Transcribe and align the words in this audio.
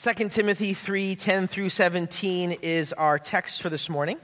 2 0.00 0.28
Timothy 0.28 0.74
3 0.74 1.16
10 1.16 1.48
through 1.48 1.70
17 1.70 2.58
is 2.62 2.92
our 2.92 3.18
text 3.18 3.60
for 3.60 3.68
this 3.68 3.88
morning. 3.88 4.16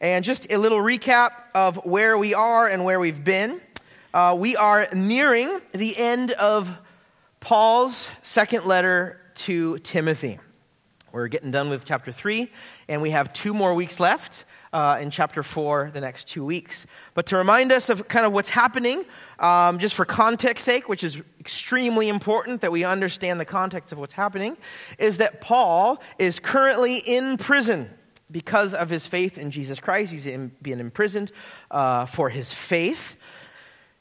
And 0.00 0.24
just 0.24 0.50
a 0.52 0.56
little 0.56 0.80
recap 0.80 1.30
of 1.54 1.76
where 1.84 2.18
we 2.18 2.34
are 2.34 2.66
and 2.66 2.84
where 2.84 2.98
we've 2.98 3.22
been. 3.22 3.60
Uh, 4.12 4.34
we 4.36 4.56
are 4.56 4.88
nearing 4.92 5.60
the 5.70 5.96
end 5.96 6.32
of 6.32 6.76
Paul's 7.38 8.10
second 8.22 8.66
letter 8.66 9.20
to 9.36 9.78
Timothy. 9.78 10.40
We're 11.12 11.28
getting 11.28 11.52
done 11.52 11.70
with 11.70 11.84
chapter 11.84 12.10
3, 12.10 12.50
and 12.88 13.00
we 13.00 13.10
have 13.10 13.32
two 13.32 13.54
more 13.54 13.74
weeks 13.74 14.00
left 14.00 14.44
uh, 14.72 14.98
in 15.00 15.10
chapter 15.10 15.42
4 15.42 15.90
the 15.92 16.00
next 16.00 16.26
two 16.26 16.44
weeks. 16.44 16.84
But 17.14 17.26
to 17.26 17.36
remind 17.36 17.70
us 17.70 17.90
of 17.90 18.08
kind 18.08 18.26
of 18.26 18.32
what's 18.32 18.48
happening, 18.48 19.04
um, 19.42 19.78
just 19.78 19.94
for 19.94 20.04
context 20.04 20.64
sake, 20.64 20.88
which 20.88 21.02
is 21.04 21.20
extremely 21.40 22.08
important 22.08 22.60
that 22.60 22.70
we 22.70 22.84
understand 22.84 23.40
the 23.40 23.44
context 23.44 23.92
of 23.92 23.98
what's 23.98 24.12
happening, 24.12 24.56
is 24.98 25.18
that 25.18 25.40
Paul 25.40 26.00
is 26.18 26.38
currently 26.38 26.98
in 26.98 27.36
prison 27.36 27.90
because 28.30 28.72
of 28.72 28.88
his 28.88 29.06
faith 29.06 29.36
in 29.36 29.50
Jesus 29.50 29.80
Christ. 29.80 30.12
He's 30.12 30.26
in, 30.26 30.52
being 30.62 30.78
imprisoned 30.78 31.32
uh, 31.70 32.06
for 32.06 32.30
his 32.30 32.52
faith. 32.52 33.16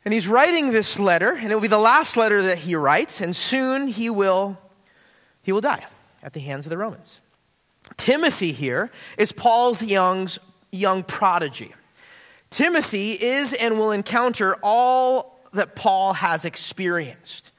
And 0.05 0.13
he's 0.13 0.27
writing 0.27 0.71
this 0.71 0.97
letter, 0.97 1.33
and 1.33 1.51
it 1.51 1.55
will 1.55 1.61
be 1.61 1.67
the 1.67 1.77
last 1.77 2.15
letter 2.15 2.41
that 2.43 2.59
he 2.59 2.75
writes, 2.75 3.19
and 3.19 3.35
soon 3.35 3.87
he 3.87 4.09
will, 4.09 4.57
he 5.41 5.51
will 5.51 5.61
die 5.61 5.85
at 6.23 6.33
the 6.33 6.39
hands 6.39 6.65
of 6.65 6.69
the 6.69 6.77
Romans. 6.77 7.19
Timothy 7.97 8.51
here 8.51 8.91
is 9.17 9.31
Paul's 9.31 9.83
young's, 9.83 10.39
young 10.71 11.03
prodigy. 11.03 11.73
Timothy 12.49 13.13
is 13.13 13.53
and 13.53 13.77
will 13.77 13.91
encounter 13.91 14.55
all 14.61 15.30
that 15.53 15.75
Paul 15.75 16.13
has 16.13 16.45
experienced. 16.45 17.51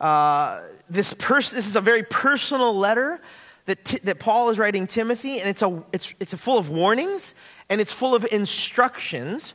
Uh, 0.00 0.62
this, 0.88 1.14
pers- 1.14 1.50
this 1.50 1.66
is 1.66 1.76
a 1.76 1.80
very 1.80 2.02
personal 2.02 2.74
letter 2.74 3.20
that, 3.66 3.84
t- 3.84 4.00
that 4.04 4.18
Paul 4.18 4.50
is 4.50 4.58
writing 4.58 4.86
Timothy, 4.86 5.40
and 5.40 5.48
it's, 5.48 5.62
a, 5.62 5.82
it's, 5.92 6.14
it's 6.18 6.32
a 6.32 6.38
full 6.38 6.58
of 6.58 6.68
warnings 6.68 7.34
and 7.68 7.80
it's 7.80 7.92
full 7.92 8.14
of 8.14 8.26
instructions 8.32 9.54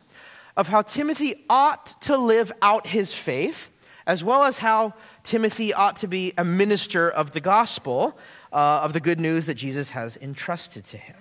of 0.55 0.69
how 0.69 0.81
Timothy 0.81 1.43
ought 1.49 2.01
to 2.01 2.17
live 2.17 2.51
out 2.61 2.87
his 2.87 3.13
faith, 3.13 3.69
as 4.07 4.23
well 4.23 4.43
as 4.43 4.59
how 4.59 4.93
Timothy 5.23 5.73
ought 5.73 5.97
to 5.97 6.07
be 6.07 6.33
a 6.37 6.45
minister 6.45 7.09
of 7.09 7.31
the 7.31 7.41
gospel, 7.41 8.17
uh, 8.53 8.81
of 8.83 8.93
the 8.93 9.01
good 9.01 9.19
news 9.19 9.47
that 9.47 9.55
Jesus 9.55 9.89
has 9.89 10.15
entrusted 10.17 10.85
to 10.85 10.97
him. 10.97 11.17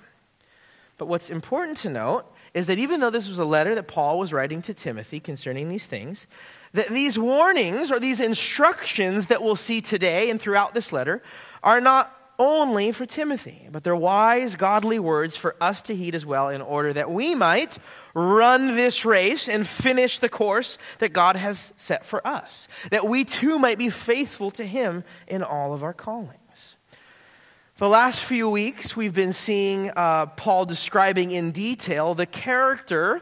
But 0.96 1.06
what's 1.06 1.30
important 1.30 1.76
to 1.78 1.90
note 1.90 2.24
is 2.52 2.66
that 2.66 2.78
even 2.78 3.00
though 3.00 3.10
this 3.10 3.28
was 3.28 3.38
a 3.38 3.44
letter 3.44 3.74
that 3.74 3.88
Paul 3.88 4.18
was 4.18 4.32
writing 4.32 4.62
to 4.62 4.74
Timothy 4.74 5.18
concerning 5.18 5.68
these 5.68 5.86
things, 5.86 6.26
that 6.72 6.88
these 6.88 7.18
warnings 7.18 7.90
or 7.90 7.98
these 7.98 8.20
instructions 8.20 9.26
that 9.26 9.42
we'll 9.42 9.56
see 9.56 9.80
today 9.80 10.30
and 10.30 10.40
throughout 10.40 10.72
this 10.72 10.92
letter 10.92 11.22
are 11.62 11.80
not 11.80 12.20
only 12.38 12.90
for 12.92 13.06
Timothy, 13.06 13.68
but 13.70 13.84
they're 13.84 13.94
wise, 13.94 14.56
godly 14.56 14.98
words 14.98 15.36
for 15.36 15.56
us 15.60 15.82
to 15.82 15.94
heed 15.94 16.14
as 16.14 16.26
well 16.26 16.48
in 16.48 16.60
order 16.60 16.92
that 16.92 17.10
we 17.10 17.34
might 17.34 17.78
run 18.14 18.76
this 18.76 19.04
race 19.04 19.48
and 19.48 19.66
finish 19.66 20.18
the 20.18 20.28
course 20.28 20.78
that 20.98 21.12
God 21.12 21.36
has 21.36 21.72
set 21.76 22.04
for 22.04 22.26
us, 22.26 22.66
that 22.90 23.06
we 23.06 23.24
too 23.24 23.58
might 23.58 23.78
be 23.78 23.88
faithful 23.88 24.50
to 24.52 24.64
Him 24.64 25.04
in 25.26 25.42
all 25.42 25.74
of 25.74 25.82
our 25.82 25.92
calling. 25.92 26.38
The 27.76 27.88
last 27.88 28.20
few 28.20 28.48
weeks, 28.48 28.94
we've 28.94 29.12
been 29.12 29.32
seeing 29.32 29.90
uh, 29.96 30.26
Paul 30.26 30.64
describing 30.64 31.32
in 31.32 31.50
detail 31.50 32.14
the 32.14 32.24
character 32.24 33.20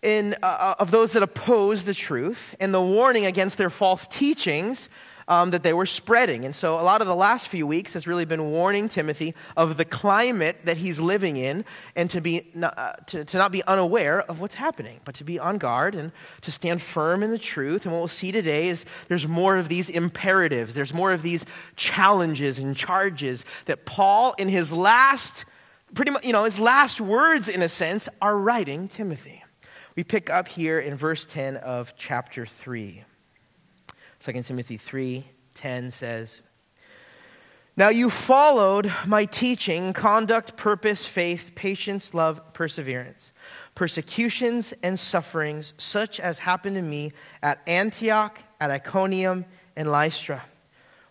in, 0.00 0.34
uh, 0.42 0.46
uh, 0.46 0.74
of 0.78 0.90
those 0.90 1.12
that 1.12 1.22
oppose 1.22 1.84
the 1.84 1.92
truth 1.92 2.54
and 2.58 2.72
the 2.72 2.80
warning 2.80 3.26
against 3.26 3.58
their 3.58 3.68
false 3.68 4.06
teachings 4.06 4.88
um, 5.28 5.50
that 5.50 5.62
they 5.62 5.72
were 5.72 5.86
spreading. 5.86 6.44
And 6.44 6.54
so, 6.54 6.74
a 6.74 6.82
lot 6.82 7.00
of 7.00 7.06
the 7.06 7.14
last 7.14 7.48
few 7.48 7.66
weeks 7.66 7.94
has 7.94 8.06
really 8.06 8.24
been 8.24 8.50
warning 8.50 8.88
Timothy 8.88 9.34
of 9.56 9.76
the 9.76 9.84
climate 9.84 10.60
that 10.64 10.76
he's 10.76 11.00
living 11.00 11.36
in 11.36 11.64
and 11.94 12.08
to, 12.10 12.20
be, 12.20 12.46
uh, 12.62 12.92
to, 13.06 13.24
to 13.24 13.36
not 13.36 13.52
be 13.52 13.62
unaware 13.64 14.22
of 14.22 14.40
what's 14.40 14.54
happening, 14.54 15.00
but 15.04 15.14
to 15.16 15.24
be 15.24 15.38
on 15.38 15.58
guard 15.58 15.94
and 15.94 16.12
to 16.42 16.50
stand 16.50 16.82
firm 16.82 17.22
in 17.22 17.30
the 17.30 17.38
truth. 17.38 17.84
And 17.84 17.92
what 17.92 17.98
we'll 17.98 18.08
see 18.08 18.32
today 18.32 18.68
is 18.68 18.84
there's 19.08 19.26
more 19.26 19.56
of 19.56 19.68
these 19.68 19.88
imperatives, 19.88 20.74
there's 20.74 20.94
more 20.94 21.12
of 21.12 21.22
these 21.22 21.44
challenges 21.74 22.58
and 22.58 22.76
charges 22.76 23.44
that 23.64 23.84
Paul, 23.86 24.34
in 24.38 24.48
his 24.48 24.72
last, 24.72 25.44
pretty 25.94 26.10
much, 26.10 26.24
you 26.24 26.32
know, 26.32 26.44
his 26.44 26.58
last 26.58 27.00
words, 27.00 27.48
in 27.48 27.62
a 27.62 27.68
sense, 27.68 28.08
are 28.22 28.36
writing 28.36 28.88
Timothy. 28.88 29.42
We 29.96 30.04
pick 30.04 30.28
up 30.28 30.48
here 30.48 30.78
in 30.78 30.94
verse 30.96 31.24
10 31.24 31.56
of 31.56 31.94
chapter 31.96 32.44
3. 32.44 33.04
2 34.26 34.42
Timothy 34.42 34.76
3:10 34.76 35.92
says, 35.92 36.40
"Now 37.76 37.90
you 37.90 38.10
followed 38.10 38.92
my 39.06 39.24
teaching, 39.24 39.92
conduct, 39.92 40.56
purpose, 40.56 41.06
faith, 41.06 41.52
patience, 41.54 42.12
love, 42.12 42.40
perseverance, 42.52 43.32
persecutions 43.76 44.74
and 44.82 44.98
sufferings 44.98 45.74
such 45.78 46.18
as 46.18 46.40
happened 46.40 46.74
to 46.74 46.82
me 46.82 47.12
at 47.40 47.60
Antioch, 47.68 48.40
at 48.60 48.72
Iconium, 48.72 49.44
and 49.76 49.92
Lystra. 49.92 50.42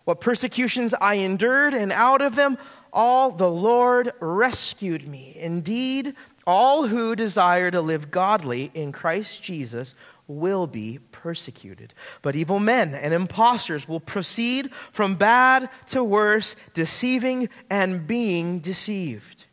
What 0.04 0.20
persecutions 0.20 0.92
I 1.00 1.14
endured, 1.14 1.72
and 1.72 1.92
out 1.92 2.20
of 2.20 2.36
them 2.36 2.58
all 2.92 3.30
the 3.30 3.50
Lord 3.50 4.12
rescued 4.20 5.08
me. 5.08 5.34
Indeed, 5.40 6.14
all 6.46 6.88
who 6.88 7.16
desire 7.16 7.70
to 7.70 7.80
live 7.80 8.10
godly 8.10 8.70
in 8.74 8.92
Christ 8.92 9.42
Jesus 9.42 9.94
will 10.28 10.66
be 10.66 10.98
persecuted. 11.12 11.94
But 12.22 12.36
evil 12.36 12.58
men 12.58 12.94
and 12.94 13.14
impostors 13.14 13.88
will 13.88 14.00
proceed 14.00 14.72
from 14.92 15.14
bad 15.14 15.70
to 15.88 16.02
worse, 16.02 16.56
deceiving 16.74 17.48
and 17.70 18.06
being 18.06 18.58
deceived. 18.60 19.44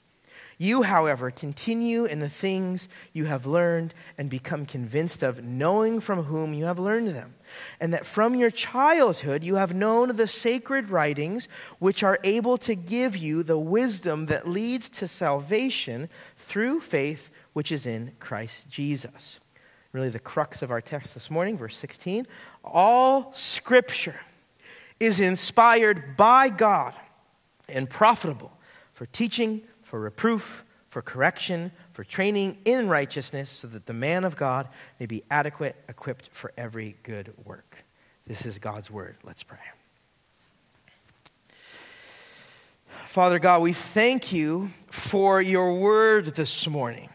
You, 0.58 0.84
however, 0.84 1.30
continue 1.32 2.06
in 2.06 2.20
the 2.20 2.30
things 2.30 2.88
you 3.12 3.26
have 3.26 3.46
learned 3.46 3.94
and 4.18 4.30
become 4.30 4.66
convinced 4.66 5.22
of, 5.22 5.44
knowing 5.44 6.00
from 6.00 6.24
whom 6.24 6.54
you 6.54 6.66
have 6.66 6.80
learned 6.80 7.10
them, 7.10 7.36
and 7.80 7.94
that 7.94 8.06
from 8.06 8.36
your 8.36 8.52
childhood 8.52 9.44
you 9.44 9.56
have 9.56 9.74
known 9.74 10.16
the 10.16 10.28
sacred 10.28 10.90
writings, 10.90 11.48
which 11.80 12.04
are 12.04 12.20
able 12.24 12.58
to 12.60 12.76
give 12.76 13.18
you 13.18 13.44
the 13.44 13.58
wisdom 13.58 14.28
that 14.28 14.48
leads 14.48 14.88
to 14.90 15.08
salvation 15.08 16.08
through 16.38 16.80
faith 16.80 17.30
which 17.54 17.72
is 17.72 17.86
in 17.86 18.14
Christ 18.20 18.68
Jesus 18.70 19.40
really 19.94 20.10
the 20.10 20.20
crux 20.20 20.62
of 20.62 20.72
our 20.72 20.82
text 20.82 21.14
this 21.14 21.30
morning, 21.32 21.58
verse 21.58 21.78
16. 21.78 22.28
All 22.64 23.32
scripture 23.32 24.20
is 25.00 25.20
inspired 25.20 26.18
by 26.18 26.50
God 26.50 26.94
and 27.70 27.90
profitable 27.90 28.52
for 28.92 29.06
teaching, 29.06 29.62
for 29.84 30.00
reproof, 30.00 30.66
for 30.90 31.02
correction, 31.02 31.72
for 31.92 32.04
training 32.04 32.58
in 32.66 32.90
righteousness, 32.90 33.50
so 33.50 33.68
that 33.68 33.86
the 33.86 33.94
man 33.94 34.24
of 34.24 34.36
God 34.36 34.68
may 35.00 35.06
be 35.06 35.24
adequate, 35.30 35.76
equipped 35.88 36.30
for 36.32 36.52
every 36.58 36.98
good 37.04 37.34
work. 37.46 37.86
This 38.26 38.46
is 38.46 38.60
God's 38.60 38.90
word. 38.90 39.18
Let's 39.24 39.44
pray. 39.44 39.60
Father 42.88 43.38
God, 43.38 43.62
we 43.62 43.74
thank 43.74 44.32
you 44.32 44.72
for 44.88 45.42
your 45.42 45.74
word 45.76 46.36
this 46.36 46.68
morning. 46.68 47.10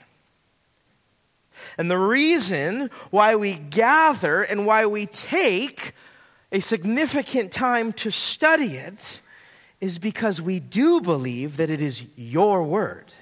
And 1.79 1.89
the 1.89 1.99
reason 1.99 2.91
why 3.11 3.37
we 3.37 3.55
gather 3.55 4.43
and 4.43 4.67
why 4.67 4.85
we 4.85 5.07
take 5.07 5.95
a 6.51 6.59
significant 6.61 7.53
time 7.53 7.93
to 7.93 8.11
study 8.11 8.77
it 8.77 9.21
is 9.81 10.01
because 10.01 10.43
we 10.43 10.59
do 10.59 11.01
believe 11.01 11.57
that 11.57 11.71
it 11.71 11.81
is 11.81 12.03
your 12.17 12.65
word. 12.65 13.13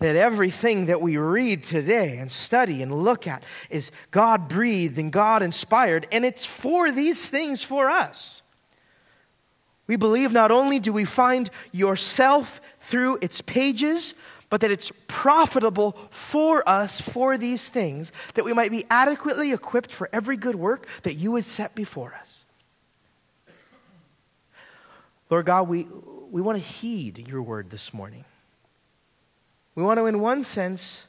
That 0.00 0.16
everything 0.16 0.86
that 0.86 1.00
we 1.00 1.16
read 1.16 1.62
today 1.62 2.18
and 2.18 2.30
study 2.30 2.82
and 2.82 3.04
look 3.04 3.26
at 3.28 3.44
is 3.70 3.92
God 4.10 4.48
breathed 4.48 4.98
and 4.98 5.12
God 5.12 5.42
inspired, 5.42 6.08
and 6.10 6.24
it's 6.24 6.44
for 6.44 6.90
these 6.90 7.28
things 7.28 7.62
for 7.62 7.88
us. 7.88 8.42
We 9.86 9.96
believe 9.96 10.32
not 10.32 10.50
only 10.50 10.80
do 10.80 10.92
we 10.92 11.04
find 11.04 11.50
yourself 11.72 12.60
through 12.80 13.18
its 13.22 13.40
pages, 13.40 14.14
but 14.50 14.60
that 14.60 14.70
it's 14.70 14.90
profitable 15.06 15.96
for 16.10 16.66
us 16.68 17.00
for 17.00 17.36
these 17.36 17.68
things, 17.68 18.12
that 18.34 18.44
we 18.44 18.52
might 18.52 18.70
be 18.70 18.84
adequately 18.90 19.52
equipped 19.52 19.92
for 19.92 20.08
every 20.12 20.36
good 20.36 20.54
work 20.54 20.86
that 21.02 21.14
you 21.14 21.32
would 21.32 21.44
set 21.44 21.74
before 21.74 22.14
us. 22.14 22.44
Lord 25.30 25.46
God, 25.46 25.68
we, 25.68 25.86
we 26.30 26.40
want 26.40 26.58
to 26.58 26.64
heed 26.64 27.28
your 27.28 27.42
word 27.42 27.70
this 27.70 27.92
morning. 27.92 28.24
We 29.74 29.82
want 29.82 29.98
to, 29.98 30.06
in 30.06 30.20
one 30.20 30.42
sense, 30.42 31.06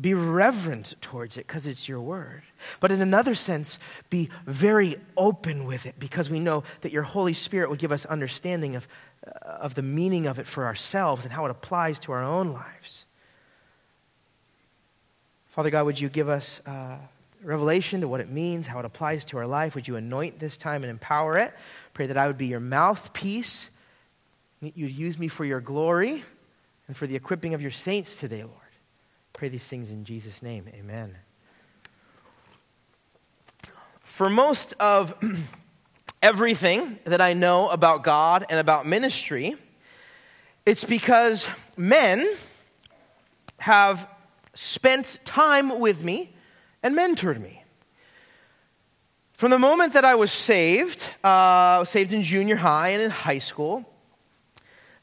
be 0.00 0.14
reverent 0.14 0.94
towards 1.00 1.36
it 1.36 1.46
because 1.46 1.66
it's 1.66 1.88
your 1.88 2.00
word. 2.00 2.42
But 2.78 2.90
in 2.90 3.02
another 3.02 3.34
sense, 3.34 3.78
be 4.08 4.30
very 4.46 4.96
open 5.16 5.66
with 5.66 5.84
it 5.84 5.96
because 5.98 6.30
we 6.30 6.40
know 6.40 6.64
that 6.80 6.92
your 6.92 7.02
Holy 7.02 7.32
Spirit 7.34 7.68
will 7.68 7.76
give 7.76 7.92
us 7.92 8.06
understanding 8.06 8.76
of 8.76 8.88
of 9.22 9.74
the 9.74 9.82
meaning 9.82 10.26
of 10.26 10.38
it 10.38 10.46
for 10.46 10.64
ourselves 10.66 11.24
and 11.24 11.32
how 11.32 11.44
it 11.44 11.50
applies 11.50 11.98
to 12.00 12.12
our 12.12 12.22
own 12.22 12.52
lives. 12.52 13.06
Father 15.48 15.70
God, 15.70 15.84
would 15.86 16.00
you 16.00 16.08
give 16.08 16.28
us 16.28 16.60
uh, 16.66 16.96
revelation 17.42 18.00
to 18.00 18.08
what 18.08 18.20
it 18.20 18.28
means, 18.28 18.66
how 18.66 18.78
it 18.78 18.84
applies 18.84 19.24
to 19.26 19.38
our 19.38 19.46
life? 19.46 19.74
Would 19.74 19.88
you 19.88 19.96
anoint 19.96 20.38
this 20.38 20.56
time 20.56 20.82
and 20.82 20.90
empower 20.90 21.36
it? 21.36 21.52
Pray 21.92 22.06
that 22.06 22.16
I 22.16 22.26
would 22.26 22.38
be 22.38 22.46
your 22.46 22.60
mouthpiece 22.60 23.70
you'd 24.60 24.96
use 24.96 25.18
me 25.18 25.28
for 25.28 25.44
your 25.44 25.60
glory 25.60 26.22
and 26.86 26.96
for 26.96 27.06
the 27.06 27.16
equipping 27.16 27.54
of 27.54 27.62
your 27.62 27.70
saints 27.70 28.16
today, 28.16 28.42
Lord. 28.42 28.56
Pray 29.32 29.48
these 29.48 29.66
things 29.66 29.90
in 29.90 30.04
Jesus' 30.04 30.42
name. 30.42 30.66
Amen. 30.74 31.16
For 34.02 34.28
most 34.28 34.74
of 34.74 35.14
everything 36.22 36.98
that 37.04 37.20
I 37.20 37.32
know 37.32 37.68
about 37.68 38.04
God 38.04 38.44
and 38.50 38.58
about 38.58 38.86
ministry, 38.86 39.56
it's 40.66 40.84
because 40.84 41.48
men 41.76 42.28
have 43.58 44.08
spent 44.54 45.20
time 45.24 45.80
with 45.80 46.04
me 46.04 46.34
and 46.82 46.96
mentored 46.96 47.40
me. 47.40 47.62
From 49.32 49.50
the 49.50 49.58
moment 49.58 49.94
that 49.94 50.04
I 50.04 50.14
was 50.16 50.30
saved, 50.30 51.02
uh, 51.24 51.84
saved 51.84 52.12
in 52.12 52.22
junior 52.22 52.56
high 52.56 52.90
and 52.90 53.02
in 53.02 53.10
high 53.10 53.38
school, 53.38 53.86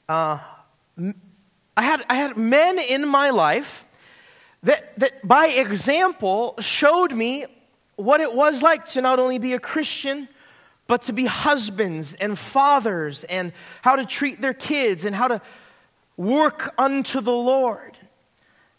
uh, 0.08 0.40
I, 1.76 1.82
had, 1.82 2.06
I 2.08 2.16
had 2.16 2.38
men 2.38 2.78
in 2.78 3.08
my 3.08 3.32
life 3.32 3.86
that, 4.62 4.98
that, 5.00 5.28
by 5.28 5.48
example, 5.48 6.56
showed 6.60 7.14
me 7.14 7.46
what 7.96 8.22
it 8.22 8.34
was 8.34 8.62
like 8.62 8.86
to 8.86 9.02
not 9.02 9.18
only 9.18 9.40
be 9.40 9.54
a 9.54 9.60
Christian, 9.60 10.30
but 10.88 11.02
to 11.04 11.14
be 11.14 11.26
husbands 11.26 12.14
and 12.14 12.40
fathers 12.40 13.24
and 13.26 13.52
how 13.82 13.96
to 13.96 14.06
treat 14.06 14.42
their 14.42 14.54
kids 14.54 15.06
and 15.06 15.16
how 15.16 15.28
to 15.28 15.42
work 16.16 16.74
unto 16.78 17.22
the 17.22 17.32
Lord. 17.32 17.98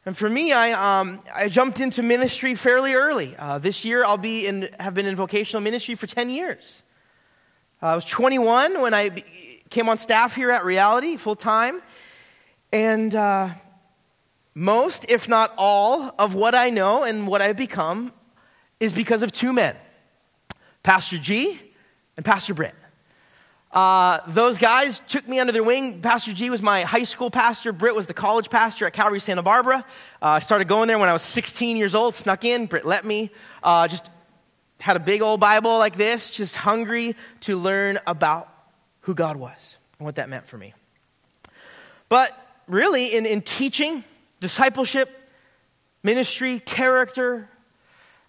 And 0.07 0.17
for 0.17 0.29
me, 0.29 0.53
I, 0.53 1.01
um, 1.01 1.21
I 1.35 1.49
jumped 1.49 1.81
into 1.81 2.03
ministry 2.03 2.55
fairly 2.55 2.95
early. 2.95 3.37
Uh, 3.37 3.59
this 3.59 3.85
year, 3.85 4.05
I'll 4.05 4.17
be 4.17 4.47
in, 4.47 4.71
have 4.81 4.95
been 4.95 5.05
in 5.05 5.15
vocational 5.15 5.63
ministry 5.63 5.95
for 5.95 6.07
10 6.07 6.31
years. 6.31 6.83
Uh, 7.83 7.89
I 7.89 7.95
was 7.95 8.07
21 8.07 8.81
when 8.81 8.95
I 8.95 9.23
came 9.69 9.89
on 9.89 9.99
staff 9.99 10.35
here 10.35 10.51
at 10.51 10.65
Reality 10.65 11.19
full 11.19 11.37
time. 11.37 11.83
And 12.73 13.15
uh, 13.15 13.51
most, 14.55 15.11
if 15.11 15.29
not 15.29 15.53
all, 15.59 16.15
of 16.19 16.35
what 16.35 16.55
I 16.55 16.71
know 16.71 17.05
and 17.05 17.27
what 17.27 17.43
I've 17.43 17.57
become 17.57 18.13
is 18.81 18.93
because 18.93 19.23
of 19.23 19.31
two 19.31 19.53
men 19.53 19.77
Pastor 20.83 21.19
G 21.19 21.61
and 22.19 22.25
Pastor 22.25 22.53
Britt. 22.53 22.75
Uh, 23.71 24.19
those 24.27 24.59
guys 24.59 25.01
took 25.07 25.29
me 25.29 25.39
under 25.39 25.53
their 25.53 25.63
wing. 25.63 26.03
Pastor 26.03 26.33
G 26.33 26.51
was 26.51 26.61
my 26.61 26.83
high 26.83 27.05
school 27.05 27.31
pastor. 27.31 27.73
Britt 27.73 27.95
was 27.95 28.09
the 28.09 28.15
college 28.15 28.51
pastor 28.51 28.87
at 28.87 28.93
Calvary 28.93 29.21
Santa 29.21 29.43
Barbara. 29.43 29.85
Uh, 30.21 30.27
I 30.27 30.39
started 30.41 30.67
going 30.67 30.89
there 30.89 30.99
when 30.99 31.09
I 31.09 31.13
was 31.13 31.23
16 31.23 31.77
years 31.77 31.95
old, 31.95 32.17
snuck 32.17 32.45
in. 32.45 32.67
Britt 32.67 32.85
let 32.85 33.05
me. 33.05 33.31
Uh, 33.63 33.87
just 33.87 34.11
had 34.81 34.97
a 34.97 35.01
big 35.01 35.23
old 35.23 35.39
Bible 35.39 35.79
like 35.79 35.97
this, 35.97 36.31
just 36.31 36.57
hungry 36.57 37.15
to 37.41 37.57
learn 37.57 38.01
about 38.05 38.53
who 39.03 39.15
God 39.15 39.37
was 39.37 39.77
and 39.99 40.07
what 40.07 40.17
that 40.17 40.29
meant 40.29 40.47
for 40.47 40.59
me. 40.59 40.75
But 42.09 42.37
really, 42.67 43.15
in, 43.15 43.27
in 43.27 43.43
teaching, 43.43 44.03
discipleship, 44.41 45.09
ministry, 46.03 46.59
character, 46.59 47.49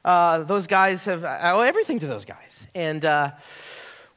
uh, 0.06 0.44
those 0.44 0.68
guys 0.68 1.06
have, 1.06 1.24
I 1.24 1.52
owe 1.52 1.62
everything 1.62 2.00
to 2.00 2.08
those 2.08 2.26
guys. 2.26 2.68
And 2.76 3.04
uh, 3.04 3.32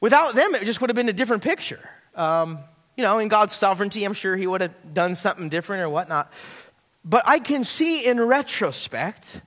without 0.03 0.35
them, 0.35 0.53
it 0.53 0.65
just 0.65 0.81
would 0.81 0.89
have 0.89 0.97
been 0.97 1.07
a 1.07 1.13
different 1.13 1.41
picture. 1.41 1.79
Um, 2.13 2.59
you 2.97 3.03
know, 3.03 3.19
in 3.19 3.29
God's 3.29 3.53
sovereignty, 3.53 4.03
I'm 4.03 4.11
sure 4.11 4.35
He 4.35 4.45
would 4.45 4.59
have 4.59 4.93
done 4.93 5.15
something 5.15 5.47
different 5.47 5.81
or 5.81 5.87
whatnot. 5.87 6.29
But 7.05 7.23
I 7.25 7.39
can 7.39 7.63
see 7.63 8.05
in 8.05 8.19
retrospect 8.19 9.41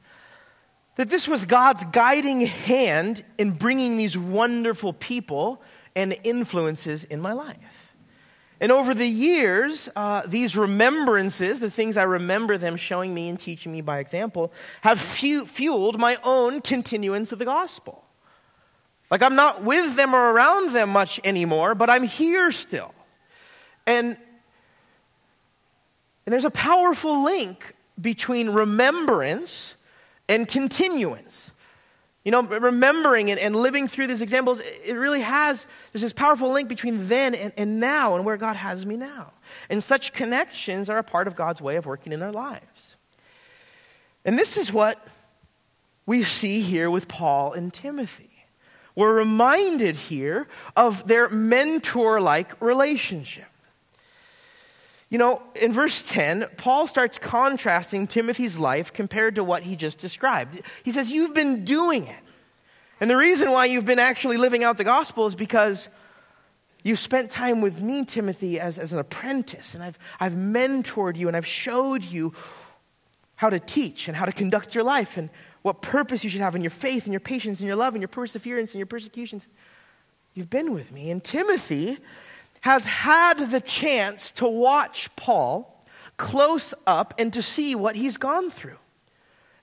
that 0.94 1.10
this 1.10 1.28
was 1.28 1.44
God's 1.44 1.84
guiding 1.84 2.40
hand 2.40 3.22
in 3.36 3.50
bringing 3.50 3.98
these 3.98 4.16
wonderful 4.16 4.94
people 4.94 5.60
and 5.94 6.16
influences 6.24 7.04
in 7.04 7.20
my 7.20 7.34
life. 7.34 7.92
And 8.58 8.72
over 8.72 8.94
the 8.94 9.06
years, 9.06 9.90
uh, 9.94 10.22
these 10.26 10.56
remembrances, 10.56 11.60
the 11.60 11.70
things 11.70 11.98
I 11.98 12.04
remember 12.04 12.56
them 12.56 12.76
showing 12.76 13.12
me 13.12 13.28
and 13.28 13.38
teaching 13.38 13.72
me 13.72 13.82
by 13.82 13.98
example, 13.98 14.54
have 14.80 14.98
fu- 14.98 15.44
fueled 15.44 16.00
my 16.00 16.16
own 16.24 16.62
continuance 16.62 17.30
of 17.30 17.38
the 17.38 17.44
gospel. 17.44 18.05
Like 19.10 19.22
I'm 19.22 19.36
not 19.36 19.62
with 19.62 19.96
them 19.96 20.14
or 20.14 20.32
around 20.32 20.72
them 20.72 20.90
much 20.90 21.20
anymore, 21.24 21.74
but 21.74 21.88
I'm 21.88 22.02
here 22.02 22.50
still. 22.50 22.92
And, 23.86 24.16
and 26.26 26.32
there's 26.32 26.44
a 26.44 26.50
powerful 26.50 27.22
link 27.22 27.74
between 28.00 28.50
remembrance 28.50 29.76
and 30.28 30.48
continuance. 30.48 31.52
You 32.24 32.32
know, 32.32 32.42
remembering 32.42 33.30
and, 33.30 33.38
and 33.38 33.54
living 33.54 33.86
through 33.86 34.08
these 34.08 34.20
examples, 34.20 34.60
it 34.60 34.94
really 34.94 35.20
has, 35.20 35.64
there's 35.92 36.02
this 36.02 36.12
powerful 36.12 36.50
link 36.50 36.68
between 36.68 37.06
then 37.06 37.36
and, 37.36 37.52
and 37.56 37.78
now 37.78 38.16
and 38.16 38.24
where 38.24 38.36
God 38.36 38.56
has 38.56 38.84
me 38.84 38.96
now. 38.96 39.32
And 39.70 39.80
such 39.80 40.12
connections 40.12 40.90
are 40.90 40.98
a 40.98 41.04
part 41.04 41.28
of 41.28 41.36
God's 41.36 41.62
way 41.62 41.76
of 41.76 41.86
working 41.86 42.12
in 42.12 42.22
our 42.22 42.32
lives. 42.32 42.96
And 44.24 44.36
this 44.36 44.56
is 44.56 44.72
what 44.72 45.06
we 46.04 46.24
see 46.24 46.60
here 46.60 46.90
with 46.90 47.06
Paul 47.06 47.52
and 47.52 47.72
Timothy. 47.72 48.35
We're 48.96 49.14
reminded 49.14 49.94
here 49.94 50.48
of 50.74 51.06
their 51.06 51.28
mentor 51.28 52.20
like 52.20 52.60
relationship. 52.60 53.44
You 55.10 55.18
know, 55.18 55.42
in 55.60 55.72
verse 55.72 56.02
10, 56.02 56.46
Paul 56.56 56.86
starts 56.86 57.18
contrasting 57.18 58.08
Timothy's 58.08 58.58
life 58.58 58.92
compared 58.92 59.36
to 59.36 59.44
what 59.44 59.62
he 59.62 59.76
just 59.76 59.98
described. 59.98 60.60
He 60.82 60.90
says, 60.90 61.12
You've 61.12 61.34
been 61.34 61.64
doing 61.64 62.06
it. 62.06 62.16
And 62.98 63.10
the 63.10 63.16
reason 63.16 63.52
why 63.52 63.66
you've 63.66 63.84
been 63.84 63.98
actually 63.98 64.38
living 64.38 64.64
out 64.64 64.78
the 64.78 64.84
gospel 64.84 65.26
is 65.26 65.34
because 65.34 65.88
you've 66.82 66.98
spent 66.98 67.30
time 67.30 67.60
with 67.60 67.82
me, 67.82 68.04
Timothy, 68.04 68.58
as, 68.58 68.78
as 68.78 68.92
an 68.92 68.98
apprentice. 68.98 69.74
And 69.74 69.82
I've, 69.82 69.98
I've 70.18 70.32
mentored 70.32 71.16
you 71.16 71.28
and 71.28 71.36
I've 71.36 71.46
showed 71.46 72.02
you 72.02 72.32
how 73.36 73.50
to 73.50 73.60
teach 73.60 74.08
and 74.08 74.16
how 74.16 74.24
to 74.24 74.32
conduct 74.32 74.74
your 74.74 74.82
life 74.82 75.18
and 75.18 75.28
what 75.66 75.82
purpose 75.82 76.22
you 76.22 76.30
should 76.30 76.40
have 76.40 76.54
in 76.54 76.62
your 76.62 76.70
faith 76.70 77.06
and 77.06 77.12
your 77.12 77.18
patience 77.18 77.58
and 77.58 77.66
your 77.66 77.74
love 77.74 77.94
and 77.94 78.00
your 78.00 78.08
perseverance 78.08 78.72
and 78.72 78.78
your 78.78 78.86
persecutions. 78.86 79.48
You've 80.32 80.48
been 80.48 80.72
with 80.72 80.92
me. 80.92 81.10
And 81.10 81.24
Timothy 81.24 81.98
has 82.60 82.86
had 82.86 83.50
the 83.50 83.60
chance 83.60 84.30
to 84.32 84.46
watch 84.46 85.10
Paul 85.16 85.84
close 86.18 86.72
up 86.86 87.14
and 87.18 87.32
to 87.32 87.42
see 87.42 87.74
what 87.74 87.96
he's 87.96 88.16
gone 88.16 88.48
through. 88.48 88.78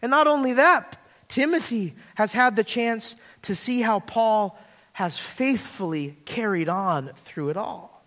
And 0.01 0.09
not 0.09 0.27
only 0.27 0.51
that, 0.51 1.01
Timothy 1.30 1.95
has 2.16 2.33
had 2.33 2.57
the 2.57 2.66
chance 2.66 3.16
to 3.44 3.56
see 3.56 3.80
how 3.80 4.01
Paul 4.01 4.59
has 4.92 5.18
faithfully 5.18 6.18
carried 6.25 6.68
on 6.68 7.11
through 7.16 7.47
it 7.47 7.56
all. 7.56 8.04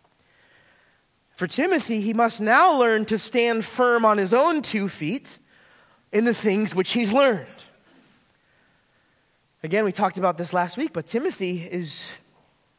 For 1.34 1.46
Timothy, 1.46 2.02
he 2.02 2.12
must 2.12 2.42
now 2.42 2.78
learn 2.78 3.06
to 3.06 3.16
stand 3.16 3.64
firm 3.64 4.04
on 4.04 4.18
his 4.18 4.34
own 4.34 4.60
two 4.60 4.90
feet 4.90 5.38
in 6.12 6.26
the 6.26 6.34
things 6.34 6.74
which 6.74 6.92
he's 6.92 7.10
learned. 7.10 7.55
Again, 9.66 9.84
we 9.84 9.90
talked 9.90 10.16
about 10.16 10.38
this 10.38 10.52
last 10.52 10.76
week, 10.76 10.92
but 10.92 11.06
Timothy 11.06 11.58
is 11.68 12.12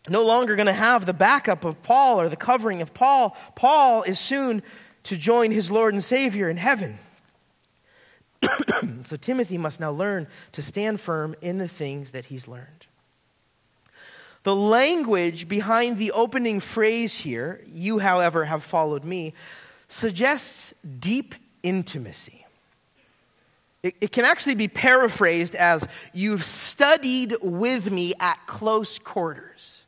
no 0.07 0.25
longer 0.25 0.55
going 0.55 0.67
to 0.67 0.71
have 0.73 1.05
the 1.05 1.11
backup 1.11 1.65
of 1.65 1.83
Paul 1.83 2.21
or 2.21 2.29
the 2.29 2.37
covering 2.37 2.81
of 2.81 2.93
Paul. 2.93 3.35
Paul 3.55 4.03
is 4.03 4.17
soon 4.17 4.63
to 5.03 5.17
join 5.17 5.51
his 5.51 5.69
Lord 5.69 5.93
and 5.93 6.01
Savior 6.01 6.47
in 6.47 6.55
heaven. 6.55 6.97
so 9.01 9.17
Timothy 9.17 9.57
must 9.57 9.81
now 9.81 9.91
learn 9.91 10.27
to 10.53 10.61
stand 10.61 11.01
firm 11.01 11.35
in 11.41 11.57
the 11.57 11.67
things 11.67 12.13
that 12.13 12.27
he's 12.27 12.47
learned. 12.47 12.87
The 14.43 14.55
language 14.55 15.49
behind 15.49 15.97
the 15.97 16.13
opening 16.13 16.61
phrase 16.61 17.19
here, 17.19 17.65
you, 17.67 17.99
however, 17.99 18.45
have 18.45 18.63
followed 18.63 19.03
me, 19.03 19.33
suggests 19.89 20.73
deep 20.97 21.35
intimacy. 21.63 22.46
It, 23.83 23.95
it, 24.01 24.11
can 24.11 24.25
actually 24.25 24.55
be 24.55 24.67
paraphrased 24.67 25.55
as, 25.55 25.87
You've 26.13 26.43
studied 26.43 27.35
with 27.41 27.91
me 27.91 28.13
at 28.19 28.39
close 28.47 28.97
quarters 28.97 29.85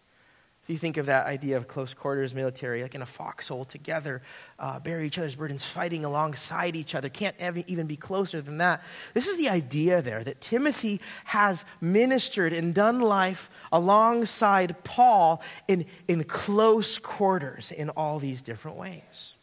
If 0.63 0.69
you 0.69 0.77
think 0.77 0.97
of 0.97 1.07
that 1.07 1.25
idea 1.25 1.57
of 1.57 1.67
close 1.67 1.95
quarters 1.95 2.35
military, 2.35 2.83
like 2.83 2.93
in 2.93 3.01
a 3.01 3.07
foxhole 3.07 3.65
together, 3.65 4.21
uh, 4.59 4.79
bear 4.79 5.01
each 5.01 5.17
other's 5.17 5.33
burdens, 5.33 5.65
fighting 5.65 6.05
alongside 6.05 6.75
each 6.75 6.93
other, 6.93 7.09
can't 7.09 7.35
even 7.67 7.87
be 7.87 7.95
closer 7.95 8.41
than 8.41 8.59
that. 8.59 8.83
This 9.15 9.27
is 9.27 9.37
the 9.37 9.49
idea 9.49 10.03
there 10.03 10.23
that 10.23 10.39
Timothy 10.39 11.01
has 11.25 11.65
ministered 11.81 12.53
and 12.53 12.75
done 12.75 13.01
life 13.01 13.49
alongside 13.71 14.83
Paul 14.83 15.41
in, 15.67 15.85
in 16.07 16.25
close 16.25 16.99
quarters 16.99 17.71
in 17.71 17.89
all 17.89 18.19
these 18.19 18.43
different 18.43 18.77
ways. 18.77 19.33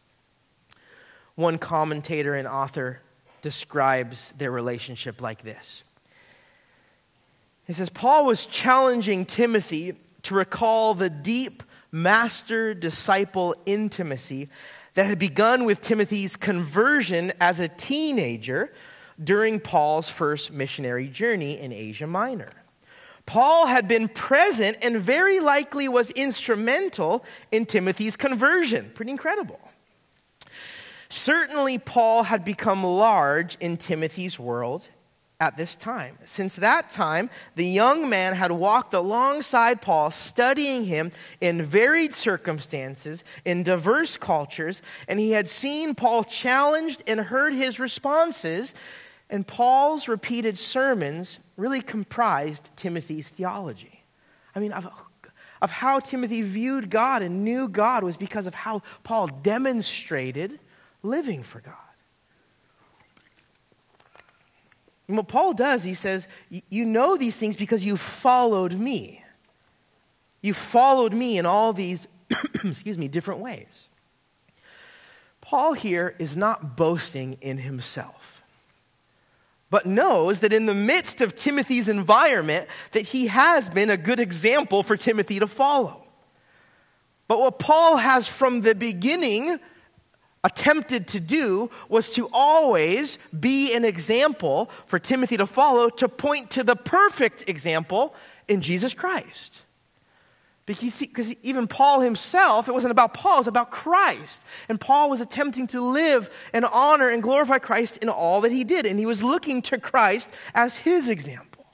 One 1.35 1.59
commentator 1.59 2.37
and 2.37 2.47
author 2.47 3.01
describes 3.47 4.33
their 4.39 4.51
relationship 4.51 5.23
like 5.23 5.43
this. 5.43 5.85
He 7.65 7.73
says, 7.73 7.91
Paul 7.91 8.27
was 8.27 8.45
challenging 8.45 9.25
Timothy 9.25 9.95
to 10.23 10.35
recall 10.35 10.95
the 10.95 11.09
deep 11.09 11.63
master 11.93 12.75
disciple 12.75 13.55
intimacy 13.65 14.49
that 14.95 15.07
had 15.07 15.21
begun 15.21 15.65
with 15.65 15.81
Timothy's 15.81 16.35
conversion 16.35 17.33
as 17.41 17.61
a 17.61 17.69
teenager 17.69 18.73
during 19.23 19.61
Paul's 19.61 20.09
first 20.09 20.51
missionary 20.51 21.07
journey 21.07 21.57
in 21.57 21.73
Asia 21.73 22.09
Minor. 22.09 22.51
Paul 23.27 23.69
had 23.69 23.87
been 23.87 24.09
present 24.09 24.79
and 24.83 24.97
very 24.97 25.39
likely 25.39 25.89
was 25.89 26.11
instrumental 26.11 27.25
in 27.53 27.65
Timothy's 27.65 28.17
conversion. 28.17 28.91
Pretty 28.93 29.13
incredible. 29.13 29.61
Certainly, 31.17 31.79
Paul 31.79 32.25
had 32.25 32.45
become 32.45 32.85
large 32.85 33.57
in 33.59 33.79
Timothy's 33.79 34.39
world 34.39 34.89
at 35.41 35.57
this 35.57 35.75
time. 35.75 36.19
Since 36.25 36.57
that 36.57 36.91
time, 36.91 37.31
the 37.55 37.65
young 37.65 38.11
man 38.11 38.35
had 38.35 38.53
walked 38.53 38.93
alongside 38.93 39.81
Paul, 39.81 40.11
studying 40.11 40.85
him 40.85 41.13
in 41.41 41.63
varied 41.63 42.13
circumstances, 42.13 43.25
in 43.47 43.63
diverse 43.63 44.19
cultures, 44.19 44.83
and 45.09 45.19
he 45.19 45.31
had 45.31 45.49
seen 45.49 45.95
Paul 45.95 46.23
challenged 46.23 47.03
and 47.07 47.19
heard 47.19 47.55
his 47.55 47.81
responses. 47.81 48.75
And 49.31 49.47
Paul's 49.47 50.09
repeated 50.09 50.59
sermons 50.59 51.39
really 51.57 51.81
comprised 51.81 52.71
Timothy's 52.77 53.31
theology. 53.31 54.03
I 54.55 54.61
mean, 54.61 54.73
of, 54.73 54.87
of 55.63 55.71
how 55.71 55.99
Timothy 55.99 56.43
viewed 56.43 56.91
God 56.91 57.23
and 57.23 57.43
knew 57.43 57.69
God 57.69 58.05
was 58.05 58.19
because 58.19 58.47
of 58.47 58.55
how 58.55 58.83
Paul 59.03 59.29
demonstrated 59.29 60.61
living 61.07 61.43
for 61.43 61.61
God. 61.61 61.75
And 65.09 65.17
what 65.17 65.29
Paul 65.29 65.53
does, 65.55 65.85
he 65.85 65.95
says, 65.95 66.27
You 66.51 66.85
know 66.85 67.17
these 67.17 67.37
things 67.37 67.57
because 67.57 67.85
you 67.85 67.97
followed 67.97 68.73
me. 68.73 69.23
You 70.43 70.55
followed 70.55 71.13
me 71.13 71.39
in 71.39 71.47
all 71.47 71.73
these, 71.73 72.07
excuse 72.65 72.99
me, 72.99 73.09
different 73.09 73.41
ways. 73.41 73.89
Paul 75.41 75.75
here 75.75 76.17
is 76.19 76.37
not 76.37 76.77
boasting 76.77 77.39
in 77.41 77.59
himself, 77.59 78.43
but 79.71 79.87
knows 79.87 80.41
that 80.41 80.53
in 80.53 80.67
the 80.67 80.75
midst 80.75 81.21
of 81.21 81.37
Timothy's 81.37 81.89
environment, 81.89 82.69
that 82.91 83.07
he 83.07 83.29
has 83.29 83.69
been 83.69 83.89
a 83.89 83.97
good 83.97 84.19
example 84.19 84.83
for 84.83 84.97
Timothy 84.97 85.39
to 85.39 85.47
follow. 85.47 86.03
But 87.29 87.39
what 87.39 87.61
Paul 87.61 87.97
has 87.97 88.27
from 88.27 88.63
the 88.63 88.75
beginning 88.75 89.61
attempted 90.45 91.09
to 91.09 91.21
do 91.21 91.71
was 91.89 92.11
to 92.13 92.29
always 92.33 93.19
be 93.39 93.75
an 93.75 93.85
example 93.85 94.71
for 94.87 94.99
Timothy 94.99 95.37
to 95.37 95.47
follow, 95.47 95.89
to 95.91 96.09
point 96.09 96.51
to 96.53 96.63
the 96.63 96.77
perfect 96.77 97.45
example 97.49 98.15
in 98.47 98.61
Jesus 98.61 98.95
Christ. 98.95 99.63
Because 100.67 101.35
even 101.45 101.69
Paul 101.69 102.01
himself, 102.01 102.69
it 102.69 102.73
wasn't 102.73 102.91
about 102.91 103.15
Paul, 103.15 103.37
it 103.37 103.39
was 103.39 103.47
about 103.47 103.71
Christ. 103.71 104.45
And 104.69 104.81
Paul 104.81 105.11
was 105.11 105.21
attempting 105.21 105.69
to 105.69 105.81
live 105.81 106.29
and 106.53 106.65
honor 106.65 107.09
and 107.09 107.23
glorify 107.23 107.59
Christ 107.59 107.99
in 107.99 108.09
all 108.09 108.41
that 108.41 108.51
he 108.51 108.65
did. 108.65 108.85
And 108.85 108.99
he 108.99 109.07
was 109.07 109.23
looking 109.23 109.63
to 109.63 109.79
Christ 109.79 110.29
as 110.55 110.79
his 110.79 111.09
example. 111.09 111.67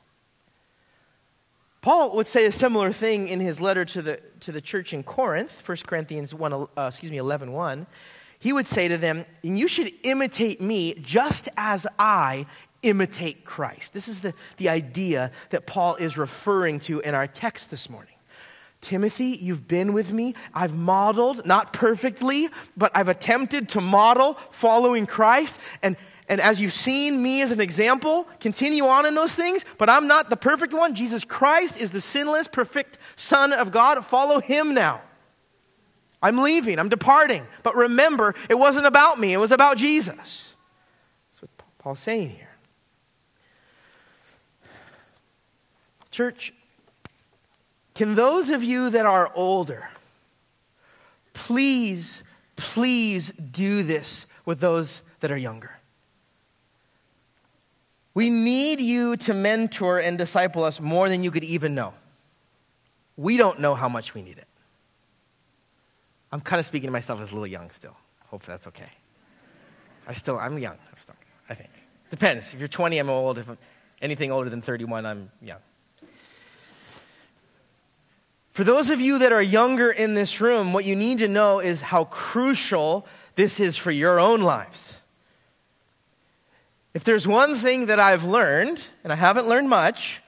Paul 1.80 2.14
would 2.16 2.26
say 2.26 2.44
a 2.44 2.52
similar 2.52 2.92
thing 2.92 3.28
in 3.28 3.40
his 3.40 3.60
letter 3.60 3.84
to 3.86 4.02
the, 4.02 4.20
to 4.40 4.52
the 4.52 4.60
church 4.60 4.92
in 4.92 5.02
Corinth, 5.02 5.66
1 5.66 5.78
Corinthians 5.86 6.34
1, 6.34 6.52
uh, 6.52 6.66
excuse 6.88 7.10
me, 7.10 7.16
11, 7.16 7.50
1 7.52 7.86
he 8.42 8.52
would 8.52 8.66
say 8.66 8.88
to 8.88 8.98
them, 8.98 9.24
You 9.42 9.68
should 9.68 9.92
imitate 10.02 10.60
me 10.60 10.94
just 10.94 11.48
as 11.56 11.86
I 11.96 12.44
imitate 12.82 13.44
Christ. 13.44 13.94
This 13.94 14.08
is 14.08 14.20
the, 14.20 14.34
the 14.56 14.68
idea 14.68 15.30
that 15.50 15.64
Paul 15.64 15.94
is 15.94 16.18
referring 16.18 16.80
to 16.80 16.98
in 16.98 17.14
our 17.14 17.28
text 17.28 17.70
this 17.70 17.88
morning. 17.88 18.16
Timothy, 18.80 19.38
you've 19.40 19.68
been 19.68 19.92
with 19.92 20.12
me. 20.12 20.34
I've 20.52 20.76
modeled, 20.76 21.46
not 21.46 21.72
perfectly, 21.72 22.48
but 22.76 22.90
I've 22.96 23.08
attempted 23.08 23.68
to 23.70 23.80
model 23.80 24.34
following 24.50 25.06
Christ. 25.06 25.60
And, 25.80 25.96
and 26.28 26.40
as 26.40 26.60
you've 26.60 26.72
seen 26.72 27.22
me 27.22 27.42
as 27.42 27.52
an 27.52 27.60
example, 27.60 28.26
continue 28.40 28.86
on 28.86 29.06
in 29.06 29.14
those 29.14 29.36
things, 29.36 29.64
but 29.78 29.88
I'm 29.88 30.08
not 30.08 30.30
the 30.30 30.36
perfect 30.36 30.72
one. 30.72 30.96
Jesus 30.96 31.22
Christ 31.22 31.80
is 31.80 31.92
the 31.92 32.00
sinless, 32.00 32.48
perfect 32.48 32.98
Son 33.14 33.52
of 33.52 33.70
God. 33.70 34.04
Follow 34.04 34.40
him 34.40 34.74
now. 34.74 35.00
I'm 36.22 36.38
leaving, 36.38 36.78
I'm 36.78 36.88
departing. 36.88 37.46
But 37.62 37.74
remember, 37.74 38.34
it 38.48 38.54
wasn't 38.54 38.86
about 38.86 39.18
me, 39.18 39.32
it 39.32 39.38
was 39.38 39.50
about 39.50 39.76
Jesus. 39.76 40.54
That's 41.32 41.42
what 41.42 41.50
Paul's 41.78 42.00
saying 42.00 42.30
here. 42.30 42.48
Church, 46.10 46.52
can 47.94 48.14
those 48.14 48.50
of 48.50 48.62
you 48.62 48.90
that 48.90 49.06
are 49.06 49.30
older 49.34 49.88
please, 51.34 52.22
please 52.56 53.32
do 53.32 53.82
this 53.82 54.26
with 54.44 54.60
those 54.60 55.02
that 55.20 55.30
are 55.30 55.36
younger? 55.36 55.78
We 58.14 58.28
need 58.28 58.80
you 58.80 59.16
to 59.16 59.32
mentor 59.32 59.98
and 59.98 60.18
disciple 60.18 60.64
us 60.64 60.80
more 60.80 61.08
than 61.08 61.24
you 61.24 61.30
could 61.30 61.44
even 61.44 61.74
know. 61.74 61.94
We 63.16 63.38
don't 63.38 63.58
know 63.58 63.74
how 63.74 63.88
much 63.88 64.14
we 64.14 64.20
need 64.20 64.36
it. 64.36 64.46
I'm 66.32 66.40
kind 66.40 66.58
of 66.58 66.66
speaking 66.66 66.88
to 66.88 66.92
myself 66.92 67.20
as 67.20 67.30
a 67.30 67.34
little 67.34 67.46
young 67.46 67.70
still. 67.70 67.96
Hopefully 68.26 68.54
that's 68.54 68.66
okay. 68.68 68.88
I 70.08 70.14
still, 70.14 70.38
I'm 70.38 70.58
young, 70.58 70.78
I 71.48 71.54
think. 71.54 71.70
Depends. 72.10 72.52
If 72.52 72.58
you're 72.58 72.68
20, 72.68 72.98
I'm 72.98 73.10
old. 73.10 73.38
If 73.38 73.48
I'm 73.48 73.58
anything 74.00 74.32
older 74.32 74.50
than 74.50 74.62
31, 74.62 75.06
I'm 75.06 75.30
young. 75.40 75.60
For 78.50 78.64
those 78.64 78.90
of 78.90 79.00
you 79.00 79.18
that 79.18 79.32
are 79.32 79.40
younger 79.40 79.90
in 79.90 80.14
this 80.14 80.40
room, 80.40 80.72
what 80.72 80.84
you 80.84 80.96
need 80.96 81.18
to 81.18 81.28
know 81.28 81.60
is 81.60 81.80
how 81.80 82.04
crucial 82.04 83.06
this 83.34 83.60
is 83.60 83.76
for 83.76 83.90
your 83.90 84.20
own 84.20 84.42
lives. 84.42 84.98
If 86.92 87.04
there's 87.04 87.26
one 87.26 87.54
thing 87.56 87.86
that 87.86 87.98
I've 87.98 88.24
learned, 88.24 88.88
and 89.04 89.12
I 89.12 89.16
haven't 89.16 89.48
learned 89.48 89.70
much 89.70 90.20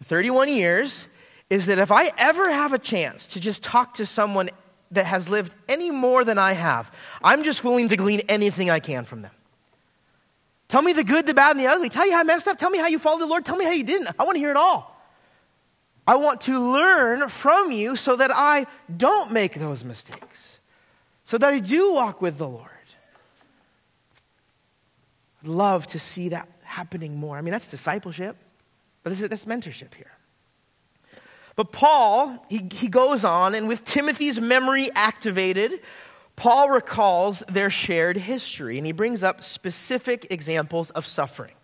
in 0.00 0.06
31 0.06 0.48
years, 0.48 1.06
is 1.50 1.66
that 1.66 1.78
if 1.78 1.92
I 1.92 2.10
ever 2.18 2.50
have 2.50 2.72
a 2.72 2.78
chance 2.78 3.26
to 3.28 3.40
just 3.40 3.62
talk 3.62 3.94
to 3.94 4.06
someone 4.06 4.50
that 4.90 5.06
has 5.06 5.28
lived 5.28 5.54
any 5.68 5.90
more 5.90 6.24
than 6.24 6.38
I 6.38 6.52
have, 6.52 6.90
I'm 7.22 7.44
just 7.44 7.62
willing 7.64 7.88
to 7.88 7.96
glean 7.96 8.20
anything 8.28 8.70
I 8.70 8.80
can 8.80 9.04
from 9.04 9.22
them. 9.22 9.32
Tell 10.68 10.82
me 10.82 10.92
the 10.92 11.04
good, 11.04 11.26
the 11.26 11.34
bad, 11.34 11.52
and 11.52 11.60
the 11.60 11.66
ugly. 11.66 11.88
Tell 11.88 12.06
you 12.06 12.12
how 12.12 12.20
I 12.20 12.24
messed 12.24 12.46
up. 12.46 12.58
Tell 12.58 12.70
me 12.70 12.78
how 12.78 12.88
you 12.88 12.98
followed 12.98 13.20
the 13.20 13.26
Lord. 13.26 13.44
Tell 13.44 13.56
me 13.56 13.64
how 13.64 13.70
you 13.70 13.84
didn't. 13.84 14.08
I 14.18 14.24
want 14.24 14.36
to 14.36 14.40
hear 14.40 14.50
it 14.50 14.56
all. 14.56 14.94
I 16.06 16.16
want 16.16 16.40
to 16.42 16.58
learn 16.58 17.28
from 17.28 17.70
you 17.70 17.96
so 17.96 18.16
that 18.16 18.30
I 18.34 18.66
don't 18.94 19.30
make 19.30 19.54
those 19.54 19.84
mistakes, 19.84 20.58
so 21.22 21.36
that 21.36 21.52
I 21.52 21.58
do 21.58 21.92
walk 21.92 22.22
with 22.22 22.38
the 22.38 22.48
Lord. 22.48 22.70
I'd 25.42 25.48
love 25.48 25.86
to 25.88 25.98
see 25.98 26.30
that 26.30 26.48
happening 26.62 27.16
more. 27.16 27.36
I 27.36 27.42
mean, 27.42 27.52
that's 27.52 27.66
discipleship, 27.66 28.36
but 29.02 29.10
this 29.10 29.20
is, 29.20 29.28
that's 29.28 29.44
mentorship 29.44 29.94
here. 29.94 30.10
But 31.58 31.72
Paul, 31.72 32.46
he, 32.48 32.68
he 32.72 32.86
goes 32.86 33.24
on, 33.24 33.52
and 33.56 33.66
with 33.66 33.84
Timothy's 33.84 34.40
memory 34.40 34.92
activated, 34.94 35.80
Paul 36.36 36.70
recalls 36.70 37.42
their 37.48 37.68
shared 37.68 38.16
history, 38.16 38.78
and 38.78 38.86
he 38.86 38.92
brings 38.92 39.24
up 39.24 39.42
specific 39.42 40.28
examples 40.30 40.90
of 40.90 41.04
suffering. 41.04 41.54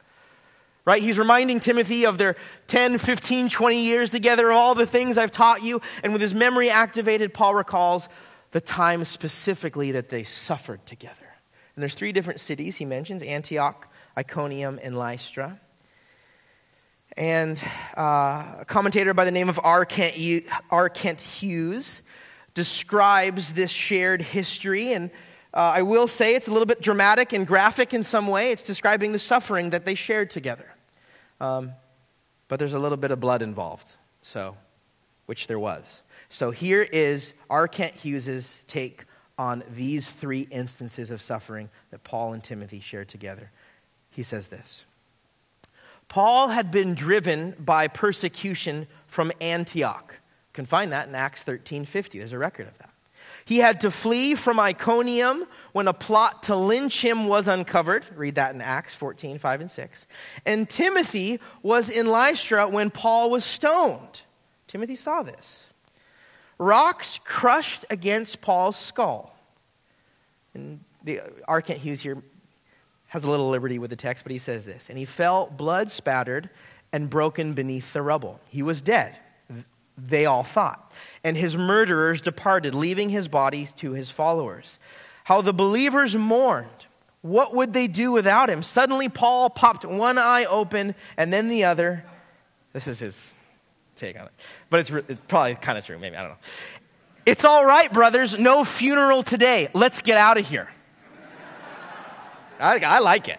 Right? 0.84 1.00
He's 1.00 1.16
reminding 1.16 1.60
Timothy 1.60 2.06
of 2.06 2.18
their 2.18 2.34
10, 2.66 2.98
15, 2.98 3.50
20 3.50 3.84
years 3.84 4.10
together, 4.10 4.50
of 4.50 4.56
all 4.56 4.74
the 4.74 4.84
things 4.84 5.16
I've 5.16 5.30
taught 5.30 5.62
you. 5.62 5.80
And 6.02 6.12
with 6.12 6.20
his 6.20 6.34
memory 6.34 6.70
activated, 6.70 7.32
Paul 7.32 7.54
recalls 7.54 8.08
the 8.50 8.60
time 8.60 9.04
specifically 9.04 9.92
that 9.92 10.08
they 10.08 10.24
suffered 10.24 10.84
together. 10.86 11.36
And 11.76 11.82
there's 11.84 11.94
three 11.94 12.10
different 12.10 12.40
cities 12.40 12.78
he 12.78 12.84
mentions 12.84 13.22
Antioch, 13.22 13.88
Iconium, 14.18 14.80
and 14.82 14.98
Lystra. 14.98 15.60
And 17.16 17.62
uh, 17.96 18.56
a 18.60 18.64
commentator 18.66 19.14
by 19.14 19.24
the 19.24 19.30
name 19.30 19.48
of 19.48 19.60
R. 19.62 19.84
Kent, 19.84 20.46
R. 20.70 20.88
Kent 20.88 21.20
Hughes 21.20 22.02
describes 22.54 23.52
this 23.52 23.70
shared 23.70 24.22
history. 24.22 24.92
And 24.92 25.10
uh, 25.52 25.74
I 25.76 25.82
will 25.82 26.08
say 26.08 26.34
it's 26.34 26.48
a 26.48 26.50
little 26.50 26.66
bit 26.66 26.80
dramatic 26.80 27.32
and 27.32 27.46
graphic 27.46 27.94
in 27.94 28.02
some 28.02 28.26
way. 28.26 28.50
It's 28.50 28.62
describing 28.62 29.12
the 29.12 29.18
suffering 29.18 29.70
that 29.70 29.84
they 29.84 29.94
shared 29.94 30.30
together. 30.30 30.74
Um, 31.40 31.72
but 32.48 32.58
there's 32.58 32.72
a 32.72 32.78
little 32.78 32.98
bit 32.98 33.10
of 33.10 33.20
blood 33.20 33.42
involved, 33.42 33.92
so, 34.20 34.56
which 35.26 35.46
there 35.46 35.58
was. 35.58 36.02
So 36.28 36.50
here 36.50 36.82
is 36.82 37.32
R. 37.48 37.68
Kent 37.68 37.94
Hughes's 37.96 38.58
take 38.66 39.04
on 39.38 39.62
these 39.74 40.08
three 40.10 40.46
instances 40.50 41.10
of 41.10 41.22
suffering 41.22 41.68
that 41.90 42.04
Paul 42.04 42.32
and 42.32 42.42
Timothy 42.42 42.80
shared 42.80 43.08
together. 43.08 43.50
He 44.10 44.22
says 44.22 44.48
this. 44.48 44.84
Paul 46.14 46.50
had 46.50 46.70
been 46.70 46.94
driven 46.94 47.56
by 47.58 47.88
persecution 47.88 48.86
from 49.08 49.32
Antioch. 49.40 50.12
You 50.12 50.52
can 50.52 50.64
find 50.64 50.92
that 50.92 51.08
in 51.08 51.14
Acts 51.16 51.42
13 51.42 51.84
50. 51.84 52.20
There's 52.20 52.32
a 52.32 52.38
record 52.38 52.68
of 52.68 52.78
that. 52.78 52.90
He 53.44 53.58
had 53.58 53.80
to 53.80 53.90
flee 53.90 54.36
from 54.36 54.60
Iconium 54.60 55.44
when 55.72 55.88
a 55.88 55.92
plot 55.92 56.44
to 56.44 56.54
lynch 56.54 57.02
him 57.02 57.26
was 57.26 57.48
uncovered. 57.48 58.06
Read 58.14 58.36
that 58.36 58.54
in 58.54 58.60
Acts 58.60 58.94
14 58.94 59.40
5 59.40 59.62
and 59.62 59.68
6. 59.68 60.06
And 60.46 60.70
Timothy 60.70 61.40
was 61.64 61.90
in 61.90 62.06
Lystra 62.06 62.68
when 62.68 62.90
Paul 62.90 63.28
was 63.28 63.44
stoned. 63.44 64.22
Timothy 64.68 64.94
saw 64.94 65.24
this. 65.24 65.66
Rocks 66.58 67.18
crushed 67.24 67.86
against 67.90 68.40
Paul's 68.40 68.76
skull. 68.76 69.36
And 70.54 70.78
the 71.02 71.22
R. 71.48 71.58
Hughes 71.58 72.02
here 72.02 72.22
has 73.14 73.22
a 73.22 73.30
little 73.30 73.48
liberty 73.48 73.78
with 73.78 73.90
the 73.90 73.96
text, 73.96 74.24
but 74.24 74.32
he 74.32 74.38
says 74.38 74.66
this 74.66 74.90
And 74.90 74.98
he 74.98 75.04
fell 75.04 75.46
blood 75.46 75.90
spattered 75.90 76.50
and 76.92 77.08
broken 77.08 77.54
beneath 77.54 77.92
the 77.92 78.02
rubble. 78.02 78.40
He 78.48 78.60
was 78.60 78.82
dead, 78.82 79.16
they 79.96 80.26
all 80.26 80.42
thought. 80.42 80.92
And 81.22 81.36
his 81.36 81.56
murderers 81.56 82.20
departed, 82.20 82.74
leaving 82.74 83.10
his 83.10 83.28
bodies 83.28 83.70
to 83.74 83.92
his 83.92 84.10
followers. 84.10 84.80
How 85.24 85.40
the 85.40 85.54
believers 85.54 86.16
mourned. 86.16 86.86
What 87.22 87.54
would 87.54 87.72
they 87.72 87.86
do 87.86 88.10
without 88.10 88.50
him? 88.50 88.64
Suddenly, 88.64 89.08
Paul 89.08 89.48
popped 89.48 89.84
one 89.84 90.18
eye 90.18 90.44
open 90.44 90.96
and 91.16 91.32
then 91.32 91.48
the 91.48 91.64
other. 91.64 92.04
This 92.72 92.88
is 92.88 92.98
his 92.98 93.30
take 93.94 94.18
on 94.18 94.26
it. 94.26 94.32
But 94.70 94.80
it's, 94.80 94.90
it's 94.90 95.20
probably 95.28 95.54
kind 95.54 95.78
of 95.78 95.86
true, 95.86 95.98
maybe. 96.00 96.16
I 96.16 96.22
don't 96.22 96.32
know. 96.32 96.38
It's 97.24 97.44
all 97.44 97.64
right, 97.64 97.90
brothers. 97.92 98.36
No 98.36 98.64
funeral 98.64 99.22
today. 99.22 99.68
Let's 99.72 100.02
get 100.02 100.18
out 100.18 100.36
of 100.36 100.46
here. 100.48 100.68
I, 102.60 102.78
I 102.78 102.98
like 103.00 103.28
it. 103.28 103.38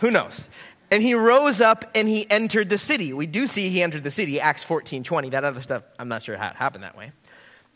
Who 0.00 0.10
knows? 0.10 0.48
And 0.90 1.02
he 1.02 1.14
rose 1.14 1.60
up 1.60 1.90
and 1.94 2.08
he 2.08 2.28
entered 2.30 2.70
the 2.70 2.78
city. 2.78 3.12
We 3.12 3.26
do 3.26 3.46
see 3.46 3.68
he 3.68 3.82
entered 3.82 4.04
the 4.04 4.10
city, 4.10 4.40
Acts 4.40 4.62
14 4.64 5.02
20. 5.02 5.30
That 5.30 5.44
other 5.44 5.62
stuff, 5.62 5.82
I'm 5.98 6.08
not 6.08 6.22
sure 6.22 6.36
how 6.36 6.48
it 6.48 6.56
happened 6.56 6.84
that 6.84 6.96
way. 6.96 7.12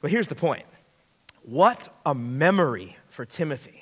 But 0.00 0.10
here's 0.10 0.28
the 0.28 0.34
point 0.34 0.64
what 1.42 1.88
a 2.06 2.14
memory 2.14 2.96
for 3.08 3.24
Timothy. 3.24 3.78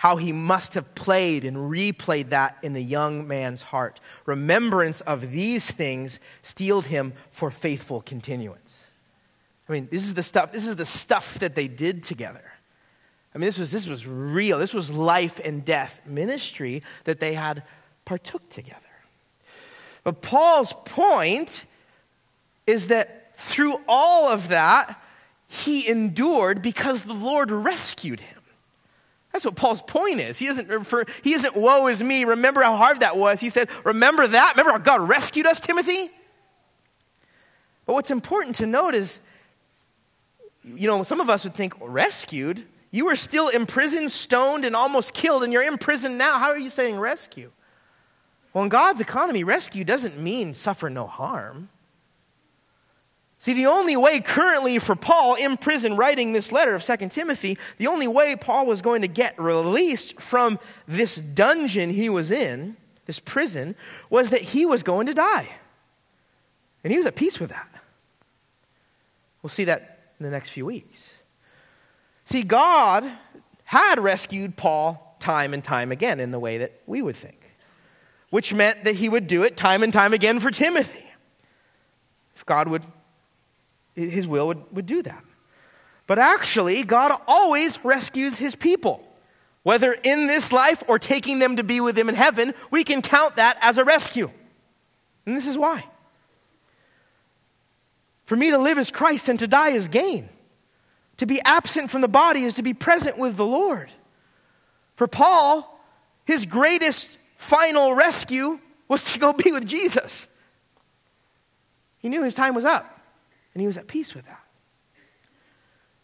How 0.00 0.16
he 0.16 0.30
must 0.30 0.74
have 0.74 0.94
played 0.94 1.44
and 1.44 1.56
replayed 1.56 2.28
that 2.28 2.58
in 2.62 2.74
the 2.74 2.82
young 2.82 3.26
man's 3.26 3.62
heart. 3.62 3.98
Remembrance 4.26 5.00
of 5.00 5.30
these 5.30 5.70
things 5.70 6.20
steeled 6.42 6.86
him 6.86 7.14
for 7.30 7.50
faithful 7.50 8.02
continuance. 8.02 8.88
I 9.68 9.72
mean, 9.72 9.88
this 9.90 10.04
is 10.04 10.12
the 10.12 10.22
stuff, 10.22 10.52
this 10.52 10.66
is 10.66 10.76
the 10.76 10.84
stuff 10.84 11.38
that 11.38 11.54
they 11.54 11.66
did 11.66 12.02
together. 12.02 12.44
I 13.36 13.38
mean, 13.38 13.48
this 13.48 13.58
was, 13.58 13.70
this 13.70 13.86
was 13.86 14.06
real. 14.06 14.58
This 14.58 14.72
was 14.72 14.90
life 14.90 15.38
and 15.44 15.62
death 15.62 16.00
ministry 16.06 16.82
that 17.04 17.20
they 17.20 17.34
had 17.34 17.64
partook 18.06 18.48
together. 18.48 18.80
But 20.04 20.22
Paul's 20.22 20.72
point 20.86 21.66
is 22.66 22.86
that 22.86 23.36
through 23.36 23.78
all 23.86 24.26
of 24.28 24.48
that, 24.48 25.02
he 25.48 25.86
endured 25.86 26.62
because 26.62 27.04
the 27.04 27.12
Lord 27.12 27.50
rescued 27.50 28.20
him. 28.20 28.40
That's 29.34 29.44
what 29.44 29.54
Paul's 29.54 29.82
point 29.82 30.18
is. 30.18 30.38
He 30.38 30.46
isn't, 30.46 30.70
refer, 30.70 31.04
he 31.22 31.34
isn't, 31.34 31.54
woe 31.54 31.88
is 31.88 32.02
me, 32.02 32.24
remember 32.24 32.62
how 32.62 32.74
hard 32.74 33.00
that 33.00 33.18
was. 33.18 33.40
He 33.40 33.50
said, 33.50 33.68
remember 33.84 34.26
that? 34.26 34.54
Remember 34.56 34.72
how 34.72 34.78
God 34.78 35.06
rescued 35.06 35.44
us, 35.44 35.60
Timothy? 35.60 36.08
But 37.84 37.92
what's 37.92 38.10
important 38.10 38.56
to 38.56 38.66
note 38.66 38.94
is, 38.94 39.20
you 40.64 40.88
know, 40.88 41.02
some 41.02 41.20
of 41.20 41.28
us 41.28 41.44
would 41.44 41.54
think, 41.54 41.74
rescued? 41.82 42.64
You 42.96 43.04
were 43.04 43.16
still 43.16 43.48
imprisoned, 43.48 44.10
stoned, 44.10 44.64
and 44.64 44.74
almost 44.74 45.12
killed, 45.12 45.44
and 45.44 45.52
you're 45.52 45.62
in 45.62 45.76
prison 45.76 46.16
now. 46.16 46.38
How 46.38 46.48
are 46.48 46.58
you 46.58 46.70
saying 46.70 46.98
rescue? 46.98 47.52
Well, 48.54 48.64
in 48.64 48.70
God's 48.70 49.02
economy, 49.02 49.44
rescue 49.44 49.84
doesn't 49.84 50.18
mean 50.18 50.54
suffer 50.54 50.88
no 50.88 51.06
harm. 51.06 51.68
See, 53.38 53.52
the 53.52 53.66
only 53.66 53.98
way 53.98 54.20
currently 54.20 54.78
for 54.78 54.96
Paul 54.96 55.34
in 55.34 55.58
prison 55.58 55.94
writing 55.94 56.32
this 56.32 56.50
letter 56.50 56.74
of 56.74 56.82
2 56.82 57.10
Timothy, 57.10 57.58
the 57.76 57.86
only 57.86 58.08
way 58.08 58.34
Paul 58.34 58.64
was 58.64 58.80
going 58.80 59.02
to 59.02 59.08
get 59.08 59.38
released 59.38 60.18
from 60.18 60.58
this 60.88 61.16
dungeon 61.16 61.90
he 61.90 62.08
was 62.08 62.30
in, 62.30 62.78
this 63.04 63.20
prison, 63.20 63.76
was 64.08 64.30
that 64.30 64.40
he 64.40 64.64
was 64.64 64.82
going 64.82 65.06
to 65.06 65.12
die. 65.12 65.50
And 66.82 66.90
he 66.90 66.96
was 66.96 67.04
at 67.04 67.14
peace 67.14 67.38
with 67.38 67.50
that. 67.50 67.68
We'll 69.42 69.50
see 69.50 69.64
that 69.64 70.14
in 70.18 70.24
the 70.24 70.30
next 70.30 70.48
few 70.48 70.64
weeks. 70.64 71.15
See, 72.26 72.42
God 72.42 73.10
had 73.64 73.98
rescued 73.98 74.56
Paul 74.56 75.16
time 75.18 75.54
and 75.54 75.64
time 75.64 75.90
again 75.90 76.20
in 76.20 76.30
the 76.30 76.38
way 76.38 76.58
that 76.58 76.82
we 76.86 77.00
would 77.00 77.16
think 77.16 77.46
which 78.30 78.52
meant 78.52 78.84
that 78.84 78.96
he 78.96 79.08
would 79.08 79.26
do 79.26 79.42
it 79.44 79.56
time 79.56 79.82
and 79.82 79.92
time 79.92 80.12
again 80.12 80.40
for 80.40 80.50
Timothy. 80.50 81.06
If 82.34 82.44
God 82.44 82.68
would, 82.68 82.82
his 83.94 84.26
will 84.26 84.48
would, 84.48 84.62
would 84.72 84.86
do 84.86 85.02
that. 85.02 85.24
But 86.06 86.18
actually, 86.18 86.84
God 86.84 87.18
always 87.26 87.82
rescues 87.84 88.38
his 88.38 88.54
people. 88.54 89.02
Whether 89.62 89.92
in 89.92 90.28
this 90.28 90.52
life 90.52 90.82
or 90.86 90.98
taking 90.98 91.40
them 91.40 91.56
to 91.56 91.64
be 91.64 91.80
with 91.80 91.98
him 91.98 92.08
in 92.08 92.14
heaven, 92.14 92.54
we 92.70 92.84
can 92.84 93.02
count 93.02 93.36
that 93.36 93.58
as 93.60 93.78
a 93.78 93.84
rescue. 93.84 94.30
And 95.24 95.36
this 95.36 95.46
is 95.46 95.58
why. 95.58 95.84
For 98.24 98.36
me 98.36 98.50
to 98.50 98.58
live 98.58 98.78
is 98.78 98.90
Christ 98.90 99.28
and 99.28 99.38
to 99.38 99.48
die 99.48 99.70
is 99.70 99.88
gain. 99.88 100.28
To 101.18 101.26
be 101.26 101.40
absent 101.44 101.90
from 101.90 102.02
the 102.02 102.08
body 102.08 102.44
is 102.44 102.54
to 102.54 102.62
be 102.62 102.74
present 102.74 103.18
with 103.18 103.36
the 103.36 103.46
Lord. 103.46 103.90
For 104.96 105.06
Paul, 105.06 105.80
his 106.24 106.44
greatest 106.44 107.18
final 107.36 107.94
rescue 107.94 108.60
was 108.88 109.02
to 109.12 109.18
go 109.18 109.32
be 109.32 109.52
with 109.52 109.66
Jesus. 109.66 110.28
He 111.98 112.08
knew 112.08 112.22
his 112.22 112.34
time 112.34 112.54
was 112.54 112.64
up, 112.64 113.00
and 113.54 113.60
he 113.60 113.66
was 113.66 113.76
at 113.76 113.86
peace 113.86 114.14
with 114.14 114.26
that. 114.26 114.42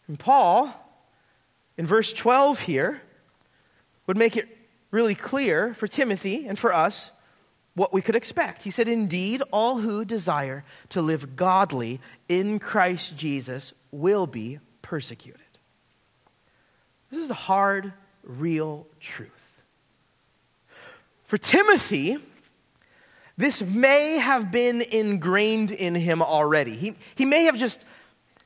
And 0.07 0.19
Paul, 0.19 0.73
in 1.77 1.85
verse 1.85 2.11
12 2.11 2.61
here, 2.61 3.01
would 4.05 4.17
make 4.17 4.35
it 4.35 4.57
really 4.91 5.15
clear 5.15 5.73
for 5.73 5.87
Timothy 5.87 6.45
and 6.45 6.59
for 6.59 6.73
us 6.73 7.11
what 7.73 7.93
we 7.93 8.01
could 8.01 8.15
expect. 8.15 8.63
He 8.63 8.71
said, 8.71 8.87
Indeed, 8.87 9.41
all 9.51 9.79
who 9.79 10.05
desire 10.05 10.63
to 10.89 11.01
live 11.01 11.35
godly 11.35 11.99
in 12.27 12.59
Christ 12.59 13.17
Jesus 13.17 13.73
will 13.91 14.27
be 14.27 14.59
persecuted. 14.93 15.41
This 17.09 17.19
is 17.19 17.31
a 17.31 17.33
hard, 17.33 17.93
real 18.21 18.85
truth. 18.99 19.63
For 21.23 21.39
Timothy, 21.39 22.19
this 23.35 23.63
may 23.63 24.19
have 24.19 24.51
been 24.51 24.83
ingrained 24.83 25.71
in 25.71 25.95
him 25.95 26.21
already. 26.21 26.75
He, 26.75 26.93
he 27.15 27.25
may 27.25 27.45
have 27.45 27.57
just 27.57 27.83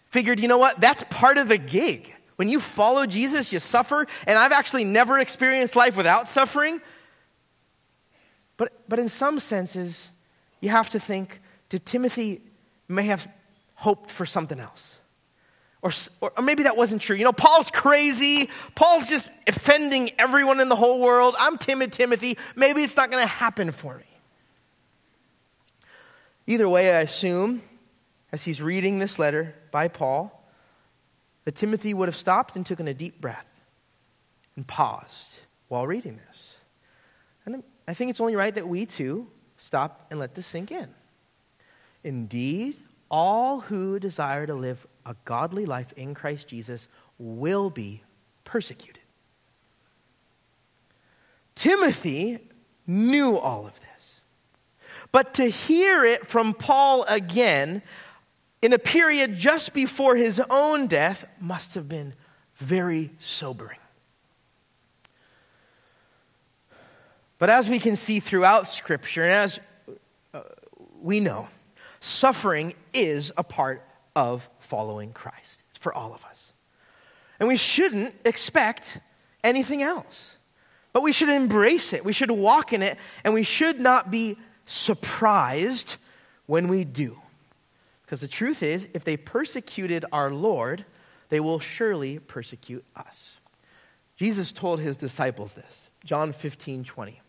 figured, 0.06 0.40
you 0.40 0.48
know 0.48 0.58
what, 0.58 0.80
that's 0.80 1.04
part 1.10 1.38
of 1.38 1.50
the 1.50 1.58
gig. 1.58 2.14
When 2.38 2.48
you 2.48 2.62
follow 2.62 3.06
Jesus, 3.06 3.52
you 3.52 3.60
suffer, 3.60 4.08
and 4.26 4.40
I've 4.40 4.54
actually 4.54 4.86
never 4.86 5.20
experienced 5.20 5.76
life 5.76 5.98
without 5.98 6.30
suffering. 6.30 6.80
But, 8.56 8.72
but 8.88 9.00
in 9.00 9.10
some 9.10 9.42
senses, 9.42 10.12
you 10.62 10.70
have 10.70 10.90
to 10.92 11.00
think, 11.02 11.42
did 11.68 11.86
Timothy 11.86 12.40
may 12.88 13.04
have 13.04 13.28
hoped 13.76 14.10
for 14.10 14.26
something 14.26 14.62
else? 14.62 14.97
Or, 15.82 15.92
or 16.22 16.32
maybe 16.42 16.64
that 16.64 16.76
wasn't 16.76 17.02
true. 17.02 17.16
You 17.16 17.24
know, 17.24 17.34
Paul's 17.34 17.70
crazy. 17.70 18.50
Paul's 18.76 19.08
just 19.08 19.30
offending 19.46 20.12
everyone 20.18 20.60
in 20.60 20.70
the 20.70 20.76
whole 20.76 21.00
world. 21.00 21.36
I'm 21.40 21.58
timid 21.58 21.94
Timothy. 21.94 22.38
Maybe 22.56 22.84
it's 22.84 22.98
not 22.98 23.12
going 23.12 23.24
to 23.24 23.28
happen 23.28 23.72
for 23.72 23.96
me. 23.96 24.04
Either 26.48 26.68
way, 26.68 26.96
I 26.96 27.02
assume, 27.02 27.62
as 28.32 28.46
he's 28.46 28.62
reading 28.62 29.00
this 29.00 29.20
letter 29.20 29.54
by 29.72 29.88
Paul, 29.88 30.34
that 31.46 31.56
Timothy 31.56 31.94
would 31.94 32.08
have 32.08 32.16
stopped 32.16 32.56
and 32.56 32.66
taken 32.66 32.88
a 32.88 32.94
deep 32.94 33.22
breath 33.22 33.48
and 34.56 34.66
paused 34.66 35.38
while 35.68 35.86
reading 35.86 36.20
this. 36.28 36.58
And 37.46 37.64
I 37.88 37.94
think 37.94 38.10
it's 38.10 38.20
only 38.20 38.36
right 38.36 38.54
that 38.56 38.68
we 38.68 38.86
too 38.86 39.28
stop 39.58 40.08
and 40.10 40.20
let 40.20 40.36
this 40.36 40.48
sink 40.48 40.72
in. 40.72 40.90
Indeed, 42.04 42.78
all 43.10 43.62
who 43.62 44.00
desire 44.00 44.46
to 44.46 44.54
live 44.54 44.86
a 45.08 45.16
godly 45.26 45.66
life 45.66 45.94
in 45.94 46.14
Christ 46.14 46.48
Jesus 46.48 46.88
will 47.18 47.70
be 47.70 48.04
persecuted. 48.44 49.02
Timothy 51.56 52.40
knew 52.86 53.38
all 53.38 53.66
of 53.66 53.80
this. 53.80 54.22
But 55.12 55.34
to 55.36 55.46
hear 55.46 56.04
it 56.06 56.28
from 56.28 56.54
Paul 56.54 57.04
again 57.08 57.82
in 58.62 58.74
a 58.74 58.80
period 58.80 59.36
just 59.36 59.74
before 59.74 60.16
his 60.16 60.42
own 60.50 60.88
death 60.88 61.26
must 61.40 61.74
have 61.76 61.88
been 61.88 62.14
very 62.58 63.12
sobering. 63.18 63.80
But 67.40 67.50
as 67.50 67.70
we 67.70 67.80
can 67.80 67.96
see 67.96 68.20
throughout 68.20 68.68
Scripture, 68.68 69.24
and 69.24 69.32
as 69.32 69.60
uh, 70.34 70.42
we 71.02 71.20
know, 71.20 71.48
suffering 72.00 72.74
is 72.94 73.32
a 73.38 73.44
part 73.44 73.87
of 74.18 74.50
following 74.58 75.14
Christ. 75.14 75.62
It's 75.70 75.78
for 75.78 75.94
all 75.94 76.12
of 76.12 76.26
us. 76.26 76.54
And 77.40 77.48
we 77.48 77.56
shouldn't 77.56 78.16
expect 78.26 78.98
anything 79.44 79.84
else. 79.84 80.38
But 80.92 81.04
we 81.04 81.12
should 81.12 81.30
embrace 81.30 81.94
it. 81.94 82.04
We 82.04 82.14
should 82.14 82.32
walk 82.32 82.74
in 82.74 82.82
it, 82.82 82.98
and 83.24 83.36
we 83.36 83.44
should 83.44 83.80
not 83.80 84.10
be 84.10 84.36
surprised 84.66 85.98
when 86.48 86.68
we 86.68 86.84
do. 86.84 87.22
Because 88.02 88.20
the 88.20 88.28
truth 88.28 88.64
is, 88.64 88.88
if 88.96 89.04
they 89.04 89.18
persecuted 89.18 90.04
our 90.12 90.32
Lord, 90.32 90.86
they 91.30 91.40
will 91.40 91.60
surely 91.60 92.18
persecute 92.18 92.84
us. 92.96 93.38
Jesus 94.16 94.52
told 94.52 94.80
his 94.80 94.98
disciples 94.98 95.54
this 95.54 95.92
John 96.04 96.34
15, 96.34 96.86
20. 96.86 97.22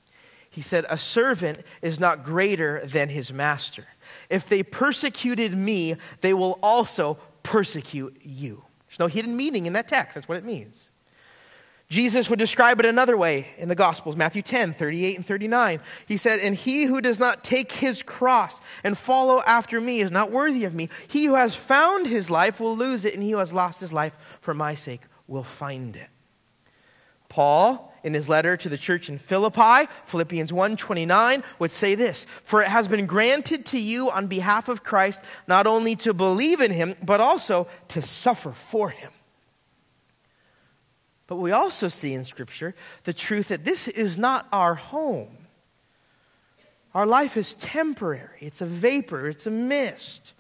He 0.58 0.62
said, 0.62 0.86
A 0.90 0.98
servant 0.98 1.60
is 1.82 2.00
not 2.00 2.24
greater 2.24 2.84
than 2.84 3.10
his 3.10 3.32
master. 3.32 3.84
If 4.28 4.48
they 4.48 4.64
persecuted 4.64 5.54
me, 5.54 5.94
they 6.20 6.34
will 6.34 6.58
also 6.64 7.16
persecute 7.44 8.20
you. 8.24 8.64
There's 8.88 8.98
no 8.98 9.06
hidden 9.06 9.36
meaning 9.36 9.66
in 9.66 9.72
that 9.74 9.86
text. 9.86 10.16
That's 10.16 10.26
what 10.26 10.36
it 10.36 10.44
means. 10.44 10.90
Jesus 11.88 12.28
would 12.28 12.40
describe 12.40 12.80
it 12.80 12.86
another 12.86 13.16
way 13.16 13.50
in 13.56 13.68
the 13.68 13.76
Gospels, 13.76 14.16
Matthew 14.16 14.42
10, 14.42 14.72
38 14.72 15.16
and 15.18 15.24
39. 15.24 15.78
He 16.08 16.16
said, 16.16 16.40
And 16.40 16.56
he 16.56 16.86
who 16.86 17.00
does 17.00 17.20
not 17.20 17.44
take 17.44 17.70
his 17.70 18.02
cross 18.02 18.60
and 18.82 18.98
follow 18.98 19.40
after 19.46 19.80
me 19.80 20.00
is 20.00 20.10
not 20.10 20.32
worthy 20.32 20.64
of 20.64 20.74
me. 20.74 20.88
He 21.06 21.26
who 21.26 21.36
has 21.36 21.54
found 21.54 22.08
his 22.08 22.32
life 22.32 22.58
will 22.58 22.76
lose 22.76 23.04
it, 23.04 23.14
and 23.14 23.22
he 23.22 23.30
who 23.30 23.38
has 23.38 23.52
lost 23.52 23.78
his 23.78 23.92
life 23.92 24.18
for 24.40 24.54
my 24.54 24.74
sake 24.74 25.02
will 25.28 25.44
find 25.44 25.94
it. 25.94 26.10
Paul, 27.28 27.87
in 28.02 28.14
his 28.14 28.28
letter 28.28 28.56
to 28.56 28.68
the 28.68 28.78
church 28.78 29.08
in 29.08 29.18
Philippi, 29.18 29.88
Philippians 30.06 30.52
1:29, 30.52 31.42
would 31.58 31.72
say 31.72 31.94
this, 31.94 32.26
"For 32.44 32.62
it 32.62 32.68
has 32.68 32.88
been 32.88 33.06
granted 33.06 33.66
to 33.66 33.78
you 33.78 34.10
on 34.10 34.26
behalf 34.26 34.68
of 34.68 34.84
Christ 34.84 35.20
not 35.46 35.66
only 35.66 35.96
to 35.96 36.14
believe 36.14 36.60
in 36.60 36.72
him, 36.72 36.96
but 37.02 37.20
also 37.20 37.68
to 37.88 38.02
suffer 38.02 38.52
for 38.52 38.90
him." 38.90 39.12
But 41.26 41.36
we 41.36 41.52
also 41.52 41.88
see 41.88 42.14
in 42.14 42.24
Scripture 42.24 42.74
the 43.04 43.12
truth 43.12 43.48
that 43.48 43.64
this 43.64 43.86
is 43.86 44.16
not 44.16 44.48
our 44.52 44.74
home. 44.74 45.46
Our 46.94 47.06
life 47.06 47.36
is 47.36 47.52
temporary, 47.54 48.38
it's 48.40 48.60
a 48.60 48.66
vapor, 48.66 49.28
it's 49.28 49.46
a 49.46 49.50
mist. 49.50 50.32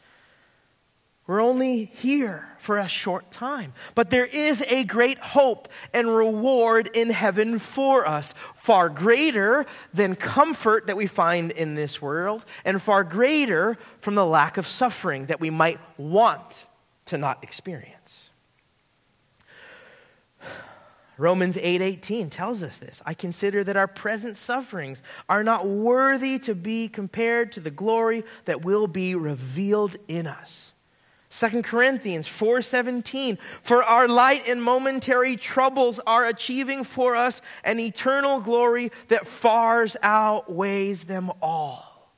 We're 1.28 1.42
only 1.42 1.84
here 1.84 2.48
for 2.56 2.78
a 2.78 2.88
short 2.88 3.30
time. 3.30 3.74
But 3.94 4.08
there 4.08 4.24
is 4.24 4.62
a 4.66 4.84
great 4.84 5.18
hope 5.18 5.68
and 5.92 6.08
reward 6.08 6.88
in 6.94 7.10
heaven 7.10 7.58
for 7.58 8.08
us, 8.08 8.32
far 8.56 8.88
greater 8.88 9.66
than 9.92 10.16
comfort 10.16 10.86
that 10.86 10.96
we 10.96 11.06
find 11.06 11.50
in 11.50 11.74
this 11.74 12.00
world, 12.00 12.46
and 12.64 12.80
far 12.80 13.04
greater 13.04 13.76
from 14.00 14.14
the 14.14 14.24
lack 14.24 14.56
of 14.56 14.66
suffering 14.66 15.26
that 15.26 15.38
we 15.38 15.50
might 15.50 15.78
want 15.98 16.64
to 17.04 17.18
not 17.18 17.44
experience. 17.44 18.30
Romans 21.18 21.58
8:18 21.58 22.30
tells 22.30 22.62
us 22.62 22.78
this. 22.78 23.02
I 23.04 23.12
consider 23.12 23.62
that 23.64 23.76
our 23.76 23.88
present 23.88 24.38
sufferings 24.38 25.02
are 25.28 25.44
not 25.44 25.66
worthy 25.66 26.38
to 26.38 26.54
be 26.54 26.88
compared 26.88 27.52
to 27.52 27.60
the 27.60 27.70
glory 27.70 28.24
that 28.46 28.64
will 28.64 28.86
be 28.86 29.14
revealed 29.14 29.96
in 30.06 30.26
us. 30.26 30.67
2 31.30 31.62
Corinthians 31.62 32.26
4:17 32.26 33.38
For 33.62 33.82
our 33.82 34.08
light 34.08 34.48
and 34.48 34.62
momentary 34.62 35.36
troubles 35.36 36.00
are 36.06 36.26
achieving 36.26 36.84
for 36.84 37.16
us 37.16 37.42
an 37.64 37.78
eternal 37.78 38.40
glory 38.40 38.90
that 39.08 39.26
far 39.26 39.86
outweighs 40.02 41.04
them 41.04 41.30
all 41.42 42.10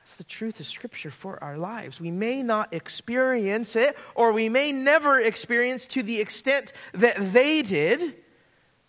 That's 0.00 0.16
the 0.16 0.24
truth 0.24 0.58
of 0.60 0.66
Scripture 0.66 1.10
for 1.10 1.42
our 1.44 1.58
lives. 1.58 2.00
We 2.00 2.10
may 2.10 2.42
not 2.42 2.72
experience 2.72 3.76
it, 3.76 3.96
or 4.14 4.32
we 4.32 4.48
may 4.48 4.72
never 4.72 5.20
experience 5.20 5.84
to 5.86 6.02
the 6.02 6.18
extent 6.18 6.72
that 6.92 7.16
they 7.34 7.60
did, 7.60 8.14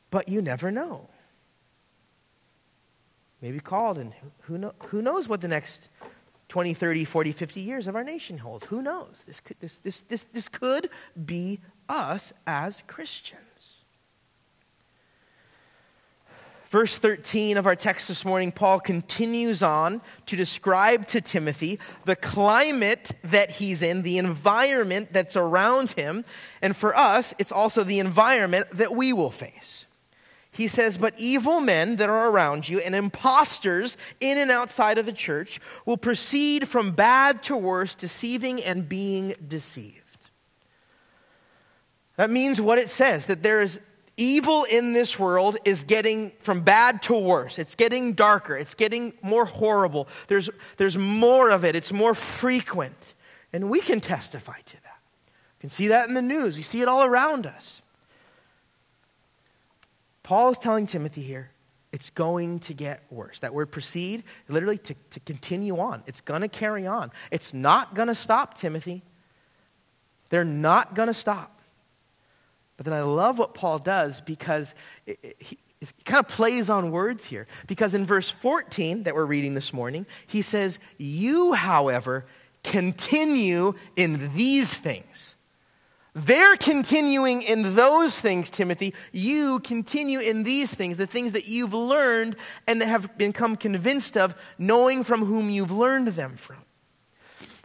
but 0.09 0.29
you 0.29 0.41
never 0.41 0.71
know. 0.71 1.09
Maybe 3.41 3.59
called, 3.59 3.97
and 3.97 4.13
who, 4.41 4.57
know, 4.57 4.73
who 4.87 5.01
knows 5.01 5.27
what 5.27 5.41
the 5.41 5.47
next 5.49 5.89
20, 6.49 6.73
30, 6.73 7.05
40, 7.05 7.31
50 7.31 7.61
years 7.61 7.87
of 7.87 7.95
our 7.95 8.03
nation 8.03 8.39
holds? 8.39 8.65
Who 8.65 8.81
knows? 8.81 9.23
This 9.25 9.39
could, 9.39 9.57
this, 9.59 9.77
this, 9.77 10.01
this, 10.01 10.23
this 10.33 10.49
could 10.49 10.89
be 11.25 11.59
us 11.87 12.33
as 12.45 12.83
Christians. 12.87 13.39
Verse 16.69 16.99
13 16.99 17.57
of 17.57 17.65
our 17.65 17.75
text 17.75 18.07
this 18.07 18.23
morning, 18.23 18.51
Paul 18.51 18.79
continues 18.79 19.63
on 19.63 20.01
to 20.27 20.35
describe 20.35 21.07
to 21.07 21.21
Timothy 21.21 21.79
the 22.05 22.15
climate 22.15 23.11
that 23.23 23.51
he's 23.51 23.81
in, 23.81 24.03
the 24.03 24.19
environment 24.19 25.11
that's 25.11 25.35
around 25.35 25.91
him. 25.91 26.25
And 26.61 26.75
for 26.75 26.95
us, 26.95 27.33
it's 27.39 27.51
also 27.51 27.83
the 27.83 27.97
environment 27.97 28.67
that 28.73 28.91
we 28.95 29.13
will 29.13 29.31
face. 29.31 29.85
He 30.51 30.67
says, 30.67 30.97
But 30.97 31.19
evil 31.19 31.61
men 31.61 31.97
that 31.97 32.09
are 32.09 32.29
around 32.29 32.67
you 32.67 32.79
and 32.79 32.95
impostors 32.95 33.97
in 34.19 34.37
and 34.37 34.51
outside 34.51 34.97
of 34.97 35.05
the 35.05 35.13
church 35.13 35.59
will 35.85 35.97
proceed 35.97 36.67
from 36.67 36.91
bad 36.91 37.43
to 37.43 37.55
worse, 37.55 37.95
deceiving 37.95 38.61
and 38.63 38.89
being 38.89 39.35
deceived. 39.47 39.95
That 42.15 42.29
means 42.29 42.59
what 42.59 42.77
it 42.77 42.89
says 42.89 43.27
that 43.27 43.43
there 43.43 43.61
is 43.61 43.79
evil 44.17 44.65
in 44.65 44.91
this 44.91 45.17
world 45.17 45.57
is 45.63 45.85
getting 45.85 46.31
from 46.41 46.61
bad 46.61 47.01
to 47.03 47.17
worse. 47.17 47.57
It's 47.57 47.75
getting 47.75 48.11
darker. 48.13 48.57
It's 48.57 48.75
getting 48.75 49.13
more 49.21 49.45
horrible. 49.45 50.09
There's, 50.27 50.49
there's 50.75 50.97
more 50.97 51.49
of 51.49 51.63
it. 51.63 51.75
It's 51.77 51.93
more 51.93 52.13
frequent. 52.13 53.15
And 53.53 53.69
we 53.69 53.79
can 53.79 54.01
testify 54.01 54.59
to 54.59 54.83
that. 54.83 54.99
You 55.27 55.61
can 55.61 55.69
see 55.69 55.87
that 55.87 56.09
in 56.09 56.15
the 56.15 56.21
news. 56.21 56.57
We 56.57 56.63
see 56.63 56.81
it 56.81 56.89
all 56.89 57.05
around 57.05 57.47
us. 57.47 57.81
Paul 60.29 60.51
is 60.51 60.59
telling 60.59 60.85
Timothy 60.85 61.23
here, 61.23 61.49
it's 61.91 62.11
going 62.11 62.59
to 62.59 62.75
get 62.75 63.01
worse. 63.09 63.39
That 63.39 63.51
word 63.51 63.71
proceed, 63.71 64.23
literally 64.47 64.77
to, 64.77 64.93
to 65.09 65.19
continue 65.21 65.79
on. 65.79 66.03
It's 66.05 66.21
going 66.21 66.41
to 66.41 66.47
carry 66.47 66.85
on. 66.85 67.11
It's 67.31 67.51
not 67.51 67.95
going 67.95 68.09
to 68.09 68.13
stop, 68.13 68.53
Timothy. 68.53 69.01
They're 70.29 70.45
not 70.45 70.93
going 70.93 71.07
to 71.07 71.15
stop. 71.15 71.59
But 72.77 72.85
then 72.85 72.93
I 72.93 73.01
love 73.01 73.39
what 73.39 73.55
Paul 73.55 73.79
does 73.79 74.21
because 74.21 74.75
it, 75.07 75.17
it, 75.23 75.35
he, 75.39 75.57
he 75.79 75.87
kind 76.05 76.23
of 76.23 76.27
plays 76.27 76.69
on 76.69 76.91
words 76.91 77.25
here. 77.25 77.47
Because 77.65 77.95
in 77.95 78.05
verse 78.05 78.29
14 78.29 79.01
that 79.05 79.15
we're 79.15 79.25
reading 79.25 79.55
this 79.55 79.73
morning, 79.73 80.05
he 80.27 80.43
says, 80.43 80.77
You, 80.99 81.53
however, 81.53 82.27
continue 82.63 83.73
in 83.95 84.35
these 84.35 84.75
things. 84.75 85.35
They're 86.15 86.55
continuing 86.55 87.43
in 87.43 87.75
those 87.75 88.19
things, 88.19 88.49
Timothy. 88.49 88.93
You 89.11 89.59
continue 89.59 90.19
in 90.19 90.43
these 90.43 90.73
things, 90.73 90.97
the 90.97 91.05
things 91.05 91.33
that 91.33 91.47
you've 91.47 91.73
learned 91.73 92.35
and 92.67 92.81
that 92.81 92.87
have 92.87 93.17
become 93.17 93.55
convinced 93.55 94.17
of, 94.17 94.35
knowing 94.57 95.03
from 95.03 95.25
whom 95.25 95.49
you've 95.49 95.71
learned 95.71 96.09
them 96.09 96.35
from. 96.35 96.57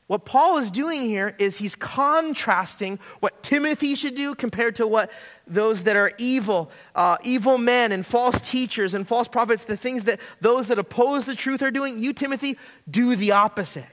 What 0.07 0.27
Paul 0.27 0.59
is 0.59 0.71
doing 0.71 1.05
here 1.05 1.35
is 1.39 1.57
he's 1.57 1.75
contrasting 1.75 2.99
what 3.21 3.43
Timothy 3.43 3.95
should 3.95 4.15
do 4.15 4.35
compared 4.35 4.77
to 4.77 4.87
what 4.87 5.11
those 5.47 5.85
that 5.85 5.97
are 5.97 6.13
evil, 6.19 6.71
uh, 6.95 7.17
evil 7.23 7.57
men 7.57 7.91
and 7.91 8.05
false 8.05 8.39
teachers 8.43 8.93
and 8.93 9.09
false 9.09 9.29
prophets, 9.29 9.65
the 9.65 9.79
things 9.79 10.05
that 10.05 10.21
those 10.43 10.69
that 10.69 10.79
oppose 10.79 11.25
the 11.25 11.35
truth 11.35 11.63
are 11.63 11.71
doing. 11.71 12.01
You, 12.01 12.13
Timothy, 12.13 12.59
do 12.91 13.17
the 13.17 13.33
opposite. 13.33 13.87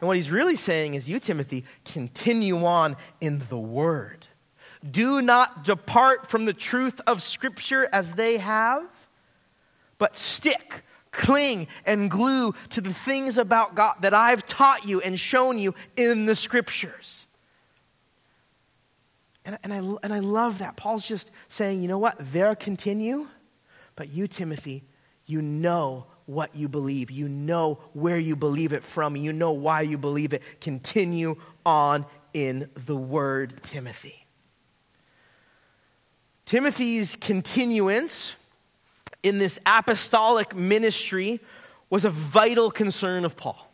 And 0.00 0.06
what 0.06 0.16
he's 0.16 0.30
really 0.30 0.56
saying 0.56 0.94
is, 0.94 1.08
you, 1.08 1.18
Timothy, 1.18 1.64
continue 1.84 2.64
on 2.64 2.96
in 3.20 3.42
the 3.48 3.58
word. 3.58 4.26
Do 4.88 5.20
not 5.20 5.64
depart 5.64 6.30
from 6.30 6.44
the 6.44 6.52
truth 6.52 7.00
of 7.06 7.22
Scripture 7.22 7.88
as 7.92 8.12
they 8.12 8.38
have, 8.38 8.88
but 9.98 10.16
stick 10.16 10.84
cling 11.10 11.66
and 11.84 12.10
glue 12.10 12.54
to 12.70 12.80
the 12.80 12.92
things 12.92 13.38
about 13.38 13.74
God 13.74 13.96
that 14.00 14.14
I've 14.14 14.46
taught 14.46 14.86
you 14.86 15.00
and 15.00 15.18
shown 15.18 15.58
you 15.58 15.74
in 15.96 16.26
the 16.26 16.36
scriptures. 16.36 17.26
And, 19.44 19.58
and, 19.64 19.72
I, 19.72 19.78
and 20.02 20.12
I 20.12 20.20
love 20.20 20.58
that. 20.58 20.76
Paul's 20.76 21.06
just 21.06 21.30
saying, 21.48 21.82
you 21.82 21.88
know 21.88 21.98
what? 21.98 22.16
They'll 22.20 22.54
continue, 22.54 23.28
but 23.96 24.10
you, 24.10 24.28
Timothy, 24.28 24.84
you 25.26 25.42
know 25.42 26.06
what 26.28 26.54
you 26.54 26.68
believe. 26.68 27.10
You 27.10 27.26
know 27.26 27.78
where 27.94 28.18
you 28.18 28.36
believe 28.36 28.74
it 28.74 28.84
from. 28.84 29.16
You 29.16 29.32
know 29.32 29.52
why 29.52 29.80
you 29.80 29.96
believe 29.96 30.34
it. 30.34 30.42
Continue 30.60 31.36
on 31.64 32.04
in 32.34 32.68
the 32.74 32.96
word, 32.96 33.62
Timothy. 33.62 34.26
Timothy's 36.44 37.16
continuance 37.16 38.34
in 39.22 39.38
this 39.38 39.58
apostolic 39.64 40.54
ministry 40.54 41.40
was 41.88 42.04
a 42.04 42.10
vital 42.10 42.70
concern 42.70 43.24
of 43.24 43.36
Paul. 43.36 43.67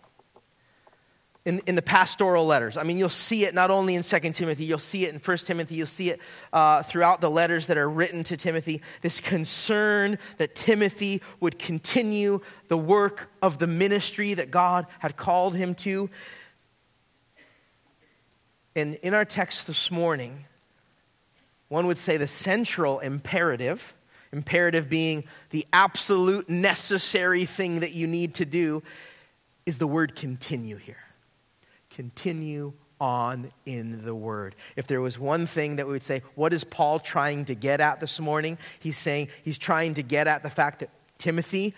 In, 1.44 1.58
in 1.66 1.74
the 1.74 1.82
pastoral 1.82 2.46
letters. 2.46 2.78
I 2.78 2.84
mean, 2.84 2.96
you'll 2.96 3.10
see 3.10 3.44
it 3.44 3.54
not 3.54 3.70
only 3.70 3.96
in 3.96 4.02
2 4.02 4.18
Timothy, 4.32 4.64
you'll 4.64 4.78
see 4.78 5.04
it 5.04 5.12
in 5.12 5.20
1 5.20 5.36
Timothy, 5.38 5.74
you'll 5.74 5.86
see 5.86 6.08
it 6.08 6.18
uh, 6.54 6.82
throughout 6.82 7.20
the 7.20 7.28
letters 7.28 7.66
that 7.66 7.76
are 7.76 7.88
written 7.88 8.22
to 8.24 8.36
Timothy. 8.38 8.80
This 9.02 9.20
concern 9.20 10.18
that 10.38 10.54
Timothy 10.54 11.20
would 11.40 11.58
continue 11.58 12.40
the 12.68 12.78
work 12.78 13.30
of 13.42 13.58
the 13.58 13.66
ministry 13.66 14.32
that 14.32 14.50
God 14.50 14.86
had 15.00 15.18
called 15.18 15.54
him 15.54 15.74
to. 15.76 16.08
And 18.74 18.94
in 19.02 19.12
our 19.12 19.26
text 19.26 19.66
this 19.66 19.90
morning, 19.90 20.46
one 21.68 21.86
would 21.86 21.98
say 21.98 22.16
the 22.16 22.26
central 22.26 23.00
imperative 23.00 23.92
imperative 24.34 24.88
being 24.90 25.24
the 25.50 25.66
absolute 25.72 26.48
necessary 26.48 27.44
thing 27.44 27.80
that 27.80 27.92
you 27.92 28.06
need 28.06 28.34
to 28.34 28.44
do, 28.44 28.82
is 29.64 29.78
the 29.78 29.86
word 29.86 30.14
continue 30.14 30.76
here. 30.76 31.03
Continue 31.94 32.72
on 33.00 33.50
in 33.66 34.04
the 34.04 34.14
word. 34.14 34.54
If 34.76 34.86
there 34.86 35.00
was 35.00 35.18
one 35.18 35.46
thing 35.46 35.76
that 35.76 35.86
we 35.86 35.92
would 35.92 36.04
say, 36.04 36.22
what 36.34 36.52
is 36.52 36.64
Paul 36.64 37.00
trying 37.00 37.44
to 37.46 37.54
get 37.54 37.80
at 37.80 38.00
this 38.00 38.20
morning? 38.20 38.56
He's 38.78 38.96
saying 38.96 39.28
he's 39.42 39.58
trying 39.58 39.94
to 39.94 40.02
get 40.02 40.26
at 40.26 40.42
the 40.42 40.50
fact 40.50 40.78
that 40.80 40.90
Timothy, 41.18 41.74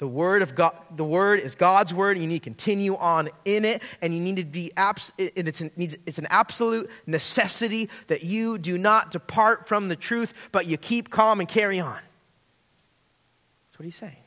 The 0.00 0.08
word 0.08 0.40
of 0.40 0.54
God, 0.54 0.72
the 0.96 1.04
word 1.04 1.40
is 1.40 1.54
God's 1.54 1.92
word. 1.92 2.16
And 2.16 2.22
you 2.22 2.28
need 2.28 2.38
to 2.38 2.44
continue 2.44 2.96
on 2.96 3.28
in 3.44 3.66
it, 3.66 3.82
and 4.00 4.14
you 4.14 4.20
need 4.20 4.36
to 4.36 4.46
be 4.46 4.72
abs- 4.74 5.12
it's 5.18 5.60
an, 5.60 5.70
it's 5.76 6.16
an 6.16 6.26
absolute 6.30 6.88
necessity 7.06 7.90
that 8.06 8.24
you 8.24 8.56
do 8.56 8.78
not 8.78 9.10
depart 9.10 9.68
from 9.68 9.88
the 9.88 9.96
truth, 9.96 10.32
but 10.52 10.66
you 10.66 10.78
keep 10.78 11.10
calm 11.10 11.38
and 11.38 11.48
carry 11.48 11.78
on. 11.80 11.98
That's 13.68 13.78
what 13.78 13.84
he's 13.84 13.94
saying. 13.94 14.19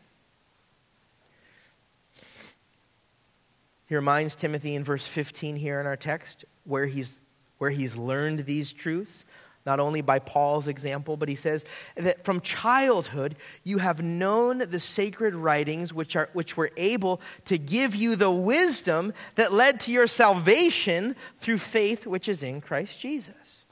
He 3.94 3.96
reminds 3.96 4.36
Timothy 4.36 4.74
in 4.74 4.84
verse 4.84 5.06
15 5.06 5.56
here 5.56 5.80
in 5.80 5.86
our 5.86 5.96
text 5.96 6.46
where 6.64 6.88
he's, 6.88 7.22
where 7.60 7.70
he's 7.70 7.96
learned 7.96 8.40
these 8.48 8.74
truths 8.74 9.24
not 9.68 9.80
only 9.80 10.02
by 10.02 10.18
Paul's 10.18 10.68
example, 10.68 11.16
but 11.16 11.30
he 11.30 11.36
says 11.36 11.64
that 11.96 12.26
from 12.26 12.42
childhood 12.42 13.36
you 13.64 13.78
have 13.78 14.02
known 14.02 14.58
the 14.68 14.80
sacred 14.80 15.36
writings 15.36 15.94
which, 15.94 16.16
are, 16.16 16.28
which 16.34 16.58
were 16.58 16.72
able 16.76 17.22
to 17.46 17.60
give 17.60 17.94
you 17.94 18.16
the 18.16 18.32
wisdom 18.32 19.14
that 19.36 19.54
led 19.54 19.80
to 19.82 19.92
your 19.92 20.08
salvation 20.08 21.16
through 21.38 21.60
faith 21.60 22.08
which 22.08 22.28
is 22.28 22.42
in 22.42 22.62
Christ 22.62 23.00
Jesus. 23.00 23.64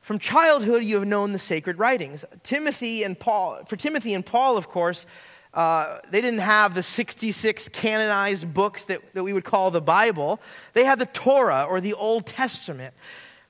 From 0.00 0.18
childhood 0.18 0.82
you 0.82 0.96
have 0.96 1.06
known 1.06 1.30
the 1.30 1.38
sacred 1.38 1.78
writings. 1.78 2.24
Timothy 2.42 3.04
and 3.04 3.16
Paul, 3.16 3.62
for 3.68 3.76
Timothy 3.76 4.12
and 4.12 4.26
Paul, 4.26 4.56
of 4.56 4.68
course, 4.68 5.06
uh, 5.52 5.98
they 6.10 6.20
didn't 6.20 6.40
have 6.40 6.74
the 6.74 6.82
66 6.82 7.68
canonized 7.70 8.52
books 8.54 8.84
that, 8.84 9.00
that 9.14 9.24
we 9.24 9.32
would 9.32 9.44
call 9.44 9.70
the 9.70 9.80
Bible. 9.80 10.40
They 10.74 10.84
had 10.84 10.98
the 10.98 11.06
Torah 11.06 11.66
or 11.68 11.80
the 11.80 11.94
Old 11.94 12.26
Testament. 12.26 12.94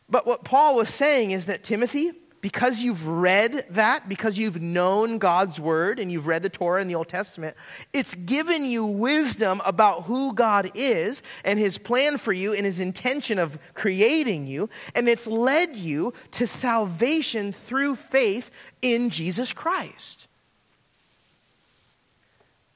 But 0.09 0.27
what 0.27 0.45
Paul 0.45 0.77
was 0.77 0.89
saying 0.89 1.31
is 1.31 1.47
that, 1.47 1.63
Timothy, 1.63 2.13
because 2.41 2.81
you've 2.81 3.07
read 3.07 3.67
that, 3.71 4.09
because 4.09 4.39
you've 4.39 4.61
known 4.61 5.19
God's 5.19 5.61
word 5.61 5.99
and 5.99 6.11
you've 6.11 6.27
read 6.27 6.43
the 6.43 6.49
Torah 6.49 6.81
and 6.81 6.91
the 6.91 6.95
Old 6.95 7.09
Testament, 7.09 7.55
it's 7.93 8.15
given 8.15 8.65
you 8.65 8.85
wisdom 8.87 9.61
about 9.67 10.05
who 10.05 10.35
God 10.35 10.71
is 10.75 11.23
and 11.45 11.59
his 11.59 11.77
plan 11.77 12.17
for 12.17 12.33
you 12.33 12.55
and 12.55 12.65
his 12.65 12.81
intention 12.81 13.39
of 13.39 13.59
creating 13.75 14.47
you, 14.47 14.71
and 14.95 15.09
it's 15.09 15.27
led 15.27 15.77
you 15.77 16.15
to 16.33 16.47
salvation 16.47 17.53
through 17.53 17.97
faith 17.97 18.51
in 18.81 19.11
Jesus 19.11 19.53
Christ. 19.53 20.27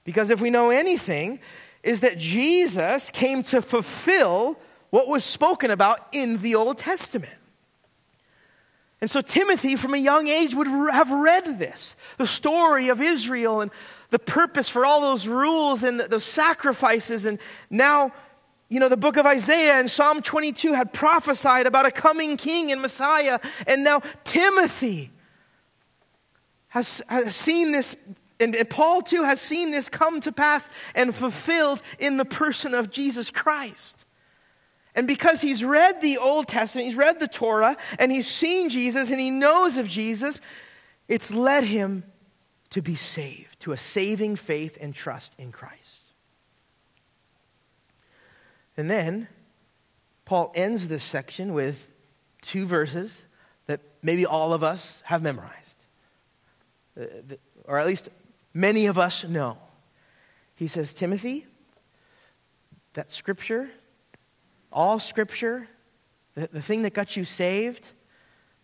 Because 0.04 0.30
if 0.30 0.40
we 0.40 0.50
know 0.50 0.70
anything, 0.70 1.40
is 1.82 2.00
that 2.00 2.18
Jesus 2.18 3.10
came 3.10 3.42
to 3.44 3.60
fulfill 3.60 4.58
what 4.90 5.08
was 5.08 5.24
spoken 5.24 5.70
about 5.70 6.06
in 6.12 6.40
the 6.40 6.54
Old 6.54 6.78
Testament. 6.78 7.32
And 9.00 9.10
so 9.10 9.20
Timothy, 9.20 9.76
from 9.76 9.92
a 9.92 9.98
young 9.98 10.28
age, 10.28 10.54
would 10.54 10.66
have 10.66 11.10
read 11.10 11.58
this 11.58 11.94
the 12.16 12.26
story 12.26 12.88
of 12.88 13.02
Israel 13.02 13.60
and 13.60 13.70
the 14.10 14.18
purpose 14.18 14.68
for 14.68 14.86
all 14.86 15.02
those 15.02 15.26
rules 15.26 15.82
and 15.82 16.00
those 16.00 16.24
sacrifices. 16.24 17.26
And 17.26 17.38
now, 17.68 18.12
you 18.70 18.80
know, 18.80 18.88
the 18.88 18.96
book 18.96 19.18
of 19.18 19.26
Isaiah 19.26 19.74
and 19.74 19.90
Psalm 19.90 20.22
22 20.22 20.72
had 20.72 20.92
prophesied 20.92 21.66
about 21.66 21.84
a 21.84 21.90
coming 21.90 22.38
king 22.38 22.72
and 22.72 22.80
Messiah. 22.80 23.40
And 23.66 23.84
now 23.84 24.00
Timothy 24.22 25.10
has, 26.68 27.02
has 27.08 27.36
seen 27.36 27.72
this, 27.72 27.96
and, 28.44 28.54
and 28.54 28.68
Paul 28.68 29.00
too 29.00 29.22
has 29.22 29.40
seen 29.40 29.70
this 29.70 29.88
come 29.88 30.20
to 30.20 30.30
pass 30.30 30.68
and 30.94 31.14
fulfilled 31.14 31.80
in 31.98 32.18
the 32.18 32.26
person 32.26 32.74
of 32.74 32.90
Jesus 32.90 33.30
Christ. 33.30 34.04
And 34.94 35.08
because 35.08 35.40
he's 35.40 35.64
read 35.64 36.02
the 36.02 36.18
Old 36.18 36.46
Testament, 36.46 36.86
he's 36.86 36.96
read 36.96 37.20
the 37.20 37.26
Torah, 37.26 37.76
and 37.98 38.12
he's 38.12 38.28
seen 38.28 38.68
Jesus 38.68 39.10
and 39.10 39.18
he 39.18 39.30
knows 39.30 39.78
of 39.78 39.88
Jesus, 39.88 40.42
it's 41.08 41.32
led 41.32 41.64
him 41.64 42.04
to 42.68 42.82
be 42.82 42.94
saved, 42.94 43.60
to 43.60 43.72
a 43.72 43.76
saving 43.78 44.36
faith 44.36 44.76
and 44.78 44.94
trust 44.94 45.34
in 45.38 45.50
Christ. 45.50 46.02
And 48.76 48.90
then 48.90 49.28
Paul 50.26 50.52
ends 50.54 50.88
this 50.88 51.02
section 51.02 51.54
with 51.54 51.90
two 52.42 52.66
verses 52.66 53.24
that 53.66 53.80
maybe 54.02 54.26
all 54.26 54.52
of 54.52 54.62
us 54.62 55.00
have 55.06 55.22
memorized, 55.22 55.76
uh, 57.00 57.04
or 57.64 57.78
at 57.78 57.86
least 57.86 58.10
many 58.54 58.86
of 58.86 58.98
us 58.98 59.24
know. 59.24 59.58
He 60.54 60.68
says, 60.68 60.92
Timothy, 60.92 61.46
that 62.94 63.10
scripture 63.10 63.68
all 64.74 64.98
scripture, 64.98 65.68
the, 66.34 66.48
the 66.52 66.60
thing 66.60 66.82
that 66.82 66.92
got 66.92 67.16
you 67.16 67.24
saved, 67.24 67.92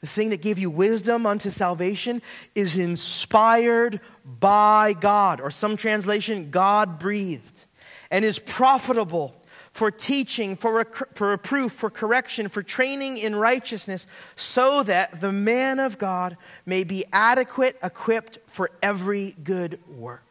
the 0.01 0.07
thing 0.07 0.31
that 0.31 0.43
gave 0.43 0.59
you 0.59 0.69
wisdom 0.69 1.25
unto 1.25 1.51
salvation, 1.51 2.21
is 2.55 2.77
inspired 2.77 4.01
by 4.25 4.93
God, 4.93 5.41
or 5.41 5.51
some 5.51 5.77
translation, 5.77 6.51
God 6.51 6.99
breathed, 6.99 7.65
and 8.11 8.25
is 8.25 8.39
profitable 8.39 9.40
for 9.73 9.91
teaching, 9.91 10.57
for, 10.57 10.85
for 11.15 11.31
reproof, 11.31 11.73
for 11.73 11.91
correction, 11.91 12.49
for 12.49 12.63
training 12.63 13.19
in 13.19 13.37
righteousness, 13.37 14.07
so 14.35 14.83
that 14.83 15.21
the 15.21 15.33
man 15.33 15.79
of 15.79 15.99
God 15.99 16.37
may 16.67 16.85
be 16.85 17.05
adequate, 17.13 17.79
equipped 17.83 18.39
for 18.47 18.71
every 18.83 19.37
good 19.43 19.79
work. 19.89 20.23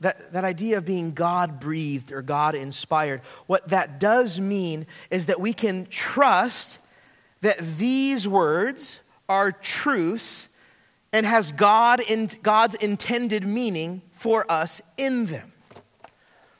that, 0.00 0.32
that 0.32 0.44
idea 0.44 0.78
of 0.78 0.84
being 0.84 1.12
God 1.12 1.60
breathed 1.60 2.10
or 2.10 2.22
God 2.22 2.54
inspired, 2.54 3.20
what 3.46 3.68
that 3.68 4.00
does 4.00 4.40
mean 4.40 4.86
is 5.10 5.26
that 5.26 5.40
we 5.40 5.52
can 5.52 5.86
trust 5.86 6.78
that 7.42 7.58
these 7.78 8.26
words 8.26 9.00
are 9.28 9.52
truths 9.52 10.48
and 11.12 11.26
has 11.26 11.52
God 11.52 12.00
in, 12.00 12.30
God's 12.42 12.76
intended 12.76 13.46
meaning 13.46 14.02
for 14.12 14.50
us 14.50 14.80
in 14.96 15.26
them. 15.26 15.52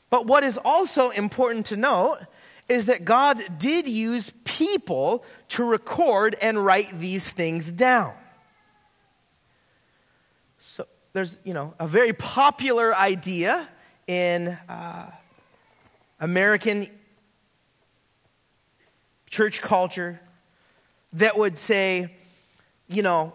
But 0.09 0.25
what 0.25 0.43
is 0.43 0.59
also 0.63 1.09
important 1.09 1.65
to 1.67 1.77
note 1.77 2.19
is 2.67 2.85
that 2.85 3.05
God 3.05 3.41
did 3.57 3.87
use 3.87 4.31
people 4.43 5.23
to 5.49 5.63
record 5.63 6.35
and 6.41 6.63
write 6.63 6.99
these 6.99 7.29
things 7.29 7.71
down. 7.71 8.13
So, 10.59 10.85
there's, 11.13 11.39
you 11.43 11.53
know, 11.53 11.73
a 11.79 11.87
very 11.87 12.13
popular 12.13 12.95
idea 12.95 13.67
in 14.07 14.57
uh, 14.69 15.11
American 16.19 16.87
church 19.29 19.61
culture 19.61 20.21
that 21.13 21.37
would 21.37 21.57
say, 21.57 22.15
you 22.87 23.01
know, 23.01 23.33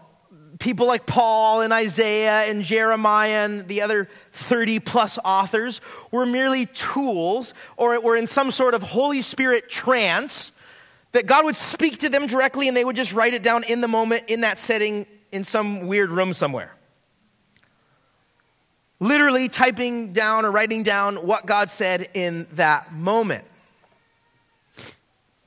people 0.58 0.86
like 0.86 1.06
Paul 1.06 1.60
and 1.60 1.72
Isaiah 1.72 2.42
and 2.50 2.62
Jeremiah 2.62 3.44
and 3.44 3.68
the 3.68 3.82
other 3.82 4.08
30 4.32 4.80
plus 4.80 5.18
authors 5.24 5.80
were 6.10 6.26
merely 6.26 6.66
tools 6.66 7.54
or 7.76 8.00
were 8.00 8.16
in 8.16 8.26
some 8.26 8.50
sort 8.50 8.74
of 8.74 8.82
Holy 8.82 9.22
Spirit 9.22 9.68
trance 9.68 10.52
that 11.12 11.26
God 11.26 11.44
would 11.44 11.56
speak 11.56 11.98
to 11.98 12.08
them 12.08 12.26
directly 12.26 12.68
and 12.68 12.76
they 12.76 12.84
would 12.84 12.96
just 12.96 13.12
write 13.12 13.34
it 13.34 13.42
down 13.42 13.64
in 13.64 13.80
the 13.80 13.88
moment, 13.88 14.24
in 14.28 14.42
that 14.42 14.58
setting, 14.58 15.06
in 15.32 15.44
some 15.44 15.86
weird 15.86 16.10
room 16.10 16.34
somewhere 16.34 16.76
literally 19.00 19.48
typing 19.48 20.12
down 20.12 20.44
or 20.44 20.50
writing 20.50 20.82
down 20.82 21.16
what 21.16 21.46
God 21.46 21.70
said 21.70 22.08
in 22.14 22.46
that 22.52 22.92
moment. 22.92 23.44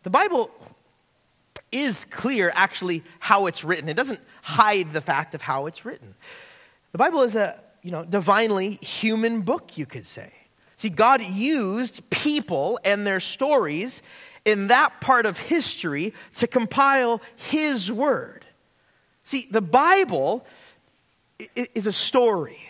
The 0.03 0.09
Bible 0.09 0.51
is 1.71 2.05
clear, 2.05 2.51
actually, 2.55 3.03
how 3.19 3.47
it's 3.47 3.63
written. 3.63 3.89
It 3.89 3.95
doesn't 3.95 4.19
hide 4.49 4.93
the 4.93 5.01
fact 5.01 5.35
of 5.35 5.41
how 5.41 5.67
it's 5.67 5.85
written. 5.85 6.15
The 6.91 6.97
Bible 6.97 7.21
is 7.21 7.35
a 7.35 7.61
you 7.81 7.91
know, 7.91 8.03
divinely 8.03 8.79
human 8.81 9.41
book, 9.41 9.77
you 9.77 9.85
could 9.85 10.05
say. 10.05 10.31
See, 10.75 10.89
God 10.89 11.23
used 11.23 12.09
people 12.09 12.79
and 12.83 13.05
their 13.05 13.19
stories 13.19 14.01
in 14.45 14.67
that 14.67 15.01
part 15.01 15.25
of 15.25 15.37
history 15.37 16.13
to 16.35 16.47
compile 16.47 17.21
His 17.35 17.91
word. 17.91 18.45
See, 19.23 19.47
the 19.51 19.61
Bible 19.61 20.45
is 21.55 21.85
a 21.85 21.91
story. 21.91 22.69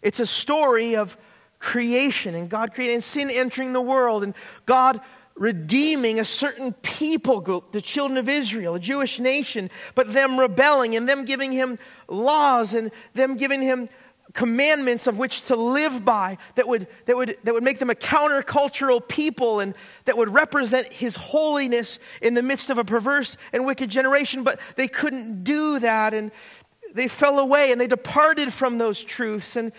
It's 0.00 0.20
a 0.20 0.26
story 0.26 0.96
of 0.96 1.16
creation 1.58 2.34
and 2.34 2.48
God 2.48 2.74
creating 2.74 2.96
and 2.96 3.04
sin 3.04 3.30
entering 3.30 3.72
the 3.72 3.80
world 3.80 4.24
and 4.24 4.34
God 4.66 5.00
redeeming 5.34 6.20
a 6.20 6.24
certain 6.24 6.72
people 6.82 7.40
group, 7.40 7.72
the 7.72 7.80
children 7.80 8.18
of 8.18 8.28
Israel, 8.28 8.74
a 8.74 8.80
Jewish 8.80 9.18
nation, 9.18 9.70
but 9.94 10.12
them 10.12 10.38
rebelling 10.38 10.94
and 10.94 11.08
them 11.08 11.24
giving 11.24 11.52
him 11.52 11.78
laws 12.08 12.74
and 12.74 12.90
them 13.14 13.36
giving 13.36 13.62
him 13.62 13.88
commandments 14.32 15.06
of 15.06 15.18
which 15.18 15.42
to 15.42 15.56
live 15.56 16.04
by 16.04 16.38
that 16.54 16.66
would, 16.66 16.86
that 17.06 17.16
would, 17.16 17.36
that 17.44 17.52
would 17.52 17.62
make 17.62 17.78
them 17.78 17.90
a 17.90 17.94
countercultural 17.94 19.06
people 19.06 19.60
and 19.60 19.74
that 20.04 20.16
would 20.16 20.32
represent 20.32 20.90
his 20.92 21.16
holiness 21.16 21.98
in 22.20 22.34
the 22.34 22.42
midst 22.42 22.70
of 22.70 22.78
a 22.78 22.84
perverse 22.84 23.36
and 23.52 23.66
wicked 23.66 23.90
generation, 23.90 24.42
but 24.42 24.58
they 24.76 24.88
couldn't 24.88 25.44
do 25.44 25.78
that. 25.78 26.14
And 26.14 26.30
they 26.94 27.08
fell 27.08 27.38
away 27.38 27.72
and 27.72 27.80
they 27.80 27.86
departed 27.86 28.52
from 28.52 28.78
those 28.78 29.02
truths. 29.02 29.56
And 29.56 29.72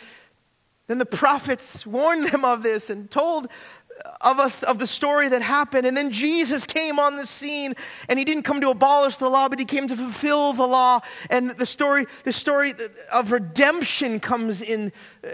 then 0.87 0.97
the 0.97 1.05
prophets 1.05 1.85
warned 1.85 2.27
them 2.29 2.45
of 2.45 2.63
this 2.63 2.89
and 2.89 3.09
told 3.09 3.47
of 4.21 4.39
us 4.39 4.63
of 4.63 4.79
the 4.79 4.87
story 4.87 5.29
that 5.29 5.41
happened. 5.41 5.85
And 5.85 5.95
then 5.95 6.11
jesus 6.11 6.65
came 6.65 6.99
on 6.99 7.15
the 7.15 7.25
scene 7.25 7.73
and 8.09 8.19
he 8.19 8.25
didn't 8.25 8.43
come 8.43 8.61
to 8.61 8.69
abolish 8.69 9.17
the 9.17 9.29
law 9.29 9.47
but 9.47 9.59
he 9.59 9.65
came 9.65 9.87
to 9.87 9.95
fulfill 9.95 10.53
the 10.53 10.65
law. 10.65 11.01
And 11.29 11.51
the 11.51 11.65
story 11.65 12.05
the 12.23 12.33
story 12.33 12.73
of 13.11 13.31
redemption 13.31 14.19
comes 14.19 14.61
in 14.61 14.91
uh, 15.23 15.29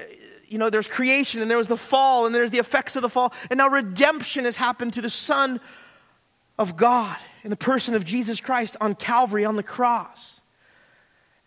you 0.48 0.58
know 0.58 0.70
there's 0.70 0.88
creation 0.88 1.42
and 1.42 1.50
there 1.50 1.58
was 1.58 1.68
the 1.68 1.78
fall 1.78 2.26
and 2.26 2.34
there's 2.34 2.52
the 2.52 2.60
effects 2.60 2.96
of 2.96 3.02
the 3.02 3.10
fall. 3.10 3.34
And 3.50 3.58
now 3.58 3.68
redemption 3.68 4.46
has 4.46 4.56
happened 4.56 4.94
through 4.94 5.04
the 5.04 5.10
son 5.10 5.60
of 6.58 6.76
god 6.76 7.18
in 7.44 7.50
the 7.50 7.58
person 7.58 7.96
of 7.96 8.04
jesus 8.06 8.42
christ 8.42 8.76
on 8.82 8.96
calvary 8.96 9.46
on 9.46 9.56
the 9.56 9.64
cross. 9.64 10.42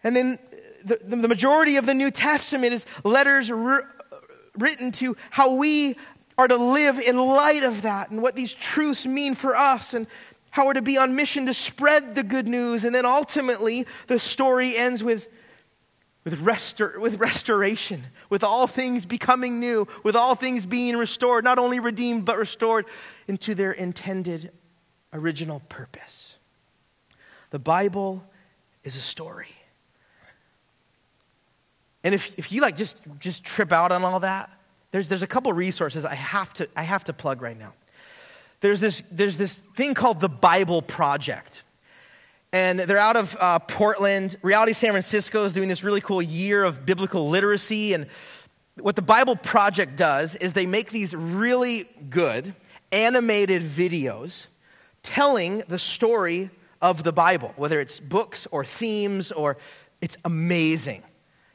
And 0.05 0.17
then 0.17 0.39
the, 0.85 0.99
the 1.03 1.29
majority 1.29 1.77
of 1.77 1.87
the 1.87 1.95
new 1.95 2.11
testament 2.11 2.75
is 2.75 2.87
letters 3.05 3.51
written 4.57 4.91
to 4.93 5.17
how 5.31 5.55
we 5.55 5.97
are 6.39 6.49
to 6.49 6.57
live 6.57 6.99
in 6.99 7.17
light 7.17 7.63
of 7.63 7.83
that 7.83 8.11
and 8.11 8.23
what 8.23 8.37
these 8.37 8.55
truths 8.55 9.07
mean 9.07 9.35
for 9.35 9.55
us 9.55 9.95
and 9.95 10.07
how 10.51 10.67
we're 10.67 10.75
to 10.75 10.83
be 10.83 10.99
on 10.99 11.17
mission 11.17 11.47
to 11.47 11.55
spread 11.55 12.15
the 12.15 12.23
good 12.23 12.47
news. 12.47 12.85
And 12.85 12.95
then 12.95 13.07
ultimately, 13.07 13.87
the 14.07 14.19
story 14.19 14.77
ends 14.77 15.03
with, 15.03 15.29
with, 16.25 16.41
restor- 16.41 16.99
with 16.99 17.19
restoration, 17.19 18.05
with 18.29 18.45
all 18.45 18.67
things 18.67 19.07
becoming 19.07 19.61
new, 19.61 19.89
with 20.03 20.15
all 20.15 20.35
things 20.35 20.67
being 20.67 20.97
restored, 20.97 21.45
not 21.45 21.59
only 21.59 21.81
redeemed, 21.81 22.25
but 22.25 22.37
restored 22.37 22.87
into 23.29 23.55
their 23.55 23.73
intended 23.73 24.51
original 25.13 25.61
purpose. 25.69 26.37
The 27.51 27.59
Bible 27.59 28.25
is 28.85 28.97
a 28.97 29.03
story. 29.03 29.55
And 32.05 32.15
if, 32.15 32.39
if 32.39 32.53
you 32.53 32.61
like 32.61 32.77
just, 32.77 32.99
just 33.19 33.45
trip 33.45 33.73
out 33.73 33.93
on 33.93 34.05
all 34.05 34.21
that, 34.21 34.51
there's, 34.93 35.09
there's 35.09 35.23
a 35.23 35.27
couple 35.27 35.53
resources 35.53 36.05
I 36.05 36.15
have, 36.15 36.55
to, 36.55 36.69
I 36.77 36.83
have 36.83 37.05
to 37.05 37.13
plug 37.13 37.43
right 37.43 37.59
now. 37.59 37.75
There's 38.61 38.79
this, 38.79 39.03
there's 39.11 39.37
this 39.37 39.55
thing 39.75 39.95
called 39.95 40.21
the 40.21 40.29
Bible 40.29 40.83
Project. 40.83 41.65
And 42.53 42.79
they're 42.79 42.99
out 42.99 43.17
of 43.17 43.37
uh, 43.41 43.59
Portland. 43.59 44.37
Reality 44.43 44.75
San 44.75 44.91
Francisco 44.91 45.45
is 45.45 45.55
doing 45.55 45.69
this 45.69 45.83
really 45.83 46.03
cool 46.03 46.23
year 46.23 46.63
of 46.63 46.87
biblical 46.87 47.29
literacy. 47.29 47.95
And 47.95 48.07
what 48.79 48.95
the 48.95 49.03
Bible 49.03 49.35
Project 49.35 49.97
does 49.97 50.37
is 50.37 50.53
they 50.53 50.67
make 50.67 50.91
these 50.91 51.15
really 51.15 51.89
good 52.11 52.55
animated 52.93 53.63
videos 53.63 54.47
telling 55.03 55.63
the 55.69 55.79
story 55.79 56.51
of 56.83 57.03
the 57.03 57.13
Bible, 57.13 57.55
whether 57.57 57.81
it's 57.81 57.99
books 57.99 58.47
or 58.51 58.65
themes 58.65 59.33
or 59.33 59.57
it's 60.03 60.19
amazing. 60.25 61.03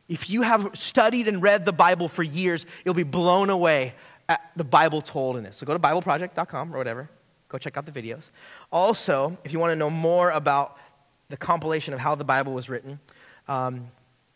If 0.08 0.30
you 0.30 0.42
have 0.42 0.72
studied 0.74 1.28
and 1.28 1.42
read 1.42 1.66
the 1.66 1.74
Bible 1.74 2.08
for 2.08 2.24
years, 2.24 2.66
you'll 2.86 2.94
be 2.94 3.04
blown 3.04 3.50
away 3.50 3.94
at 4.30 4.52
the 4.56 4.64
Bible 4.64 5.02
told 5.02 5.38
in 5.38 5.44
this. 5.44 5.58
So 5.58 5.66
go 5.66 5.74
to 5.74 5.80
BibleProject.com 5.80 6.74
or 6.74 6.78
whatever. 6.78 7.10
Go 7.50 7.58
check 7.58 7.78
out 7.78 7.86
the 7.86 7.92
videos. 7.92 8.32
Also, 8.72 9.38
if 9.44 9.54
you 9.54 9.60
want 9.60 9.72
to 9.72 9.76
know 9.76 9.90
more 9.90 10.32
about 10.32 10.78
the 11.30 11.38
compilation 11.38 11.94
of 11.94 12.00
how 12.00 12.16
the 12.16 12.24
Bible 12.24 12.54
was 12.54 12.70
written, 12.70 13.00
um, 13.48 13.88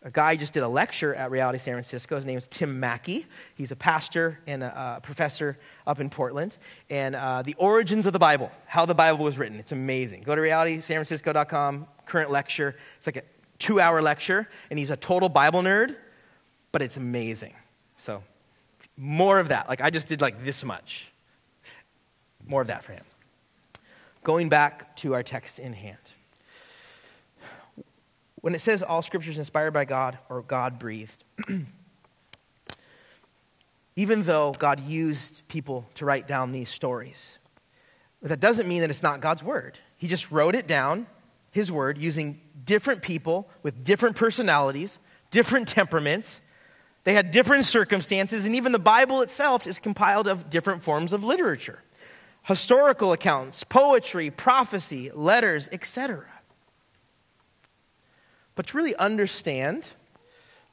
a 0.04 0.10
guy 0.10 0.36
just 0.36 0.54
did 0.54 0.64
a 0.64 0.68
lecture 0.68 1.14
at 1.14 1.30
Reality 1.30 1.60
San 1.60 1.76
Francisco. 1.76 2.16
His 2.16 2.26
name 2.26 2.38
is 2.38 2.48
Tim 2.48 2.80
Mackie. 2.80 3.28
He's 3.54 3.72
a 3.72 3.76
pastor 3.76 4.40
and 4.48 4.64
a, 4.64 4.96
a 4.98 5.02
professor 5.02 5.60
up 5.86 6.00
in 6.00 6.10
Portland. 6.10 6.58
And 6.90 7.16
uh, 7.16 7.44
the 7.44 7.54
origins 7.60 8.08
of 8.08 8.14
the 8.14 8.20
Bible, 8.20 8.52
how 8.66 8.88
the 8.88 8.96
Bible 8.96 9.24
was 9.24 9.38
written. 9.38 9.60
It's 9.60 9.72
amazing. 9.72 10.24
Go 10.24 10.34
to 10.34 10.42
realitysanfrancisco.com, 10.42 11.86
current 12.06 12.32
lecture. 12.32 12.76
It's 12.98 13.06
like 13.06 13.24
two 13.62 13.80
hour 13.80 14.02
lecture, 14.02 14.50
and 14.70 14.78
he's 14.78 14.90
a 14.90 14.98
total 14.98 15.30
Bible 15.30 15.62
nerd, 15.62 15.96
but 16.72 16.82
it's 16.82 16.98
amazing. 16.98 17.54
So, 17.96 18.24
more 18.98 19.40
of 19.40 19.50
that. 19.50 19.70
Like, 19.70 19.80
I 19.80 19.90
just 19.90 20.08
did 20.08 20.20
like 20.20 20.44
this 20.44 20.64
much. 20.66 21.08
More 22.46 22.62
of 22.62 22.68
that 22.68 22.84
for 22.84 22.94
him. 22.94 23.06
Going 24.24 24.50
back 24.50 24.96
to 24.98 25.14
our 25.14 25.24
text 25.24 25.60
in 25.60 25.74
hand. 25.74 25.98
When 28.42 28.56
it 28.56 28.62
says 28.62 28.82
all 28.82 29.04
scripture 29.04 29.30
is 29.30 29.38
inspired 29.38 29.72
by 29.72 29.86
God 29.86 30.18
or 30.28 30.42
God 30.42 30.80
breathed, 30.80 31.24
even 33.96 34.24
though 34.24 34.54
God 34.58 34.80
used 34.80 35.48
people 35.48 35.86
to 35.96 36.06
write 36.06 36.28
down 36.28 36.52
these 36.52 36.70
stories, 36.70 37.38
that 38.24 38.40
doesn't 38.40 38.68
mean 38.68 38.82
that 38.82 38.90
it's 38.90 39.04
not 39.04 39.22
God's 39.22 39.44
word. 39.44 39.78
He 39.98 40.08
just 40.08 40.32
wrote 40.32 40.56
it 40.56 40.66
down, 40.66 41.06
his 41.52 41.72
word, 41.72 42.00
using 42.00 42.42
different 42.66 43.02
people 43.02 43.50
with 43.64 43.84
different 43.84 44.16
personalities, 44.16 45.00
different 45.30 45.68
temperaments. 45.68 46.42
They 47.04 47.14
had 47.14 47.32
different 47.32 47.66
circumstances, 47.66 48.46
and 48.46 48.56
even 48.56 48.72
the 48.72 48.80
Bible 48.80 49.22
itself 49.22 49.66
is 49.66 49.80
compiled 49.80 50.28
of 50.28 50.50
different 50.50 50.84
forms 50.84 51.14
of 51.14 51.24
literature 51.24 51.80
historical 52.44 53.14
accounts, 53.14 53.64
poetry, 53.64 54.32
prophecy, 54.32 55.12
letters, 55.14 55.70
etc. 55.72 56.26
But 58.56 58.68
to 58.68 58.78
really 58.78 58.96
understand 58.96 59.92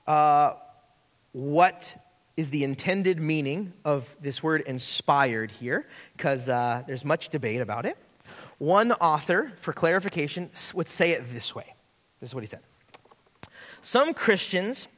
uh, 0.07 0.55
what 1.33 1.96
is 2.37 2.51
the 2.51 2.64
intended 2.64 3.20
meaning 3.20 3.72
of 3.85 4.16
this 4.20 4.42
word 4.42 4.62
inspired 4.62 5.51
here, 5.51 5.87
because 6.16 6.48
uh, 6.48 6.83
there's 6.87 7.05
much 7.05 7.29
debate 7.29 7.61
about 7.61 7.85
it. 7.85 7.98
One 8.59 8.92
author, 8.92 9.53
for 9.59 9.72
clarification, 9.72 10.51
would 10.74 10.88
say 10.88 11.12
it 11.12 11.31
this 11.33 11.55
way 11.55 11.74
this 12.20 12.31
is 12.31 12.35
what 12.35 12.42
he 12.42 12.48
said. 12.48 12.61
Some 13.83 14.14
Christians 14.14 14.88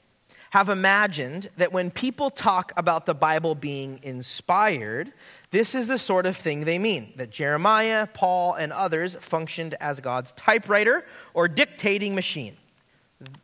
have 0.50 0.68
imagined 0.68 1.48
that 1.56 1.72
when 1.72 1.90
people 1.90 2.28
talk 2.28 2.72
about 2.76 3.06
the 3.06 3.14
Bible 3.14 3.54
being 3.54 4.00
inspired, 4.02 5.12
this 5.52 5.74
is 5.74 5.86
the 5.86 5.98
sort 5.98 6.26
of 6.26 6.36
thing 6.36 6.64
they 6.64 6.78
mean 6.78 7.12
that 7.16 7.30
Jeremiah, 7.30 8.08
Paul, 8.08 8.54
and 8.54 8.72
others 8.72 9.16
functioned 9.20 9.74
as 9.80 10.00
God's 10.00 10.32
typewriter 10.32 11.04
or 11.34 11.46
dictating 11.46 12.14
machine. 12.16 12.56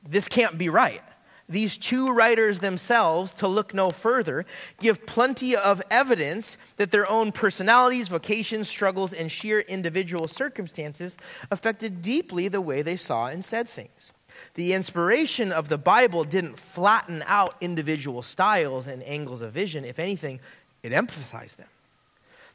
This 0.08 0.26
can't 0.28 0.58
be 0.58 0.68
right. 0.68 1.02
These 1.48 1.78
two 1.78 2.12
writers 2.12 2.58
themselves, 2.58 3.32
to 3.34 3.46
look 3.46 3.72
no 3.72 3.90
further, 3.90 4.44
give 4.80 5.06
plenty 5.06 5.54
of 5.54 5.80
evidence 5.90 6.58
that 6.76 6.90
their 6.90 7.08
own 7.08 7.30
personalities, 7.30 8.08
vocations, 8.08 8.68
struggles, 8.68 9.12
and 9.12 9.30
sheer 9.30 9.60
individual 9.60 10.26
circumstances 10.26 11.16
affected 11.50 12.02
deeply 12.02 12.48
the 12.48 12.60
way 12.60 12.82
they 12.82 12.96
saw 12.96 13.26
and 13.26 13.44
said 13.44 13.68
things. 13.68 14.12
The 14.54 14.72
inspiration 14.72 15.52
of 15.52 15.68
the 15.68 15.78
Bible 15.78 16.24
didn't 16.24 16.58
flatten 16.58 17.22
out 17.26 17.54
individual 17.60 18.22
styles 18.22 18.86
and 18.86 19.02
angles 19.04 19.40
of 19.40 19.52
vision. 19.52 19.84
If 19.84 19.98
anything, 19.98 20.40
it 20.82 20.92
emphasized 20.92 21.58
them. 21.58 21.68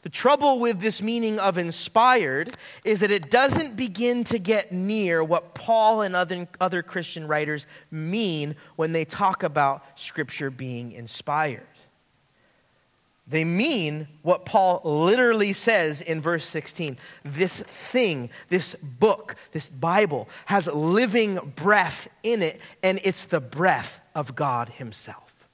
The 0.02 0.10
trouble 0.10 0.60
with 0.60 0.80
this 0.82 1.02
meaning 1.02 1.40
of 1.40 1.58
inspired 1.58 2.58
is 2.84 3.02
that 3.02 3.12
it 3.12 3.30
doesn't 3.30 3.76
begin 3.76 4.24
to 4.26 4.40
get 4.40 4.72
near 4.72 5.24
what 5.24 5.54
Paul 5.54 6.02
and 6.02 6.16
other, 6.16 6.48
other 6.60 6.82
Christian 6.82 7.28
writers 7.28 7.68
mean 7.92 8.56
when 8.76 8.94
they 8.94 9.06
talk 9.06 9.44
about 9.44 9.84
Scripture 10.00 10.50
being 10.50 10.92
inspired. 10.92 11.68
They 13.28 13.44
mean 13.44 14.08
what 14.24 14.46
Paul 14.46 14.82
literally 14.84 15.54
says 15.54 16.02
in 16.02 16.20
verse 16.20 16.46
16. 16.48 16.98
This 17.24 17.62
thing, 17.62 18.30
this 18.50 18.76
book, 18.82 19.36
this 19.52 19.70
Bible 19.70 20.28
has 20.48 20.68
living 20.68 21.54
breath 21.56 22.08
in 22.24 22.42
it, 22.42 22.60
and 22.82 23.00
it's 23.04 23.28
the 23.28 23.40
breath 23.40 24.02
of 24.16 24.36
God 24.36 24.70
Himself. 24.70 25.48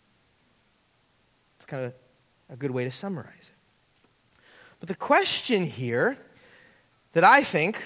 It's 1.57 1.65
kind 1.65 1.86
of 1.86 1.93
a 2.49 2.55
good 2.55 2.71
way 2.71 2.86
to 2.86 2.91
summarize 2.91 3.51
it. 3.51 3.57
But 4.88 4.93
the 4.93 5.06
question 5.06 5.65
here 5.65 6.17
that 7.12 7.26
I 7.26 7.43
think 7.43 7.84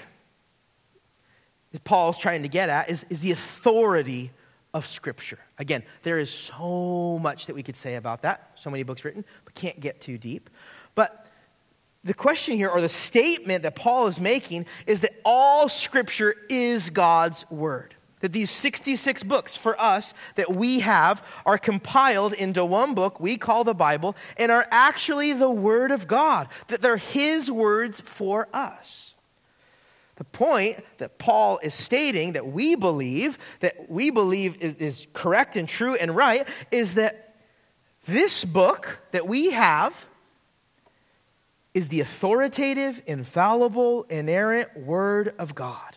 that 1.72 1.82
Paul's 1.82 2.16
trying 2.16 2.42
to 2.44 2.48
get 2.48 2.68
at 2.68 2.88
is, 2.88 3.04
is 3.10 3.20
the 3.20 3.32
authority 3.32 4.30
of 4.72 4.86
Scripture. 4.86 5.40
Again, 5.58 5.82
there 6.02 6.20
is 6.20 6.30
so 6.30 7.18
much 7.20 7.46
that 7.46 7.56
we 7.56 7.64
could 7.64 7.74
say 7.74 7.96
about 7.96 8.22
that, 8.22 8.52
so 8.54 8.70
many 8.70 8.84
books 8.84 9.04
written, 9.04 9.24
but 9.44 9.52
can't 9.56 9.80
get 9.80 10.00
too 10.00 10.16
deep. 10.16 10.48
But 10.94 11.26
the 12.04 12.14
question 12.14 12.56
here, 12.56 12.68
or 12.68 12.80
the 12.80 12.88
statement 12.88 13.64
that 13.64 13.74
Paul 13.74 14.06
is 14.06 14.20
making, 14.20 14.66
is 14.86 15.00
that 15.00 15.20
all 15.24 15.68
Scripture 15.68 16.36
is 16.48 16.88
God's 16.88 17.44
Word 17.50 17.96
that 18.22 18.32
these 18.32 18.50
66 18.50 19.24
books 19.24 19.56
for 19.56 19.78
us 19.80 20.14
that 20.36 20.54
we 20.54 20.80
have 20.80 21.22
are 21.44 21.58
compiled 21.58 22.32
into 22.32 22.64
one 22.64 22.94
book 22.94 23.20
we 23.20 23.36
call 23.36 23.64
the 23.64 23.74
Bible 23.74 24.16
and 24.38 24.50
are 24.50 24.66
actually 24.70 25.32
the 25.32 25.50
Word 25.50 25.90
of 25.90 26.06
God, 26.06 26.48
that 26.68 26.80
they're 26.80 26.96
His 26.96 27.50
words 27.50 28.00
for 28.00 28.48
us. 28.54 29.14
The 30.16 30.24
point 30.24 30.78
that 30.98 31.18
Paul 31.18 31.58
is 31.62 31.74
stating 31.74 32.34
that 32.34 32.46
we 32.46 32.76
believe, 32.76 33.38
that 33.60 33.90
we 33.90 34.10
believe 34.10 34.56
is, 34.62 34.76
is 34.76 35.06
correct 35.12 35.56
and 35.56 35.68
true 35.68 35.96
and 35.96 36.14
right, 36.14 36.46
is 36.70 36.94
that 36.94 37.34
this 38.06 38.44
book 38.44 39.00
that 39.10 39.26
we 39.26 39.50
have 39.50 40.06
is 41.74 41.88
the 41.88 42.00
authoritative, 42.00 43.02
infallible, 43.06 44.04
inerrant 44.04 44.76
Word 44.76 45.34
of 45.38 45.54
God. 45.54 45.91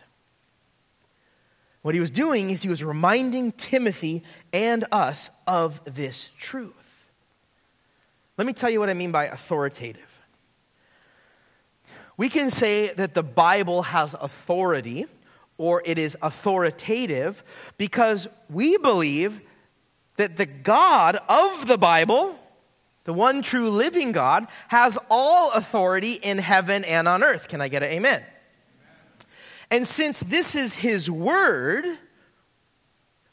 What 1.86 1.94
he 1.94 2.00
was 2.00 2.10
doing 2.10 2.50
is 2.50 2.62
he 2.62 2.68
was 2.68 2.82
reminding 2.82 3.52
Timothy 3.52 4.24
and 4.52 4.84
us 4.90 5.30
of 5.46 5.80
this 5.84 6.32
truth. 6.36 7.12
Let 8.36 8.44
me 8.44 8.52
tell 8.52 8.68
you 8.68 8.80
what 8.80 8.90
I 8.90 8.92
mean 8.92 9.12
by 9.12 9.26
authoritative. 9.26 10.20
We 12.16 12.28
can 12.28 12.50
say 12.50 12.92
that 12.94 13.14
the 13.14 13.22
Bible 13.22 13.82
has 13.82 14.14
authority 14.14 15.06
or 15.58 15.80
it 15.84 15.96
is 15.96 16.16
authoritative 16.22 17.44
because 17.78 18.26
we 18.50 18.78
believe 18.78 19.40
that 20.16 20.36
the 20.36 20.46
God 20.46 21.18
of 21.28 21.68
the 21.68 21.78
Bible, 21.78 22.36
the 23.04 23.12
one 23.12 23.42
true 23.42 23.70
living 23.70 24.10
God, 24.10 24.48
has 24.66 24.98
all 25.08 25.52
authority 25.52 26.14
in 26.14 26.38
heaven 26.38 26.84
and 26.84 27.06
on 27.06 27.22
earth. 27.22 27.46
Can 27.46 27.60
I 27.60 27.68
get 27.68 27.84
an 27.84 27.90
amen? 27.90 28.24
And 29.70 29.86
since 29.86 30.20
this 30.20 30.54
is 30.54 30.74
his 30.74 31.10
word, 31.10 31.84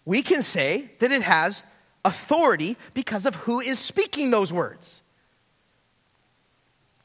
we 0.05 0.21
can 0.21 0.41
say 0.41 0.91
that 0.99 1.11
it 1.11 1.21
has 1.21 1.63
authority 2.03 2.77
because 2.93 3.25
of 3.25 3.36
who 3.36 3.59
is 3.59 3.79
speaking 3.79 4.31
those 4.31 4.51
words. 4.51 5.01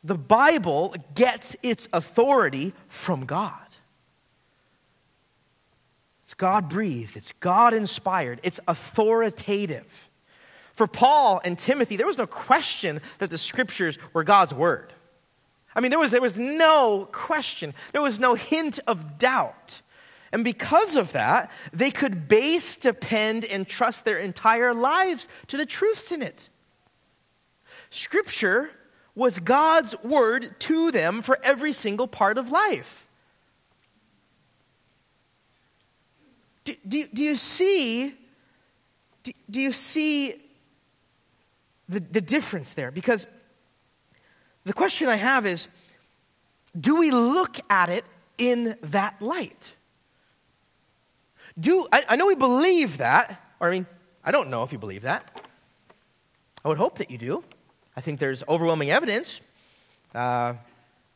The 0.03 0.16
Bible 0.16 0.95
gets 1.14 1.57
its 1.62 1.89
authority 1.93 2.72
from 2.89 3.26
God. 3.26 3.53
It's 6.22 6.35
God 6.35 6.68
breathed, 6.68 7.16
it's 7.16 7.33
God 7.41 7.72
inspired, 7.72 8.41
it's 8.43 8.61
authoritative. 8.68 10.09
For 10.74 10.87
Paul 10.87 11.41
and 11.45 11.59
Timothy, 11.59 11.97
there 11.97 12.07
was 12.07 12.18
no 12.18 12.26
question 12.26 13.01
that 13.18 13.31
the 13.31 13.39
scriptures 13.39 13.99
were 14.12 14.22
God's 14.24 14.55
word. 14.55 14.93
I 15.79 15.81
mean, 15.81 15.91
there 15.91 16.01
was, 16.01 16.11
there 16.11 16.20
was 16.20 16.37
no 16.37 17.09
question, 17.12 17.72
there 17.93 18.03
was 18.03 18.18
no 18.18 18.35
hint 18.35 18.81
of 18.89 19.16
doubt. 19.16 19.81
And 20.33 20.43
because 20.43 20.97
of 20.97 21.12
that, 21.12 21.53
they 21.72 21.93
could 21.93 22.26
base, 22.26 22.74
depend, 22.74 23.45
and 23.45 23.64
trust 23.64 24.05
their 24.05 24.18
entire 24.18 24.74
lives 24.74 25.29
to 25.47 25.57
the 25.57 25.64
truths 25.64 26.11
in 26.11 26.20
it. 26.20 26.51
Scripture 27.91 28.70
was 29.14 29.39
God's 29.39 29.95
word 30.03 30.59
to 30.62 30.91
them 30.91 31.22
for 31.22 31.39
every 31.45 31.72
single 31.72 32.09
part 32.09 32.39
of 32.39 32.51
life. 32.51 33.07
Do, 36.64 36.74
do, 36.89 37.07
do 37.14 37.22
you 37.22 37.37
see? 37.37 38.16
Do, 39.22 39.31
do 39.49 39.61
you 39.61 39.70
see 39.70 40.43
the, 41.89 42.01
the 42.01 42.20
difference 42.20 42.72
there? 42.72 42.91
Because 42.91 43.29
the 44.69 44.75
question 44.75 45.09
I 45.09 45.16
have 45.16 45.47
is 45.47 45.66
do 46.79 46.97
we 46.97 47.11
look 47.11 47.57
at 47.71 47.89
it 47.89 48.05
in 48.37 48.77
that 48.83 49.21
light? 49.23 49.75
Do 51.59 51.87
I, 51.91 52.05
I 52.11 52.16
know 52.16 52.27
we 52.27 52.35
believe 52.35 52.99
that, 52.99 53.43
or 53.61 53.69
I 53.69 53.71
mean, 53.71 53.87
I 54.23 54.31
don't 54.31 54.51
know 54.51 54.62
if 54.64 54.71
you 54.71 54.79
believe 54.79 55.03
that. 55.03 55.41
I 56.62 56.69
would 56.69 56.77
hope 56.77 56.99
that 56.99 57.11
you 57.11 57.16
do. 57.16 57.43
I 57.97 58.03
think 58.03 58.21
there's 58.21 58.43
overwhelming 58.47 58.91
evidence 58.91 59.41
uh, 60.14 60.53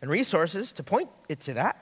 and 0.00 0.10
resources 0.10 0.72
to 0.72 0.82
point 0.82 1.10
it 1.28 1.40
to 1.40 1.52
that. 1.52 1.76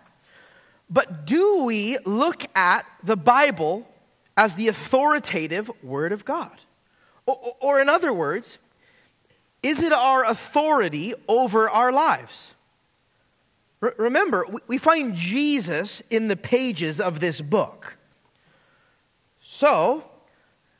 But 0.90 1.24
do 1.24 1.62
we 1.62 1.98
look 2.04 2.44
at 2.56 2.84
the 3.04 3.16
Bible 3.16 3.88
as 4.36 4.56
the 4.56 4.66
authoritative 4.66 5.70
Word 5.84 6.10
of 6.10 6.24
God? 6.24 6.58
Or, 7.26 7.54
or 7.60 7.80
in 7.80 7.88
other 7.88 8.12
words, 8.12 8.58
is 9.62 9.82
it 9.82 9.92
our 9.92 10.24
authority 10.24 11.14
over 11.28 11.68
our 11.68 11.92
lives? 11.92 12.54
remember, 13.96 14.44
we 14.66 14.76
find 14.76 15.14
Jesus 15.14 16.02
in 16.10 16.28
the 16.28 16.36
pages 16.36 17.00
of 17.00 17.20
this 17.20 17.40
book. 17.40 17.96
So, 19.40 20.04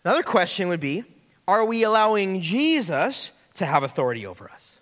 another 0.04 0.22
question 0.22 0.68
would 0.68 0.80
be 0.80 1.04
are 1.48 1.64
we 1.64 1.82
allowing 1.82 2.42
Jesus 2.42 3.32
to 3.54 3.66
have 3.66 3.82
authority 3.82 4.26
over 4.26 4.50
us. 4.50 4.80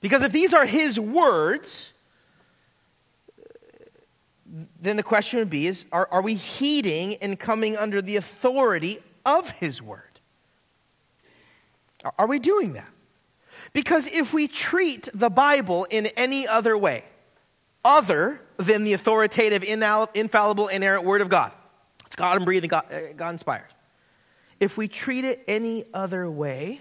Because 0.00 0.22
if 0.22 0.32
these 0.32 0.52
are 0.52 0.66
his 0.66 1.00
words, 1.00 1.92
then 4.80 4.96
the 4.96 5.02
question 5.02 5.38
would 5.38 5.50
be 5.50 5.66
is 5.66 5.86
are, 5.92 6.08
are 6.10 6.22
we 6.22 6.34
heeding 6.34 7.14
and 7.16 7.38
coming 7.38 7.76
under 7.76 8.02
the 8.02 8.16
authority 8.16 8.98
of 9.24 9.50
his 9.50 9.80
word? 9.80 10.05
Are, 12.18 12.26
we 12.26 12.38
doing 12.38 12.74
that? 12.74 12.88
Because 13.72 14.06
if 14.06 14.32
we 14.32 14.48
treat 14.48 15.08
the 15.14 15.30
Bible 15.30 15.84
in 15.90 16.06
any 16.16 16.46
other 16.46 16.76
way, 16.76 17.04
other 17.84 18.40
than 18.56 18.84
the 18.84 18.92
authoritative, 18.92 19.62
infallible, 19.64 20.68
inerrant 20.68 21.04
word 21.04 21.20
of 21.20 21.28
God, 21.28 21.52
it's 22.06 22.16
God 22.16 22.36
and 22.36 22.44
breathing, 22.44 22.68
God, 22.68 22.92
uh, 22.92 23.12
God 23.16 23.30
inspired. 23.30 23.68
If 24.58 24.78
we 24.78 24.88
treat 24.88 25.24
it 25.24 25.42
any 25.46 25.84
other 25.92 26.30
way, 26.30 26.80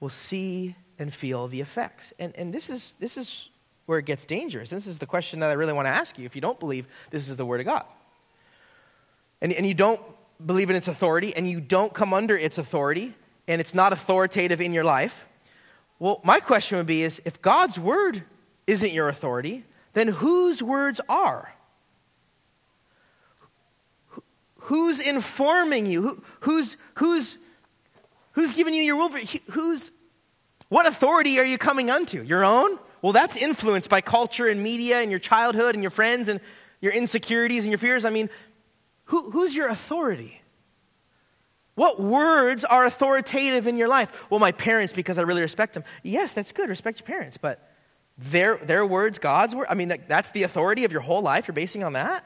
we'll 0.00 0.10
see 0.10 0.76
and 0.98 1.12
feel 1.12 1.48
the 1.48 1.60
effects. 1.60 2.12
And, 2.18 2.34
and 2.36 2.52
this, 2.52 2.68
is, 2.68 2.94
this 2.98 3.16
is 3.16 3.48
where 3.86 3.98
it 3.98 4.04
gets 4.04 4.24
dangerous. 4.24 4.70
This 4.70 4.86
is 4.86 4.98
the 4.98 5.06
question 5.06 5.40
that 5.40 5.50
I 5.50 5.54
really 5.54 5.72
want 5.72 5.86
to 5.86 5.90
ask 5.90 6.18
you 6.18 6.24
if 6.24 6.34
you 6.34 6.40
don't 6.40 6.60
believe 6.60 6.86
this 7.10 7.28
is 7.28 7.36
the 7.36 7.46
Word 7.46 7.60
of 7.60 7.66
God. 7.66 7.84
And, 9.40 9.52
and 9.52 9.66
you 9.66 9.74
don't 9.74 10.00
believe 10.44 10.70
in 10.70 10.76
its 10.76 10.88
authority, 10.88 11.34
and 11.34 11.48
you 11.48 11.60
don't 11.60 11.92
come 11.92 12.12
under 12.12 12.36
its 12.36 12.58
authority, 12.58 13.14
and 13.46 13.60
it's 13.60 13.74
not 13.74 13.92
authoritative 13.92 14.60
in 14.60 14.72
your 14.72 14.84
life. 14.84 15.26
Well, 15.98 16.20
my 16.24 16.40
question 16.40 16.78
would 16.78 16.86
be 16.86 17.02
is 17.02 17.20
if 17.24 17.40
God's 17.40 17.78
Word 17.78 18.24
isn't 18.66 18.92
your 18.92 19.08
authority, 19.08 19.64
then 19.92 20.08
whose 20.08 20.62
words 20.62 21.00
are? 21.08 21.54
Who's 24.56 25.00
informing 25.00 25.86
you? 25.86 26.02
Who, 26.02 26.22
who's, 26.40 26.76
who's 26.94 27.38
Who's 28.34 28.52
giving 28.52 28.74
you 28.74 28.82
your 28.82 28.96
will? 28.96 29.10
Who's, 29.52 29.92
what 30.68 30.86
authority 30.86 31.38
are 31.38 31.44
you 31.44 31.56
coming 31.56 31.88
unto? 31.88 32.20
Your 32.22 32.44
own? 32.44 32.80
Well, 33.00 33.12
that's 33.12 33.36
influenced 33.36 33.88
by 33.88 34.00
culture 34.00 34.48
and 34.48 34.60
media 34.60 34.98
and 34.98 35.08
your 35.08 35.20
childhood 35.20 35.76
and 35.76 35.84
your 35.84 35.92
friends 35.92 36.26
and 36.26 36.40
your 36.80 36.92
insecurities 36.92 37.62
and 37.62 37.70
your 37.70 37.78
fears. 37.78 38.04
I 38.04 38.10
mean, 38.10 38.28
who, 39.04 39.30
who's 39.30 39.54
your 39.54 39.68
authority? 39.68 40.42
What 41.74 42.00
words 42.00 42.64
are 42.64 42.84
authoritative 42.84 43.66
in 43.66 43.76
your 43.76 43.88
life? 43.88 44.30
Well, 44.30 44.40
my 44.40 44.52
parents, 44.52 44.92
because 44.92 45.18
I 45.18 45.22
really 45.22 45.42
respect 45.42 45.74
them. 45.74 45.84
Yes, 46.02 46.32
that's 46.32 46.52
good. 46.52 46.68
Respect 46.68 47.00
your 47.00 47.06
parents. 47.06 47.36
But 47.36 47.68
their, 48.16 48.58
their 48.58 48.86
words, 48.86 49.18
God's 49.18 49.54
word, 49.54 49.66
I 49.68 49.74
mean, 49.74 49.92
that's 50.06 50.30
the 50.30 50.44
authority 50.44 50.84
of 50.84 50.92
your 50.92 51.00
whole 51.00 51.22
life. 51.22 51.48
You're 51.48 51.54
basing 51.54 51.82
on 51.82 51.94
that? 51.94 52.24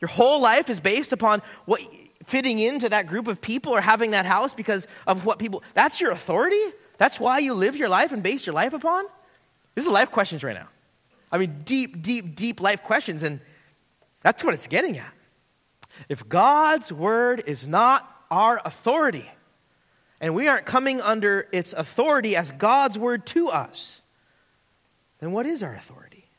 Your 0.00 0.08
whole 0.08 0.40
life 0.40 0.68
is 0.68 0.80
based 0.80 1.12
upon 1.12 1.42
what 1.66 1.80
fitting 2.24 2.58
into 2.58 2.88
that 2.88 3.06
group 3.06 3.28
of 3.28 3.40
people 3.40 3.72
or 3.72 3.80
having 3.80 4.10
that 4.12 4.26
house 4.26 4.52
because 4.52 4.86
of 5.06 5.24
what 5.24 5.38
people, 5.38 5.62
that's 5.74 6.00
your 6.00 6.10
authority? 6.10 6.62
That's 6.98 7.20
why 7.20 7.38
you 7.38 7.54
live 7.54 7.76
your 7.76 7.88
life 7.88 8.12
and 8.12 8.22
base 8.22 8.46
your 8.46 8.54
life 8.54 8.72
upon? 8.72 9.04
This 9.74 9.84
is 9.84 9.90
life 9.90 10.10
questions 10.10 10.42
right 10.42 10.54
now. 10.54 10.68
I 11.32 11.38
mean, 11.38 11.62
deep, 11.64 12.02
deep, 12.02 12.34
deep 12.34 12.60
life 12.60 12.82
questions, 12.82 13.22
and 13.22 13.40
that's 14.22 14.42
what 14.42 14.54
it's 14.54 14.66
getting 14.66 14.98
at. 14.98 15.12
If 16.08 16.28
God's 16.28 16.92
word 16.92 17.42
is 17.46 17.68
not 17.68 18.19
our 18.30 18.60
authority, 18.64 19.30
and 20.20 20.34
we 20.34 20.48
aren't 20.48 20.66
coming 20.66 21.00
under 21.00 21.48
its 21.52 21.72
authority 21.72 22.36
as 22.36 22.52
God's 22.52 22.98
word 22.98 23.26
to 23.28 23.48
us, 23.48 24.02
then 25.18 25.32
what 25.32 25.46
is 25.46 25.62
our 25.62 25.74
authority? 25.74 26.30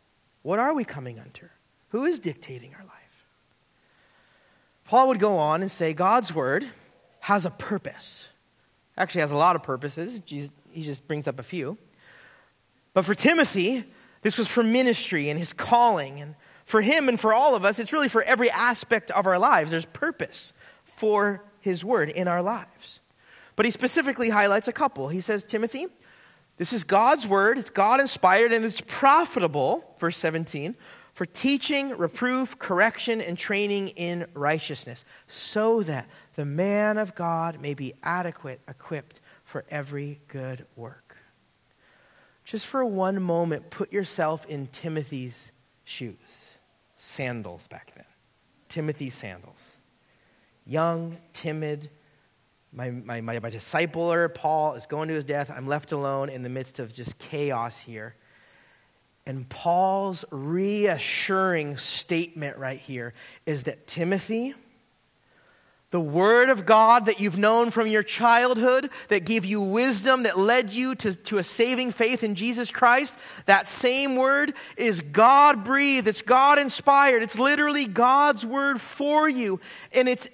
What 0.44 0.60
are 0.60 0.74
we 0.74 0.84
coming 0.84 1.20
under? 1.20 1.52
Who 1.90 2.06
is 2.06 2.20
dictating 2.20 2.74
our 2.74 2.86
life? 2.86 3.26
Paul 4.86 5.10
would 5.10 5.20
go 5.20 5.38
on 5.38 5.62
and 5.62 5.70
say 5.70 5.94
God's 5.94 6.34
word 6.34 6.68
has 7.22 7.46
a 7.46 7.52
purpose. 7.52 8.30
Actually, 8.98 9.22
has 9.22 9.32
a 9.32 9.38
lot 9.38 9.56
of 9.56 9.64
purposes. 9.64 10.22
He 10.26 10.84
just 10.84 11.08
brings 11.08 11.28
up 11.28 11.40
a 11.40 11.44
few. 11.44 11.78
But 12.94 13.06
for 13.06 13.16
Timothy, 13.16 13.86
this 14.22 14.38
was 14.38 14.48
for 14.48 14.64
ministry 14.64 15.30
and 15.30 15.40
his 15.40 15.54
calling. 15.54 16.20
And 16.20 16.36
for 16.66 16.82
him 16.82 17.08
and 17.08 17.20
for 17.20 17.34
all 17.34 17.56
of 17.56 17.64
us, 17.64 17.80
it's 17.80 17.94
really 17.94 18.10
for 18.10 18.22
every 18.24 18.50
aspect 18.50 19.12
of 19.12 19.28
our 19.28 19.40
lives. 19.40 19.72
There's 19.72 19.86
purpose 19.86 20.54
for 20.84 21.44
his 21.62 21.86
word 21.86 22.10
in 22.10 22.28
our 22.28 22.42
lives. 22.42 23.00
But 23.56 23.66
he 23.66 23.72
specifically 23.72 24.30
highlights 24.30 24.68
a 24.68 24.74
couple. 24.74 25.08
He 25.08 25.22
says, 25.22 25.44
Timothy, 25.44 25.88
this 26.58 26.74
is 26.74 26.84
God's 26.84 27.28
word, 27.28 27.58
it's 27.58 27.70
God 27.70 28.00
inspired, 28.00 28.52
and 28.52 28.66
it's 28.66 28.82
profitable, 28.82 29.96
verse 30.00 30.18
17, 30.18 30.76
for 31.14 31.26
teaching, 31.26 31.98
reproof, 31.98 32.58
correction, 32.60 33.22
and 33.22 33.38
training 33.38 33.90
in 33.90 34.28
righteousness, 34.34 35.06
so 35.28 35.82
that 35.84 36.08
the 36.36 36.46
man 36.46 36.98
of 36.98 37.16
God 37.16 37.60
may 37.60 37.74
be 37.74 37.94
adequate, 38.04 38.62
equipped 38.68 39.22
for 39.44 39.66
every 39.70 40.20
good 40.28 40.66
work. 40.76 41.18
Just 42.44 42.66
for 42.68 42.84
one 42.86 43.22
moment, 43.22 43.70
put 43.70 43.92
yourself 43.92 44.46
in 44.46 44.68
Timothy's 44.68 45.52
shoes. 45.84 46.60
Sandals 46.96 47.68
back 47.68 47.92
then. 47.96 48.06
Timothy's 48.70 49.14
sandals. 49.14 49.71
Young, 50.66 51.18
timid, 51.34 51.90
my, 52.74 52.90
my, 52.90 53.20
my, 53.20 53.40
my 53.40 53.50
discipler, 53.50 54.34
Paul, 54.34 54.76
is 54.76 54.86
going 54.86 55.10
to 55.10 55.14
his 55.14 55.26
death. 55.26 55.52
I'm 55.54 55.68
left 55.68 55.92
alone 55.92 56.30
in 56.30 56.44
the 56.44 56.50
midst 56.50 56.80
of 56.80 56.94
just 56.94 57.18
chaos 57.18 57.82
here. 57.82 58.16
And 59.26 59.48
Paul's 59.50 60.26
reassuring 60.32 61.78
statement 61.78 62.58
right 62.58 62.80
here 62.80 63.14
is 63.46 63.64
that 63.64 63.86
Timothy, 63.88 64.56
The 65.92 66.00
Word 66.00 66.50
of 66.50 66.66
God 66.66 67.06
that 67.06 67.20
you've 67.20 67.38
known 67.38 67.70
from 67.70 67.88
your 67.88 68.02
childhood, 68.04 68.90
that 69.10 69.26
gave 69.26 69.44
you 69.44 69.60
wisdom, 69.62 70.24
that 70.24 70.40
led 70.40 70.72
you 70.72 70.96
to, 70.96 71.14
to 71.14 71.38
a 71.38 71.44
saving 71.44 71.92
faith 71.92 72.24
in 72.24 72.34
Jesus 72.34 72.72
Christ, 72.72 73.14
that 73.46 73.68
same 73.68 74.16
Word 74.16 74.54
is 74.78 75.02
God 75.02 75.66
breathed, 75.66 76.08
it's 76.08 76.22
God 76.22 76.58
inspired, 76.58 77.22
it's 77.22 77.38
literally 77.38 77.86
God's 77.86 78.46
Word 78.46 78.80
for 78.80 79.28
you. 79.28 79.60
And 79.94 80.08
it's, 80.08 80.30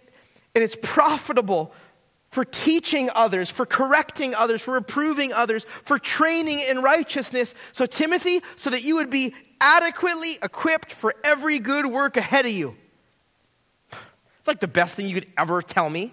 and 0.57 0.63
it's 0.63 0.75
profitable 0.81 1.71
for 2.31 2.43
teaching 2.43 3.11
others, 3.13 3.51
for 3.51 3.63
correcting 3.63 4.33
others, 4.33 4.59
for 4.59 4.73
reproving 4.73 5.31
others, 5.31 5.67
for 5.83 5.99
training 5.99 6.61
in 6.61 6.81
righteousness. 6.81 7.53
So, 7.71 7.85
Timothy, 7.85 8.41
so 8.55 8.71
that 8.71 8.83
you 8.83 8.95
would 8.95 9.11
be 9.11 9.35
adequately 9.61 10.39
equipped 10.41 10.91
for 10.91 11.13
every 11.23 11.59
good 11.59 11.85
work 11.85 12.17
ahead 12.17 12.47
of 12.47 12.51
you. 12.51 12.75
It's 14.39 14.47
like 14.47 14.59
the 14.59 14.67
best 14.67 14.95
thing 14.95 15.07
you 15.07 15.13
could 15.13 15.27
ever 15.37 15.61
tell 15.61 15.91
me 15.91 16.11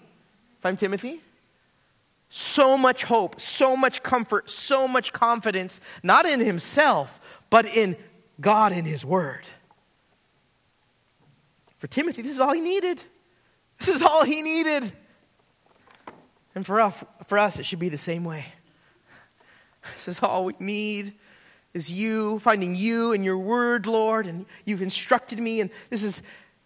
if 0.58 0.66
I'm 0.66 0.76
Timothy. 0.76 1.22
So 2.28 2.76
much 2.76 3.04
hope, 3.04 3.40
so 3.40 3.74
much 3.74 4.02
comfort, 4.02 4.50
so 4.50 4.86
much 4.86 5.14
confidence, 5.14 5.80
not 6.02 6.26
in 6.26 6.40
himself, 6.40 7.18
but 7.48 7.64
in 7.64 7.96
God 8.42 8.72
and 8.72 8.86
his 8.86 9.06
word. 9.06 9.46
For 11.78 11.86
Timothy, 11.86 12.20
this 12.20 12.32
is 12.32 12.40
all 12.40 12.52
he 12.52 12.60
needed. 12.60 13.04
This 13.84 13.96
is 13.96 14.02
all 14.02 14.24
he 14.24 14.40
needed. 14.40 14.92
And 16.54 16.64
for 16.64 16.80
us, 16.80 17.04
for 17.26 17.38
us, 17.38 17.58
it 17.58 17.66
should 17.66 17.78
be 17.78 17.90
the 17.90 17.98
same 17.98 18.24
way. 18.24 18.46
This 19.94 20.08
is 20.08 20.20
all 20.22 20.46
we 20.46 20.54
need 20.58 21.12
is 21.74 21.90
you, 21.90 22.38
finding 22.38 22.74
you 22.74 23.12
and 23.12 23.22
your 23.22 23.36
word, 23.36 23.86
Lord, 23.86 24.26
and 24.26 24.46
you've 24.64 24.80
instructed 24.80 25.38
me. 25.38 25.60
And 25.60 25.68
this 25.90 26.02
is 26.02 26.22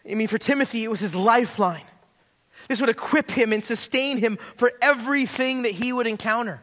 I 0.09 0.15
mean, 0.15 0.29
for 0.29 0.39
Timothy, 0.39 0.85
it 0.85 0.91
was 0.91 1.01
his 1.01 1.17
lifeline. 1.17 1.85
This 2.69 2.81
would 2.81 2.91
equip 2.91 3.33
him 3.33 3.53
and 3.53 3.65
sustain 3.65 4.19
him 4.19 4.39
for 4.57 4.73
everything 4.81 5.63
that 5.63 5.73
he 5.73 5.93
would 5.93 6.07
encounter. 6.07 6.63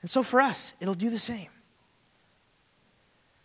And 0.00 0.10
so 0.10 0.22
for 0.22 0.40
us, 0.40 0.72
it'll 0.80 0.94
do 0.94 1.10
the 1.10 1.18
same. 1.18 1.48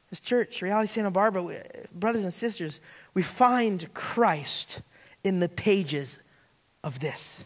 This 0.10 0.22
church, 0.22 0.62
Reality 0.62 0.88
Santa 0.88 1.12
Barbara, 1.12 1.44
we, 1.44 1.58
brothers 1.94 2.24
and 2.24 2.32
sisters, 2.32 2.80
we 3.14 3.24
find 3.24 3.94
Christ 3.94 4.82
in 5.24 5.42
the 5.42 5.50
pages 5.50 6.20
of 6.86 7.00
this. 7.00 7.44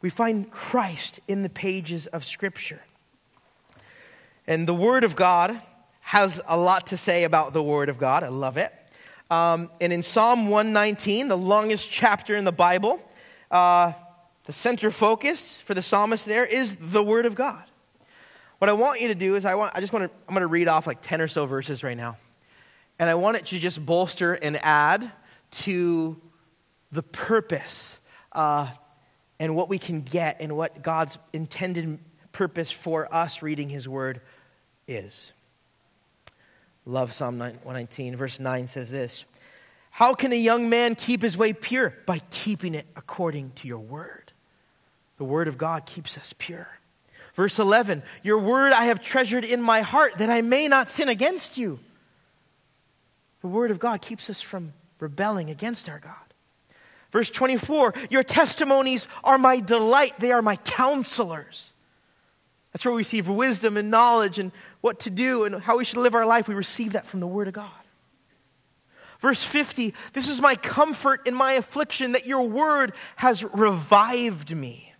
We 0.00 0.08
find 0.08 0.50
Christ 0.50 1.20
in 1.28 1.42
the 1.42 1.50
pages 1.50 2.06
of 2.06 2.24
Scripture. 2.24 2.80
And 4.46 4.66
the 4.66 4.74
Word 4.74 5.04
of 5.04 5.16
God 5.16 5.60
has 6.00 6.40
a 6.46 6.56
lot 6.56 6.86
to 6.86 6.96
say 6.96 7.24
about 7.24 7.52
the 7.52 7.62
Word 7.62 7.90
of 7.90 7.98
God. 7.98 8.24
I 8.24 8.28
love 8.28 8.56
it. 8.56 8.72
Um, 9.30 9.70
and 9.80 9.92
in 9.92 10.02
Psalm 10.02 10.48
119, 10.48 11.28
the 11.28 11.36
longest 11.36 11.90
chapter 11.90 12.34
in 12.34 12.44
the 12.44 12.52
Bible, 12.52 13.02
uh, 13.50 13.92
the 14.44 14.52
center 14.52 14.90
focus 14.90 15.60
for 15.60 15.74
the 15.74 15.82
psalmist 15.82 16.24
there 16.24 16.46
is 16.46 16.76
the 16.80 17.02
Word 17.02 17.26
of 17.26 17.34
God. 17.34 17.62
What 18.58 18.68
I 18.68 18.72
want 18.72 19.00
you 19.00 19.08
to 19.08 19.14
do 19.14 19.36
is 19.36 19.44
I 19.44 19.54
want 19.54 19.74
I 19.74 19.80
just 19.80 19.92
want 19.92 20.10
to 20.10 20.16
I'm 20.28 20.34
going 20.34 20.42
to 20.42 20.46
read 20.46 20.68
off 20.68 20.86
like 20.86 21.00
10 21.00 21.20
or 21.20 21.28
so 21.28 21.46
verses 21.46 21.82
right 21.82 21.96
now. 21.96 22.16
And 22.98 23.08
I 23.08 23.14
want 23.14 23.36
it 23.36 23.46
to 23.46 23.58
just 23.58 23.84
bolster 23.84 24.34
and 24.34 24.56
add 24.62 25.10
to 25.62 26.20
the 26.92 27.02
purpose 27.02 27.99
uh, 28.32 28.68
and 29.38 29.56
what 29.56 29.68
we 29.68 29.78
can 29.78 30.02
get 30.02 30.40
and 30.40 30.56
what 30.56 30.82
God's 30.82 31.18
intended 31.32 31.98
purpose 32.32 32.70
for 32.70 33.12
us 33.12 33.42
reading 33.42 33.68
His 33.68 33.88
Word 33.88 34.20
is. 34.86 35.32
Love 36.86 37.12
Psalm 37.12 37.38
119. 37.38 38.16
Verse 38.16 38.40
9 38.40 38.68
says 38.68 38.90
this 38.90 39.24
How 39.90 40.14
can 40.14 40.32
a 40.32 40.36
young 40.36 40.68
man 40.68 40.94
keep 40.94 41.22
his 41.22 41.36
way 41.36 41.52
pure? 41.52 41.94
By 42.06 42.20
keeping 42.30 42.74
it 42.74 42.86
according 42.96 43.52
to 43.56 43.68
your 43.68 43.78
word. 43.78 44.32
The 45.18 45.24
word 45.24 45.48
of 45.48 45.58
God 45.58 45.86
keeps 45.86 46.16
us 46.16 46.34
pure. 46.38 46.68
Verse 47.34 47.58
11 47.58 48.02
Your 48.22 48.38
word 48.38 48.72
I 48.72 48.84
have 48.86 49.02
treasured 49.02 49.44
in 49.44 49.62
my 49.62 49.82
heart 49.82 50.18
that 50.18 50.30
I 50.30 50.40
may 50.40 50.68
not 50.68 50.88
sin 50.88 51.08
against 51.08 51.58
you. 51.58 51.78
The 53.40 53.48
word 53.48 53.70
of 53.70 53.78
God 53.78 54.02
keeps 54.02 54.28
us 54.28 54.40
from 54.40 54.72
rebelling 54.98 55.48
against 55.48 55.88
our 55.88 55.98
God. 55.98 56.29
Verse 57.12 57.30
24 57.30 57.94
Your 58.10 58.22
testimonies 58.22 59.08
are 59.24 59.38
my 59.38 59.60
delight, 59.60 60.18
they 60.18 60.32
are 60.32 60.42
my 60.42 60.56
counselors. 60.56 61.72
That's 62.72 62.84
where 62.84 62.94
we 62.94 62.98
receive 62.98 63.28
wisdom 63.28 63.76
and 63.76 63.90
knowledge 63.90 64.38
and 64.38 64.52
what 64.80 65.00
to 65.00 65.10
do 65.10 65.44
and 65.44 65.60
how 65.60 65.78
we 65.78 65.84
should 65.84 65.98
live 65.98 66.14
our 66.14 66.26
life. 66.26 66.46
We 66.46 66.54
receive 66.54 66.92
that 66.92 67.04
from 67.04 67.18
the 67.18 67.26
Word 67.26 67.48
of 67.48 67.54
God. 67.54 67.70
Verse 69.20 69.42
50 69.42 69.94
This 70.12 70.28
is 70.28 70.40
my 70.40 70.54
comfort 70.54 71.26
in 71.26 71.34
my 71.34 71.54
affliction 71.54 72.12
that 72.12 72.26
your 72.26 72.42
Word 72.42 72.92
has 73.16 73.44
revived 73.44 74.54
me. 74.54 74.94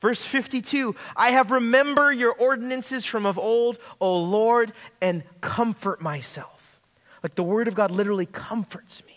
Verse 0.00 0.22
52 0.22 0.94
I 1.16 1.30
have 1.30 1.50
remembered 1.50 2.12
your 2.12 2.32
ordinances 2.32 3.04
from 3.04 3.26
of 3.26 3.38
old, 3.38 3.78
O 4.00 4.22
Lord, 4.22 4.72
and 5.00 5.24
comfort 5.40 6.00
myself. 6.00 6.80
Like 7.22 7.34
the 7.34 7.42
Word 7.42 7.68
of 7.68 7.74
God 7.74 7.90
literally 7.90 8.26
comforts 8.26 9.04
me. 9.06 9.13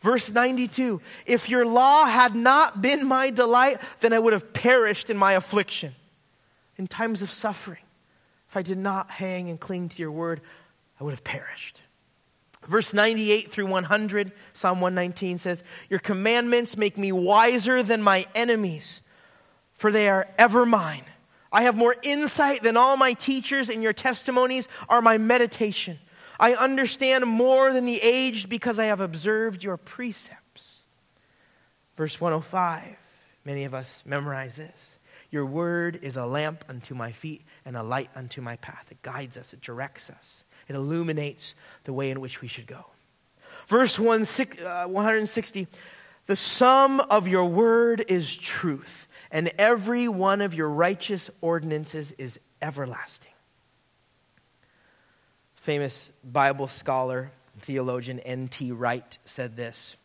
Verse 0.00 0.30
92 0.30 1.00
If 1.26 1.48
your 1.48 1.66
law 1.66 2.06
had 2.06 2.34
not 2.34 2.80
been 2.80 3.06
my 3.06 3.30
delight, 3.30 3.80
then 4.00 4.12
I 4.12 4.18
would 4.18 4.32
have 4.32 4.52
perished 4.52 5.10
in 5.10 5.16
my 5.16 5.32
affliction 5.32 5.94
in 6.76 6.86
times 6.86 7.22
of 7.22 7.30
suffering. 7.30 7.82
If 8.48 8.56
I 8.56 8.62
did 8.62 8.78
not 8.78 9.10
hang 9.10 9.50
and 9.50 9.60
cling 9.60 9.90
to 9.90 10.02
your 10.02 10.12
word, 10.12 10.40
I 11.00 11.04
would 11.04 11.10
have 11.10 11.24
perished. 11.24 11.82
Verse 12.66 12.92
98 12.92 13.50
through 13.50 13.66
100, 13.66 14.32
Psalm 14.52 14.80
119 14.80 15.38
says, 15.38 15.62
Your 15.88 16.00
commandments 16.00 16.76
make 16.76 16.98
me 16.98 17.12
wiser 17.12 17.82
than 17.82 18.02
my 18.02 18.26
enemies, 18.34 19.00
for 19.74 19.92
they 19.92 20.08
are 20.08 20.28
ever 20.38 20.66
mine. 20.66 21.04
I 21.50 21.62
have 21.62 21.76
more 21.76 21.96
insight 22.02 22.62
than 22.62 22.76
all 22.76 22.96
my 22.96 23.14
teachers, 23.14 23.70
and 23.70 23.82
your 23.82 23.92
testimonies 23.92 24.68
are 24.88 25.00
my 25.00 25.18
meditation. 25.18 25.98
I 26.38 26.54
understand 26.54 27.26
more 27.26 27.72
than 27.72 27.84
the 27.84 28.00
aged 28.00 28.48
because 28.48 28.78
I 28.78 28.84
have 28.84 29.00
observed 29.00 29.64
your 29.64 29.76
precepts. 29.76 30.84
Verse 31.96 32.20
105, 32.20 32.96
many 33.44 33.64
of 33.64 33.74
us 33.74 34.02
memorize 34.06 34.56
this. 34.56 34.98
Your 35.30 35.44
word 35.44 35.98
is 36.00 36.16
a 36.16 36.24
lamp 36.24 36.64
unto 36.68 36.94
my 36.94 37.12
feet 37.12 37.42
and 37.64 37.76
a 37.76 37.82
light 37.82 38.10
unto 38.14 38.40
my 38.40 38.56
path. 38.56 38.86
It 38.90 39.02
guides 39.02 39.36
us, 39.36 39.52
it 39.52 39.60
directs 39.60 40.08
us, 40.08 40.44
it 40.68 40.76
illuminates 40.76 41.54
the 41.84 41.92
way 41.92 42.10
in 42.10 42.20
which 42.20 42.40
we 42.40 42.48
should 42.48 42.66
go. 42.66 42.86
Verse 43.66 43.98
160 43.98 44.64
uh, 44.64 45.66
The 46.26 46.36
sum 46.36 47.00
of 47.00 47.26
your 47.28 47.46
word 47.46 48.04
is 48.08 48.36
truth, 48.36 49.08
and 49.30 49.50
every 49.58 50.08
one 50.08 50.40
of 50.40 50.54
your 50.54 50.68
righteous 50.68 51.30
ordinances 51.40 52.12
is 52.12 52.40
everlasting. 52.62 53.32
Famous 55.68 56.12
Bible 56.24 56.66
scholar, 56.66 57.30
theologian 57.58 58.20
N.T. 58.20 58.72
Wright 58.72 59.18
said 59.26 59.58
this 59.58 59.96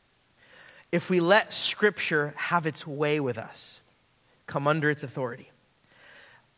If 0.92 1.10
we 1.10 1.22
let 1.22 1.54
Scripture 1.54 2.34
have 2.36 2.66
its 2.66 2.86
way 2.86 3.22
with 3.22 3.38
us, 3.38 3.80
come 4.46 4.68
under 4.68 4.90
its 4.90 5.04
authority. 5.04 5.52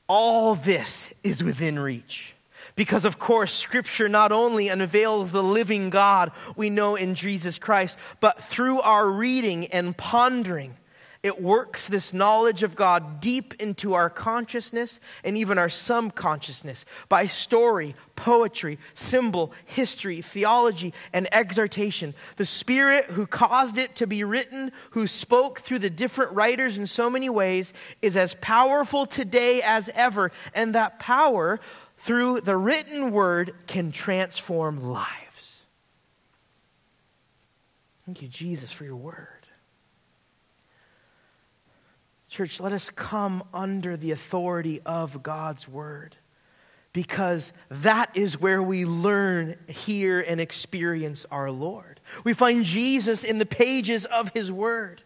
All 0.07 0.55
this 0.55 1.13
is 1.21 1.43
within 1.43 1.77
reach. 1.77 2.33
Because, 2.75 3.05
of 3.05 3.19
course, 3.19 3.53
Scripture 3.53 4.09
not 4.09 4.31
only 4.31 4.69
unveils 4.69 5.31
the 5.31 5.43
living 5.43 5.91
God 5.91 6.31
we 6.55 6.71
know 6.71 6.95
in 6.95 7.13
Jesus 7.13 7.59
Christ, 7.59 7.99
but 8.19 8.41
through 8.41 8.81
our 8.81 9.07
reading 9.07 9.67
and 9.67 9.95
pondering, 9.95 10.77
it 11.26 11.41
works 11.41 11.88
this 11.88 12.13
knowledge 12.13 12.61
of 12.61 12.76
God 12.76 13.19
deep 13.19 13.55
into 13.59 13.95
our 13.95 14.11
consciousness 14.11 14.99
and 15.23 15.36
even 15.36 15.57
our 15.57 15.69
subconsciousness 15.69 16.86
by 17.09 17.26
story, 17.26 17.95
poetry, 18.15 18.78
symbol, 18.93 19.51
history, 19.65 20.21
theology, 20.21 20.93
and 21.13 21.28
exhortation. 21.32 22.13
The 22.36 22.45
Spirit 22.45 23.05
who 23.05 23.26
caused 23.26 23.80
it 23.80 23.95
to 23.95 24.05
be 24.05 24.23
written, 24.23 24.71
who 24.91 25.07
spoke 25.07 25.61
through 25.61 25.80
the 25.80 25.89
different 25.89 26.32
writers 26.34 26.78
in 26.78 26.86
so 26.86 27.09
many 27.09 27.28
ways, 27.28 27.73
is 28.03 28.15
as 28.15 28.36
powerful 28.36 29.07
today 29.07 29.63
as 29.63 29.89
ever. 29.95 30.32
And 30.53 30.76
that 30.76 30.99
power, 30.99 31.59
through 31.97 32.41
the 32.41 32.55
written 32.55 33.09
word, 33.09 33.55
can 33.65 33.91
transform 33.91 34.84
lives. 34.84 35.63
Thank 38.05 38.21
you, 38.21 38.28
Jesus, 38.28 38.71
for 38.71 38.84
your 38.84 38.95
word. 38.95 39.34
Church, 42.36 42.59
let 42.59 42.73
us 42.73 42.89
come 42.89 43.45
under 43.53 43.95
the 43.95 44.11
authority 44.11 44.81
of 44.86 45.23
God's 45.23 45.69
word 45.69 46.17
because 46.91 47.53
that 47.69 48.11
is 48.13 48.41
where 48.41 48.61
we 48.61 48.83
learn, 48.83 49.55
hear, 49.69 50.19
and 50.19 50.41
experience 50.41 51.25
our 51.31 51.49
Lord. 51.49 52.01
We 52.25 52.33
find 52.33 52.65
Jesus 52.65 53.23
in 53.23 53.38
the 53.38 53.45
pages 53.45 54.03
of 54.03 54.31
his 54.33 54.51
word. 54.51 55.01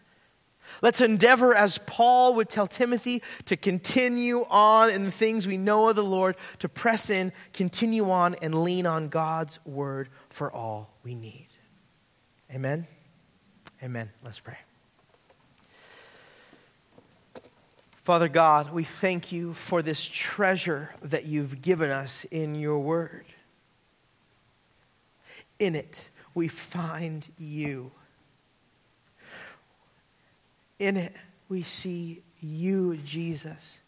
Let's 0.81 1.01
endeavor, 1.01 1.53
as 1.53 1.77
Paul 1.85 2.33
would 2.33 2.49
tell 2.49 2.65
Timothy, 2.65 3.21
to 3.45 3.55
continue 3.55 4.47
on 4.49 4.89
in 4.89 5.03
the 5.03 5.11
things 5.11 5.45
we 5.45 5.57
know 5.57 5.89
of 5.89 5.95
the 5.95 6.03
Lord, 6.03 6.35
to 6.57 6.67
press 6.67 7.11
in, 7.11 7.31
continue 7.53 8.09
on, 8.09 8.37
and 8.41 8.63
lean 8.63 8.87
on 8.87 9.07
God's 9.07 9.59
word 9.65 10.09
for 10.31 10.51
all 10.51 10.97
we 11.03 11.13
need. 11.13 11.49
Amen. 12.51 12.87
Amen. 13.83 14.09
Let's 14.23 14.39
pray. 14.39 14.57
Father 18.01 18.29
God, 18.29 18.71
we 18.71 18.83
thank 18.83 19.31
you 19.31 19.53
for 19.53 19.81
this 19.81 20.07
treasure 20.07 20.95
that 21.01 21.25
you've 21.25 21.61
given 21.61 21.91
us 21.91 22.25
in 22.25 22.55
your 22.55 22.79
word. 22.79 23.25
In 25.59 25.75
it, 25.75 26.07
we 26.33 26.47
find 26.47 27.27
you. 27.37 27.91
In 30.79 30.95
it, 30.95 31.13
we 31.49 31.63
see 31.63 32.23
you, 32.39 32.97
Jesus. 32.97 33.79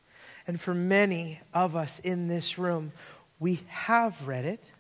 And 0.46 0.60
for 0.60 0.74
many 0.74 1.40
of 1.54 1.76
us 1.76 2.00
in 2.00 2.28
this 2.28 2.58
room, 2.58 2.92
we 3.40 3.62
have 3.68 4.28
read 4.28 4.46
it, 4.46 4.72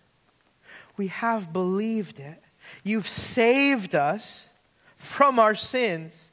we 0.97 1.07
have 1.07 1.53
believed 1.53 2.19
it. 2.19 2.43
You've 2.83 3.07
saved 3.07 3.95
us 3.95 4.47
from 4.97 5.39
our 5.39 5.55
sins. 5.55 6.30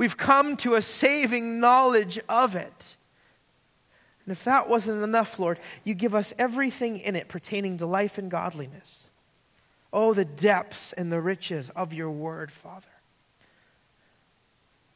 We've 0.00 0.16
come 0.16 0.56
to 0.56 0.76
a 0.76 0.80
saving 0.80 1.60
knowledge 1.60 2.18
of 2.26 2.56
it. 2.56 2.96
And 4.24 4.32
if 4.32 4.42
that 4.44 4.66
wasn't 4.66 5.04
enough, 5.04 5.38
Lord, 5.38 5.60
you 5.84 5.92
give 5.92 6.14
us 6.14 6.32
everything 6.38 6.96
in 6.96 7.16
it 7.16 7.28
pertaining 7.28 7.76
to 7.76 7.86
life 7.86 8.16
and 8.16 8.30
godliness. 8.30 9.10
Oh, 9.92 10.14
the 10.14 10.24
depths 10.24 10.94
and 10.94 11.12
the 11.12 11.20
riches 11.20 11.68
of 11.76 11.92
your 11.92 12.10
word, 12.10 12.50
Father. 12.50 12.86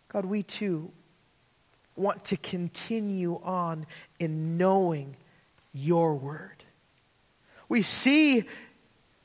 God, 0.08 0.24
we 0.24 0.42
too 0.42 0.90
want 1.96 2.24
to 2.24 2.38
continue 2.38 3.38
on 3.42 3.84
in 4.18 4.56
knowing 4.56 5.16
your 5.74 6.14
word. 6.14 6.64
We 7.68 7.82
see 7.82 8.44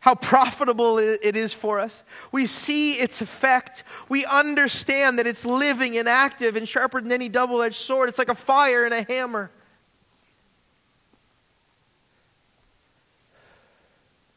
how 0.01 0.15
profitable 0.15 0.97
it 0.97 1.35
is 1.35 1.53
for 1.53 1.79
us. 1.79 2.03
We 2.31 2.45
see 2.45 2.93
its 2.93 3.21
effect. 3.21 3.83
We 4.07 4.25
understand 4.25 5.19
that 5.19 5.27
it's 5.27 5.45
living 5.45 5.97
and 5.97 6.07
active 6.07 6.55
and 6.55 6.67
sharper 6.67 7.01
than 7.01 7.11
any 7.11 7.27
double 7.27 7.61
edged 7.61 7.75
sword. 7.75 8.07
It's 8.07 8.17
like 8.17 8.29
a 8.29 8.35
fire 8.35 8.85
and 8.85 8.93
a 8.93 9.03
hammer. 9.03 9.51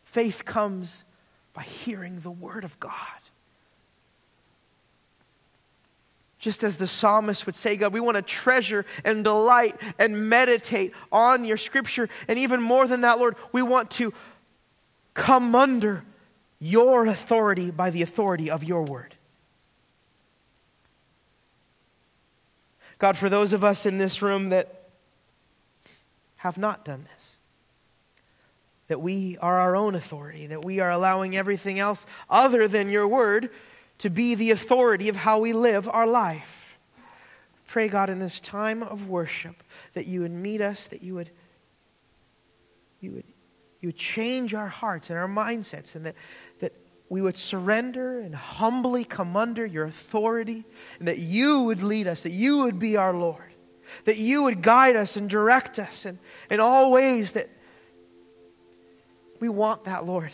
Faith 0.05 0.45
comes 0.45 1.05
by 1.55 1.63
hearing 1.63 2.21
the 2.21 2.31
word 2.31 2.65
of 2.65 2.79
God. 2.81 2.93
Just 6.39 6.65
as 6.65 6.77
the 6.77 6.89
psalmist 6.89 7.47
would 7.47 7.55
say, 7.55 7.77
God, 7.77 7.93
we 7.93 8.01
want 8.01 8.17
to 8.17 8.23
treasure 8.23 8.85
and 9.05 9.23
delight 9.23 9.77
and 9.97 10.29
meditate 10.29 10.93
on 11.13 11.45
your 11.45 11.57
scripture. 11.57 12.09
And 12.27 12.37
even 12.37 12.61
more 12.61 12.89
than 12.89 13.03
that, 13.03 13.21
Lord, 13.21 13.37
we 13.53 13.63
want 13.63 13.93
to 13.93 14.13
come 15.15 15.55
under 15.55 16.05
your 16.59 17.07
authority 17.07 17.71
by 17.71 17.91
the 17.91 18.03
authority 18.03 18.51
of 18.51 18.63
your 18.65 18.83
word. 18.83 19.17
God, 22.99 23.17
for 23.17 23.29
those 23.29 23.53
of 23.53 23.65
us 23.65 23.85
in 23.85 23.99
this 23.99 24.23
room 24.23 24.51
that 24.51 24.89
have 26.37 26.57
not 26.57 26.85
done 26.85 27.05
this, 27.13 27.37
that 28.87 29.01
we 29.01 29.37
are 29.39 29.59
our 29.59 29.75
own 29.75 29.95
authority, 29.95 30.47
that 30.47 30.65
we 30.65 30.79
are 30.79 30.91
allowing 30.91 31.37
everything 31.37 31.79
else 31.79 32.07
other 32.31 32.69
than 32.69 32.89
your 32.89 33.09
word 33.09 33.51
to 33.99 34.09
be 34.09 34.35
the 34.35 34.51
authority 34.51 35.09
of 35.09 35.17
how 35.17 35.39
we 35.39 35.53
live 35.53 35.89
our 35.89 36.07
life. 36.07 36.79
Pray, 37.67 37.89
God, 37.89 38.11
in 38.11 38.19
this 38.19 38.39
time 38.39 38.83
of 38.83 39.09
worship, 39.09 39.63
that 39.95 40.07
you 40.07 40.21
would 40.21 40.31
meet 40.31 40.61
us, 40.61 40.87
that 40.89 41.03
you 41.03 41.15
would, 41.15 41.31
you 43.01 43.13
would 43.13 43.25
you 43.83 43.89
would 43.89 43.97
change 43.97 44.55
our 44.55 44.69
hearts 44.69 45.11
and 45.11 45.19
our 45.19 45.27
mindsets, 45.27 45.97
and 45.97 46.07
that, 46.07 46.15
that 46.61 46.73
we 47.09 47.21
would 47.21 47.37
surrender 47.37 48.21
and 48.21 48.33
humbly 48.33 49.03
come 49.03 49.37
under 49.37 49.67
your 49.67 49.85
authority, 49.85 50.65
and 51.01 51.09
that 51.09 51.19
you 51.19 51.65
would 51.65 51.83
lead 51.83 52.07
us, 52.07 52.23
that 52.23 52.33
you 52.33 52.59
would 52.59 52.79
be 52.79 52.97
our 52.97 53.13
Lord, 53.13 53.53
that 54.05 54.19
you 54.19 54.45
would 54.45 54.63
guide 54.63 54.95
us 54.95 55.17
and 55.17 55.29
direct 55.29 55.81
us 55.81 56.07
in, 56.07 56.21
in 56.49 56.61
all 56.61 56.93
ways 56.93 57.33
that 57.33 57.51
we 59.41 59.49
want 59.49 59.85
that, 59.85 60.07
Lord. 60.07 60.31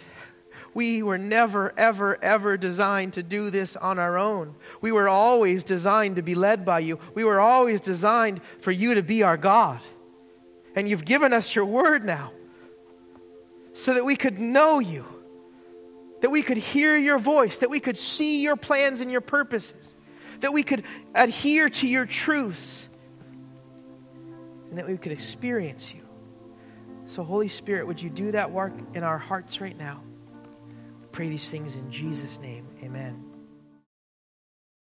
We 0.74 1.02
were 1.02 1.16
never, 1.16 1.72
ever, 1.78 2.22
ever 2.22 2.58
designed 2.58 3.14
to 3.14 3.22
do 3.22 3.48
this 3.48 3.74
on 3.74 3.98
our 3.98 4.18
own. 4.18 4.54
We 4.82 4.92
were 4.92 5.08
always 5.08 5.64
designed 5.64 6.16
to 6.16 6.22
be 6.22 6.34
led 6.34 6.66
by 6.66 6.80
you. 6.80 7.00
We 7.14 7.24
were 7.24 7.40
always 7.40 7.80
designed 7.80 8.42
for 8.60 8.70
you 8.70 8.94
to 8.94 9.02
be 9.02 9.22
our 9.22 9.38
God. 9.38 9.80
And 10.76 10.86
you've 10.86 11.06
given 11.06 11.32
us 11.32 11.54
your 11.54 11.64
word 11.64 12.04
now 12.04 12.32
so 13.72 13.94
that 13.94 14.04
we 14.04 14.16
could 14.16 14.38
know 14.38 14.78
you, 14.78 15.04
that 16.20 16.30
we 16.30 16.42
could 16.42 16.56
hear 16.56 16.96
your 16.96 17.18
voice, 17.18 17.58
that 17.58 17.70
we 17.70 17.80
could 17.80 17.96
see 17.96 18.42
your 18.42 18.56
plans 18.56 19.00
and 19.00 19.10
your 19.10 19.20
purposes, 19.20 19.96
that 20.40 20.52
we 20.52 20.62
could 20.62 20.84
adhere 21.14 21.68
to 21.68 21.86
your 21.86 22.06
truths, 22.06 22.88
and 24.70 24.78
that 24.78 24.86
we 24.86 24.96
could 24.96 25.12
experience 25.12 25.94
you. 25.94 26.02
So, 27.06 27.22
Holy 27.24 27.48
Spirit, 27.48 27.86
would 27.86 28.02
you 28.02 28.10
do 28.10 28.32
that 28.32 28.50
work 28.50 28.74
in 28.94 29.02
our 29.02 29.18
hearts 29.18 29.60
right 29.60 29.76
now? 29.76 30.02
pray 31.18 31.28
these 31.28 31.50
things 31.50 31.74
in 31.74 31.90
Jesus' 31.90 32.38
name. 32.38 32.64
Amen. 32.80 33.27